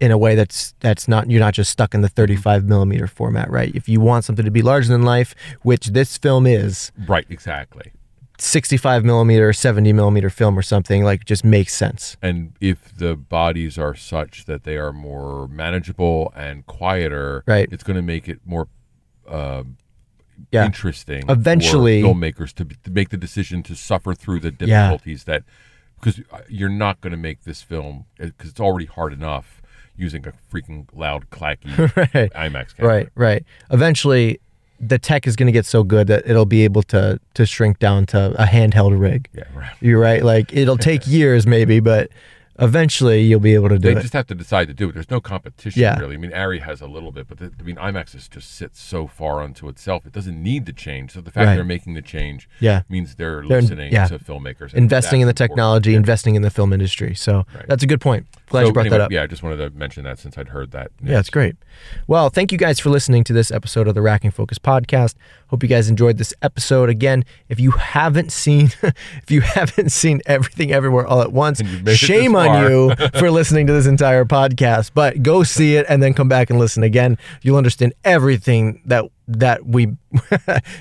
in 0.00 0.10
a 0.10 0.18
way 0.18 0.34
that's 0.34 0.74
that's 0.80 1.06
not 1.06 1.30
you're 1.30 1.40
not 1.40 1.54
just 1.54 1.70
stuck 1.70 1.94
in 1.94 2.00
the 2.00 2.08
35 2.08 2.64
millimeter 2.64 3.06
format, 3.06 3.50
right? 3.50 3.74
If 3.74 3.88
you 3.88 4.00
want 4.00 4.24
something 4.24 4.44
to 4.44 4.50
be 4.50 4.62
larger 4.62 4.88
than 4.88 5.02
life, 5.02 5.34
which 5.62 5.88
this 5.88 6.16
film 6.16 6.46
is, 6.46 6.90
Right, 7.06 7.26
exactly. 7.28 7.92
65 8.38 9.04
millimeter, 9.04 9.52
70 9.52 9.92
millimeter 9.92 10.30
film 10.30 10.58
or 10.58 10.62
something 10.62 11.04
like 11.04 11.26
just 11.26 11.44
makes 11.44 11.74
sense. 11.74 12.16
And 12.22 12.54
if 12.58 12.96
the 12.96 13.14
bodies 13.14 13.76
are 13.76 13.94
such 13.94 14.46
that 14.46 14.64
they 14.64 14.78
are 14.78 14.94
more 14.94 15.46
manageable 15.48 16.32
and 16.34 16.66
quieter, 16.66 17.44
Right. 17.46 17.68
it's 17.70 17.84
going 17.84 17.96
to 17.96 18.02
make 18.02 18.28
it 18.30 18.40
more 18.46 18.68
uh, 19.28 19.64
Yeah. 20.50 20.64
interesting 20.64 21.24
Eventually- 21.28 22.00
for 22.00 22.14
filmmakers 22.14 22.54
to, 22.54 22.64
to 22.64 22.90
make 22.90 23.10
the 23.10 23.18
decision 23.18 23.62
to 23.64 23.74
suffer 23.76 24.14
through 24.14 24.40
the 24.40 24.50
difficulties 24.50 25.24
that 25.24 25.42
because 26.00 26.22
you're 26.48 26.70
not 26.70 27.02
going 27.02 27.10
to 27.10 27.18
make 27.18 27.42
this 27.44 27.60
film 27.60 28.06
because 28.18 28.48
it's 28.48 28.58
already 28.60 28.86
hard 28.86 29.12
enough 29.12 29.59
using 30.00 30.26
a 30.26 30.32
freaking 30.52 30.86
loud 30.94 31.28
clacky 31.30 31.68
Right. 31.96 32.32
IMAX 32.32 32.76
camera. 32.76 32.92
Right, 32.94 33.08
right. 33.14 33.44
Eventually, 33.70 34.40
the 34.80 34.98
tech 34.98 35.26
is 35.26 35.36
going 35.36 35.46
to 35.46 35.52
get 35.52 35.66
so 35.66 35.82
good 35.84 36.06
that 36.06 36.26
it'll 36.26 36.46
be 36.46 36.64
able 36.64 36.82
to 36.84 37.20
to 37.34 37.44
shrink 37.46 37.78
down 37.78 38.06
to 38.06 38.34
a 38.42 38.46
handheld 38.46 38.98
rig. 38.98 39.28
Yeah, 39.34 39.44
right. 39.54 39.70
You're 39.80 40.00
right. 40.00 40.24
Like 40.24 40.52
it'll 40.54 40.78
take 40.78 41.06
years, 41.06 41.46
maybe, 41.46 41.80
but 41.80 42.10
eventually 42.58 43.22
you'll 43.22 43.40
be 43.40 43.54
able 43.54 43.68
to 43.70 43.78
do 43.78 43.88
They 43.88 43.92
it. 43.92 43.94
They 43.96 44.00
just 44.02 44.12
have 44.12 44.26
to 44.26 44.34
decide 44.34 44.68
to 44.68 44.74
do 44.74 44.88
it. 44.90 44.92
There's 44.92 45.10
no 45.10 45.20
competition 45.20 45.80
Yeah. 45.80 45.98
really. 45.98 46.14
I 46.14 46.18
mean, 46.18 46.30
ARRI 46.32 46.60
has 46.60 46.80
a 46.82 46.86
little 46.86 47.10
bit, 47.10 47.26
but 47.28 47.38
the, 47.38 47.50
I 47.58 47.62
mean, 47.62 47.76
IMAX 47.76 48.14
is 48.14 48.28
just 48.28 48.54
sits 48.54 48.80
so 48.80 49.06
far 49.06 49.40
onto 49.40 49.68
itself. 49.68 50.04
It 50.04 50.12
doesn't 50.12 50.42
need 50.42 50.66
to 50.66 50.72
change. 50.74 51.12
So 51.12 51.20
the 51.22 51.30
fact 51.30 51.46
Right. 51.46 51.54
they're 51.54 51.64
making 51.64 51.94
the 51.94 52.02
change 52.02 52.48
Yeah. 52.60 52.82
means 52.88 53.14
they're, 53.14 53.36
They're- 53.48 53.60
listening 53.62 53.92
yeah. 53.92 54.06
to 54.08 54.18
filmmakers, 54.18 54.74
investing 54.74 55.22
in 55.22 55.26
the 55.26 55.30
important. 55.30 55.36
technology, 55.56 55.94
investing 55.94 56.34
in 56.34 56.42
the 56.42 56.50
film 56.50 56.72
industry. 56.74 57.14
So 57.14 57.46
Right. 57.54 57.66
that's 57.66 57.82
a 57.82 57.86
good 57.86 58.00
point. 58.00 58.26
Glad 58.50 58.62
So 58.62 58.66
you 58.66 58.72
brought 58.72 58.86
anyway, 58.86 58.98
that 58.98 59.04
up. 59.04 59.12
Yeah, 59.12 59.22
I 59.22 59.28
just 59.28 59.44
wanted 59.44 59.58
to 59.58 59.70
mention 59.78 60.02
that 60.02 60.18
since 60.18 60.36
I'd 60.36 60.48
heard 60.48 60.72
that. 60.72 60.90
Yeah, 61.00 61.20
it's 61.20 61.30
great. 61.30 61.54
Well, 62.08 62.30
thank 62.30 62.50
you 62.50 62.58
guys 62.58 62.80
for 62.80 62.90
listening 62.90 63.22
to 63.24 63.32
this 63.32 63.52
episode 63.52 63.86
of 63.86 63.94
the 63.94 64.02
Racking 64.02 64.32
Focus 64.32 64.58
podcast. 64.58 65.14
Hope 65.48 65.62
you 65.62 65.68
guys 65.68 65.88
enjoyed 65.88 66.18
this 66.18 66.34
episode. 66.42 66.88
Again, 66.88 67.24
if 67.48 67.60
you 67.60 67.70
haven't 67.70 68.32
seen 68.32 68.72
if 68.82 69.30
you 69.30 69.40
haven't 69.40 69.90
seen 69.90 70.20
everything 70.26 70.72
everywhere 70.72 71.06
all 71.06 71.22
at 71.22 71.32
once, 71.32 71.60
And 71.60 71.68
you've 71.68 71.84
made 71.84 71.92
it 71.92 71.96
shame 71.98 72.34
on 72.34 72.64
you 72.64 72.92
for 73.20 73.30
listening 73.30 73.68
to 73.68 73.72
this 73.72 73.86
entire 73.86 74.24
podcast. 74.24 74.90
But 74.94 75.22
go 75.22 75.44
see 75.44 75.76
it 75.76 75.86
and 75.88 76.02
then 76.02 76.12
come 76.12 76.28
back 76.28 76.50
and 76.50 76.58
listen 76.58 76.82
again. 76.82 77.18
You'll 77.42 77.56
understand 77.56 77.92
everything 78.04 78.82
that 78.86 79.04
that 79.28 79.64
we 79.64 79.96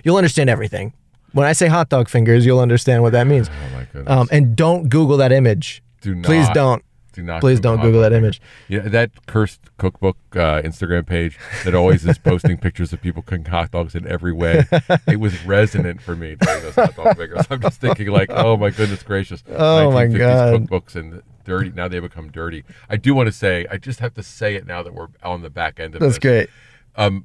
you'll 0.04 0.18
understand 0.18 0.50
everything. 0.50 0.94
When 1.34 1.46
I 1.46 1.54
say 1.54 1.68
hot 1.68 1.90
dog 1.90 2.10
fingers, 2.10 2.48
you'll 2.48 2.60
understand 2.60 3.04
what 3.04 3.12
that 3.12 3.28
means. 3.28 3.48
Oh 3.48 3.76
my 3.76 3.84
goodness. 3.94 4.10
Um, 4.12 4.28
and 4.32 4.56
don't 4.56 4.90
Google 4.90 5.18
that 5.18 5.32
image. 5.32 5.84
Do 6.02 6.16
not. 6.16 6.26
Please 6.26 6.50
don't. 6.56 6.84
Do 7.12 7.24
not. 7.24 7.42
Please 7.42 7.60
don't 7.60 7.82
Google 7.82 8.02
that 8.02 8.14
image. 8.14 8.40
Yeah, 8.68 8.82
that 8.82 9.26
cursed 9.26 9.62
cookbook 9.78 10.18
uh, 10.34 10.62
Instagram 10.62 11.06
page 11.06 11.40
that 11.64 11.74
always 11.74 12.06
is 12.06 12.18
posting 12.18 12.58
pictures 12.62 12.94
of 12.94 13.02
people 13.02 13.22
cooking 13.24 13.46
hot 13.46 13.72
dogs 13.72 13.96
in 13.96 14.08
every 14.08 14.32
way. 14.32 14.66
It 15.08 15.20
was 15.20 15.44
resonant 15.46 16.02
for 16.02 16.16
me 16.16 16.36
during 16.36 16.62
those 16.64 16.76
hot 16.76 16.96
dog 16.96 17.18
figures. 17.18 17.46
I'm 17.50 17.62
just 17.62 17.82
thinking, 17.82 18.08
like, 18.10 18.30
oh 18.32 18.58
my 18.58 18.70
goodness 18.70 19.04
gracious! 19.04 19.44
Oh, 19.50 19.92
my 19.92 20.06
1950s 20.06 20.18
God. 20.18 20.62
Cookbooks 20.70 20.96
and 20.96 21.22
dirty. 21.44 21.72
Now 21.72 21.88
they 21.88 22.00
become 22.00 22.32
dirty. 22.32 22.64
I 22.90 22.98
do 22.98 23.14
want 23.14 23.28
to 23.28 23.32
say, 23.34 23.66
I 23.70 23.78
just 23.78 24.00
have 24.00 24.14
to 24.14 24.24
say 24.24 24.56
it 24.56 24.66
now 24.66 24.84
that 24.84 24.94
we're 24.94 25.08
on 25.24 25.42
the 25.42 25.50
back 25.50 25.80
end 25.80 25.96
of 25.96 26.02
it. 26.02 26.06
That's 26.06 26.20
this. 26.20 26.48
great. 26.98 27.24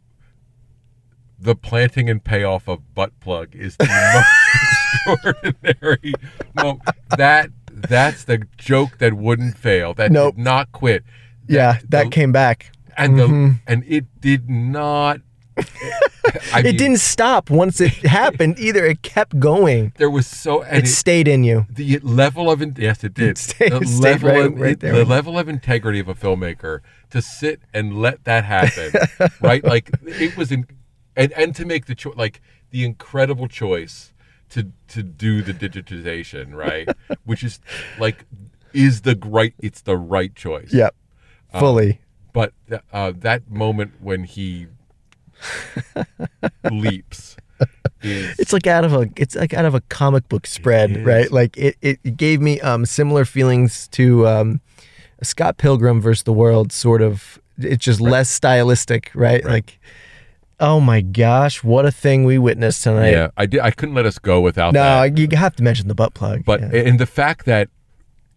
the 1.38 1.54
planting 1.54 2.08
and 2.08 2.24
payoff 2.24 2.68
of 2.68 2.94
butt 2.94 3.18
plug 3.20 3.54
is 3.54 3.76
the 3.76 3.84
most 5.06 5.24
extraordinary. 5.24 6.14
mo- 6.56 6.80
that 7.16 7.50
that's 7.74 8.24
the 8.24 8.46
joke 8.56 8.98
that 8.98 9.14
wouldn't 9.14 9.56
fail. 9.58 9.94
That 9.94 10.12
Nope. 10.12 10.36
did 10.36 10.44
not 10.44 10.72
quit. 10.72 11.04
Yeah, 11.48 11.78
that 11.88 12.04
the- 12.04 12.10
came 12.10 12.32
back. 12.32 12.70
and 12.96 13.18
the 13.18 13.26
mm-hmm. 13.26 13.50
and 13.66 13.84
it 13.86 14.06
did 14.20 14.48
not. 14.48 15.20
I 16.52 16.60
It 16.64 16.78
didn't 16.78 16.98
stop 16.98 17.50
once 17.50 17.80
it 17.80 17.92
happened 18.20 18.58
either. 18.58 18.84
It 18.86 19.02
kept 19.02 19.38
going. 19.38 19.92
There 19.98 20.10
was 20.10 20.26
so 20.26 20.62
and 20.62 20.84
It 20.84 20.88
stayed 20.88 21.28
in 21.28 21.44
you. 21.44 21.66
the 21.70 21.98
level 22.00 22.50
of 22.50 22.60
yes, 22.78 23.04
it 23.04 23.14
did. 23.14 23.28
It 23.30 23.38
stayed- 23.38 23.72
the 23.72 23.76
it 23.80 23.88
stayed 23.88 24.22
level 24.22 24.30
right- 24.30 24.46
of, 24.46 24.60
right 24.60 24.80
there. 24.80 24.92
the 24.94 25.04
level 25.04 25.38
of 25.38 25.48
integrity 25.48 26.00
of 26.00 26.08
a 26.08 26.14
filmmaker 26.14 26.80
to 27.10 27.20
sit 27.22 27.60
and 27.72 28.00
let 28.00 28.24
that 28.24 28.44
happen, 28.44 28.92
right? 29.40 29.62
Like 29.64 29.90
it 30.06 30.36
was 30.36 30.50
in, 30.50 30.66
and 31.14 31.30
and 31.32 31.54
to 31.56 31.64
make 31.64 31.86
the 31.86 31.94
choice, 31.94 32.16
like 32.16 32.40
the 32.70 32.84
incredible 32.84 33.46
choice 33.46 34.12
to 34.54 34.70
to 34.88 35.02
do 35.02 35.42
the 35.42 35.52
digitization, 35.52 36.54
right? 36.54 36.88
Which 37.24 37.42
is 37.42 37.60
like 37.98 38.24
is 38.72 39.02
the 39.02 39.18
right. 39.24 39.54
It's 39.58 39.82
the 39.82 39.96
right 39.96 40.34
choice. 40.34 40.72
Yep. 40.72 40.94
Fully. 41.58 42.00
But 42.32 42.52
uh, 42.92 43.12
that 43.18 43.48
moment 43.50 43.92
when 44.00 44.24
he 44.24 44.66
leaps 46.70 47.36
is 48.02 48.38
it's 48.38 48.52
like 48.52 48.66
out 48.66 48.84
of 48.84 48.92
a 48.92 49.08
it's 49.16 49.36
like 49.36 49.54
out 49.54 49.64
of 49.64 49.74
a 49.74 49.80
comic 49.82 50.28
book 50.28 50.46
spread, 50.46 51.04
right? 51.04 51.30
Like 51.30 51.56
it, 51.56 51.76
it 51.80 52.16
gave 52.16 52.40
me 52.40 52.60
um 52.60 52.86
similar 52.86 53.24
feelings 53.24 53.88
to 53.88 54.26
um 54.26 54.60
Scott 55.22 55.58
Pilgrim 55.58 56.00
versus 56.00 56.24
the 56.24 56.32
World 56.32 56.72
sort 56.72 57.02
of 57.02 57.40
it's 57.58 57.84
just 57.84 58.00
less 58.00 58.28
stylistic, 58.30 59.10
right? 59.14 59.44
Like 59.44 59.78
oh 60.64 60.80
my 60.80 61.00
gosh, 61.00 61.62
what 61.62 61.84
a 61.86 61.92
thing 61.92 62.24
we 62.24 62.38
witnessed 62.38 62.82
tonight. 62.82 63.10
yeah. 63.10 63.28
I 63.36 63.46
did. 63.46 63.60
I 63.60 63.70
couldn't 63.70 63.94
let 63.94 64.06
us 64.06 64.18
go 64.18 64.40
without 64.40 64.72
No, 64.74 64.80
that. 64.82 65.18
you 65.18 65.28
have 65.36 65.54
to 65.56 65.62
mention 65.62 65.88
the 65.88 65.94
butt 65.94 66.14
plug. 66.14 66.44
But 66.44 66.60
yeah. 66.60 66.88
and 66.88 66.98
the 66.98 67.06
fact 67.06 67.46
that 67.46 67.68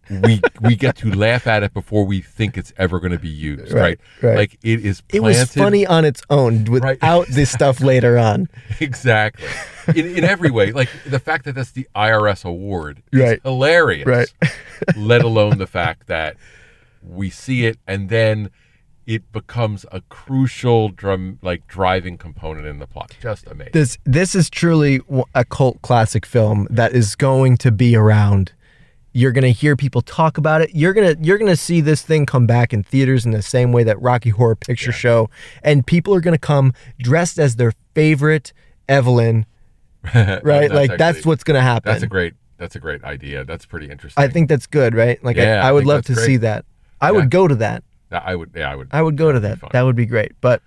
we 0.09 0.39
we 0.61 0.75
get 0.77 0.95
to 0.97 1.13
laugh 1.13 1.47
at 1.47 1.63
it 1.63 1.73
before 1.73 2.05
we 2.05 2.21
think 2.21 2.57
it's 2.57 2.71
ever 2.77 2.99
going 2.99 3.11
to 3.11 3.19
be 3.19 3.27
used, 3.27 3.73
Right, 3.73 3.99
right? 4.21 4.29
right. 4.29 4.37
Like 4.37 4.59
it 4.63 4.85
is. 4.85 5.03
it 5.11 5.21
was 5.21 5.43
funny 5.53 5.85
on 5.85 6.05
its 6.05 6.21
own 6.29 6.63
Right. 6.65 6.95
without 6.95 7.27
this 7.27 7.51
stuff 7.51 7.81
later 7.81 8.17
on. 8.17 8.47
exactly 8.79 9.47
in, 9.95 10.05
in 10.17 10.23
every 10.23 10.49
way. 10.49 10.71
Like 10.71 10.89
the 11.05 11.19
fact 11.19 11.43
that 11.45 11.55
that's 11.55 11.71
the 11.71 11.87
IRS 11.95 12.45
award 12.45 13.03
is 13.11 13.19
Right. 13.21 13.41
hilarious. 13.43 14.07
Right. 14.07 14.31
let 14.95 15.23
alone 15.23 15.57
the 15.57 15.67
fact 15.67 16.07
that 16.07 16.37
we 17.03 17.29
see 17.29 17.65
it 17.65 17.77
and 17.85 18.07
then 18.09 18.49
it 19.07 19.31
becomes 19.31 19.85
a 19.91 20.01
crucial 20.09 20.89
drum 20.89 21.39
like 21.41 21.65
driving 21.67 22.17
component 22.17 22.67
in 22.67 22.77
the 22.77 22.85
plot. 22.85 23.15
Just 23.21 23.47
amazing. 23.47 23.71
This 23.73 23.97
this 24.03 24.35
is 24.35 24.49
truly 24.49 24.99
a 25.33 25.45
cult 25.45 25.81
classic 25.81 26.25
film 26.25 26.67
that 26.69 26.91
is 26.91 27.15
going 27.15 27.57
to 27.57 27.71
be 27.71 27.95
around. 27.95 28.51
You're 29.13 29.31
gonna 29.31 29.49
hear 29.49 29.75
people 29.75 30.01
talk 30.01 30.37
about 30.37 30.61
it. 30.61 30.71
You're 30.75 30.93
gonna 30.93 31.15
you're 31.21 31.37
gonna 31.39 31.55
see 31.55 31.79
this 31.81 32.01
thing 32.03 32.25
come 32.25 32.45
back 32.45 32.73
in 32.73 32.83
theaters 32.83 33.25
in 33.25 33.31
the 33.31 33.41
same 33.41 33.71
way 33.71 33.83
that 33.85 33.99
Rocky 34.01 34.29
Horror 34.29 34.57
Picture 34.57 34.91
Show, 34.91 35.29
and 35.63 35.87
people 35.87 36.13
are 36.13 36.21
gonna 36.21 36.37
come 36.37 36.73
dressed 36.99 37.39
as 37.39 37.55
their 37.55 37.71
favorite 37.95 38.51
Evelyn. 38.87 39.45
Right, 40.13 40.71
like 40.71 40.97
that's 40.97 41.25
what's 41.25 41.43
gonna 41.43 41.61
happen. 41.61 41.91
That's 41.91 42.03
a 42.03 42.07
great. 42.07 42.33
That's 42.57 42.75
a 42.75 42.79
great 42.79 43.03
idea. 43.03 43.43
That's 43.45 43.65
pretty 43.65 43.89
interesting. 43.89 44.23
I 44.23 44.27
think 44.27 44.49
that's 44.49 44.65
good, 44.67 44.95
right? 44.95 45.21
Like 45.23 45.35
Yeah, 45.37 45.63
I, 45.63 45.69
I 45.69 45.71
would 45.71 45.85
love 45.85 46.03
to 46.05 46.13
that's 46.13 46.25
see 46.25 46.37
that. 46.37 46.65
I 47.01 47.07
Yeah. 47.07 47.11
would 47.11 47.29
go 47.29 47.47
to 47.47 47.55
that. 47.55 47.83
I 48.11 48.35
would. 48.35 48.51
Yeah, 48.55 48.71
I 48.71 48.75
would. 48.75 48.87
I 48.91 49.01
would 49.01 49.17
go 49.17 49.31
to 49.31 49.39
that. 49.39 49.59
That 49.71 49.81
would 49.83 49.95
be 49.95 50.05
great. 50.05 50.33
But 50.41 50.61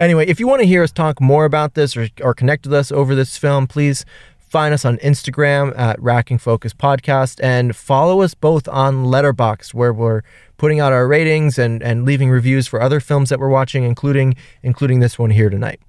anyway, 0.00 0.26
if 0.26 0.40
you 0.40 0.46
want 0.48 0.60
to 0.60 0.66
hear 0.66 0.82
us 0.82 0.92
talk 0.92 1.20
more 1.20 1.44
about 1.44 1.74
this 1.74 1.96
or, 1.96 2.08
or 2.20 2.34
connect 2.34 2.66
with 2.66 2.74
us 2.74 2.90
over 2.90 3.14
this 3.14 3.36
film, 3.36 3.66
please 3.66 4.04
find 4.38 4.74
us 4.74 4.84
on 4.84 4.98
Instagram 4.98 5.76
at 5.78 6.00
Racking 6.00 6.38
Focus 6.38 6.74
Podcast 6.74 7.42
and 7.42 7.74
follow 7.74 8.20
us 8.20 8.34
both 8.34 8.68
on 8.68 9.06
Letterboxd, 9.06 9.72
where 9.72 9.92
we're 9.92 10.22
putting 10.58 10.78
out 10.78 10.92
our 10.92 11.08
ratings 11.08 11.58
and, 11.58 11.82
and 11.82 12.04
leaving 12.04 12.28
reviews 12.28 12.66
for 12.66 12.82
other 12.82 13.00
films 13.00 13.30
that 13.30 13.40
we're 13.40 13.48
watching, 13.48 13.84
including 13.84 14.36
including 14.62 15.00
this 15.00 15.18
one 15.18 15.30
here 15.30 15.48
tonight. 15.48 15.80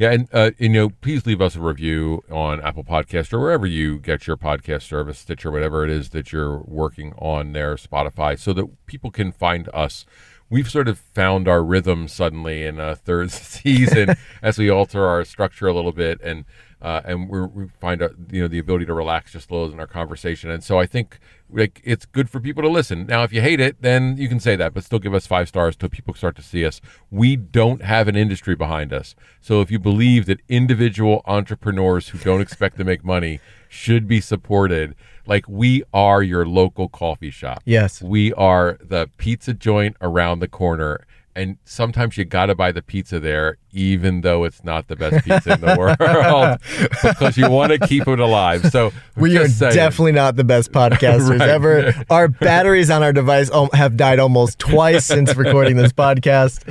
Yeah, 0.00 0.12
and 0.12 0.28
uh, 0.32 0.52
you 0.56 0.70
know, 0.70 0.88
please 0.88 1.26
leave 1.26 1.42
us 1.42 1.56
a 1.56 1.60
review 1.60 2.24
on 2.30 2.58
Apple 2.62 2.84
Podcast 2.84 3.34
or 3.34 3.38
wherever 3.38 3.66
you 3.66 3.98
get 3.98 4.26
your 4.26 4.38
podcast 4.38 4.84
service, 4.84 5.18
Stitcher, 5.18 5.50
whatever 5.50 5.84
it 5.84 5.90
is 5.90 6.08
that 6.08 6.32
you're 6.32 6.60
working 6.60 7.12
on 7.18 7.52
there, 7.52 7.74
Spotify, 7.74 8.38
so 8.38 8.54
that 8.54 8.86
people 8.86 9.10
can 9.10 9.30
find 9.30 9.68
us. 9.74 10.06
We've 10.48 10.70
sort 10.70 10.88
of 10.88 10.98
found 10.98 11.48
our 11.48 11.62
rhythm 11.62 12.08
suddenly 12.08 12.64
in 12.64 12.80
a 12.80 12.96
third 12.96 13.30
season 13.30 14.14
as 14.42 14.56
we 14.56 14.70
alter 14.70 15.04
our 15.04 15.22
structure 15.22 15.66
a 15.66 15.74
little 15.74 15.92
bit, 15.92 16.18
and 16.22 16.46
uh, 16.80 17.02
and 17.04 17.28
we're, 17.28 17.46
we 17.48 17.68
find 17.78 18.00
out 18.00 18.12
you 18.32 18.40
know 18.40 18.48
the 18.48 18.58
ability 18.58 18.86
to 18.86 18.94
relax 18.94 19.32
just 19.32 19.50
a 19.50 19.54
little 19.54 19.70
in 19.70 19.80
our 19.80 19.86
conversation. 19.86 20.48
And 20.48 20.64
so 20.64 20.78
I 20.78 20.86
think 20.86 21.18
like 21.52 21.80
it's 21.84 22.06
good 22.06 22.30
for 22.30 22.40
people 22.40 22.62
to 22.62 22.68
listen. 22.68 23.06
Now, 23.06 23.22
if 23.22 23.32
you 23.32 23.40
hate 23.40 23.60
it, 23.60 23.82
then 23.82 24.16
you 24.16 24.28
can 24.28 24.40
say 24.40 24.56
that, 24.56 24.74
but 24.74 24.84
still 24.84 24.98
give 24.98 25.14
us 25.14 25.26
five 25.26 25.48
stars 25.48 25.76
till 25.76 25.88
people 25.88 26.14
start 26.14 26.36
to 26.36 26.42
see 26.42 26.64
us. 26.64 26.80
We 27.10 27.36
don't 27.36 27.82
have 27.82 28.08
an 28.08 28.16
industry 28.16 28.54
behind 28.54 28.92
us, 28.92 29.14
so 29.40 29.60
if 29.60 29.70
you 29.70 29.78
believe 29.78 30.26
that 30.26 30.40
individual 30.48 31.22
entrepreneurs 31.26 32.08
who 32.08 32.18
don't 32.18 32.40
expect 32.40 32.76
to 32.78 32.84
make 32.84 33.04
money 33.04 33.40
should 33.68 34.08
be 34.08 34.20
supported, 34.20 34.94
like 35.26 35.48
we 35.48 35.82
are 35.94 36.22
your 36.22 36.44
local 36.44 36.88
coffee 36.88 37.30
shop. 37.30 37.62
Yes. 37.64 38.02
We 38.02 38.32
are 38.34 38.78
the 38.80 39.08
pizza 39.16 39.54
joint 39.54 39.96
around 40.00 40.40
the 40.40 40.48
corner. 40.48 41.06
And 41.36 41.58
sometimes 41.64 42.16
you 42.18 42.24
got 42.24 42.46
to 42.46 42.56
buy 42.56 42.72
the 42.72 42.82
pizza 42.82 43.20
there, 43.20 43.56
even 43.72 44.22
though 44.22 44.42
it's 44.42 44.64
not 44.64 44.88
the 44.88 44.96
best 44.96 45.24
pizza 45.24 45.54
in 45.54 45.60
the 45.60 45.76
world, 45.78 46.58
because 47.02 47.36
you 47.38 47.48
want 47.48 47.70
to 47.72 47.78
keep 47.86 48.08
it 48.08 48.18
alive. 48.18 48.66
So 48.72 48.92
We 49.16 49.38
are 49.38 49.46
saying. 49.48 49.74
definitely 49.74 50.12
not 50.12 50.34
the 50.34 50.42
best 50.44 50.72
podcasters 50.72 51.38
Right. 51.38 51.48
ever. 51.48 51.94
Our 52.10 52.26
batteries 52.28 52.90
on 52.90 53.04
our 53.04 53.12
device 53.12 53.48
have 53.74 53.96
died 53.96 54.18
almost 54.18 54.58
twice 54.58 55.06
since 55.06 55.34
recording 55.36 55.76
this 55.76 55.92
podcast. 55.92 56.64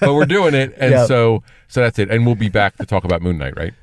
but 0.00 0.12
we're 0.12 0.26
doing 0.26 0.54
it, 0.54 0.74
and 0.76 0.90
Yeah. 0.90 1.06
so 1.06 1.44
so 1.68 1.80
that's 1.82 1.98
it. 2.00 2.10
And 2.10 2.26
we'll 2.26 2.34
be 2.34 2.48
back 2.48 2.76
to 2.78 2.84
talk 2.86 3.04
about 3.04 3.22
Moon 3.22 3.38
Knight, 3.38 3.56
right? 3.56 3.74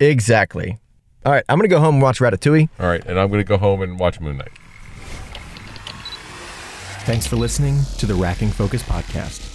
Exactly. 0.00 0.78
All 1.26 1.32
right, 1.32 1.44
I'm 1.48 1.58
gonna 1.58 1.68
go 1.68 1.78
home 1.78 1.96
and 1.96 2.02
watch 2.02 2.18
Ratatouille. 2.20 2.68
All 2.80 2.86
right, 2.88 3.04
and 3.04 3.18
I'm 3.18 3.28
going 3.28 3.40
to 3.40 3.44
go 3.44 3.56
home 3.58 3.82
and 3.82 3.98
watch 4.00 4.18
Moon 4.20 4.38
Knight. 4.38 4.50
Thanks 7.04 7.26
for 7.26 7.34
listening 7.34 7.80
to 7.98 8.06
the 8.06 8.14
Racking 8.14 8.50
Focus 8.50 8.82
podcast. 8.84 9.51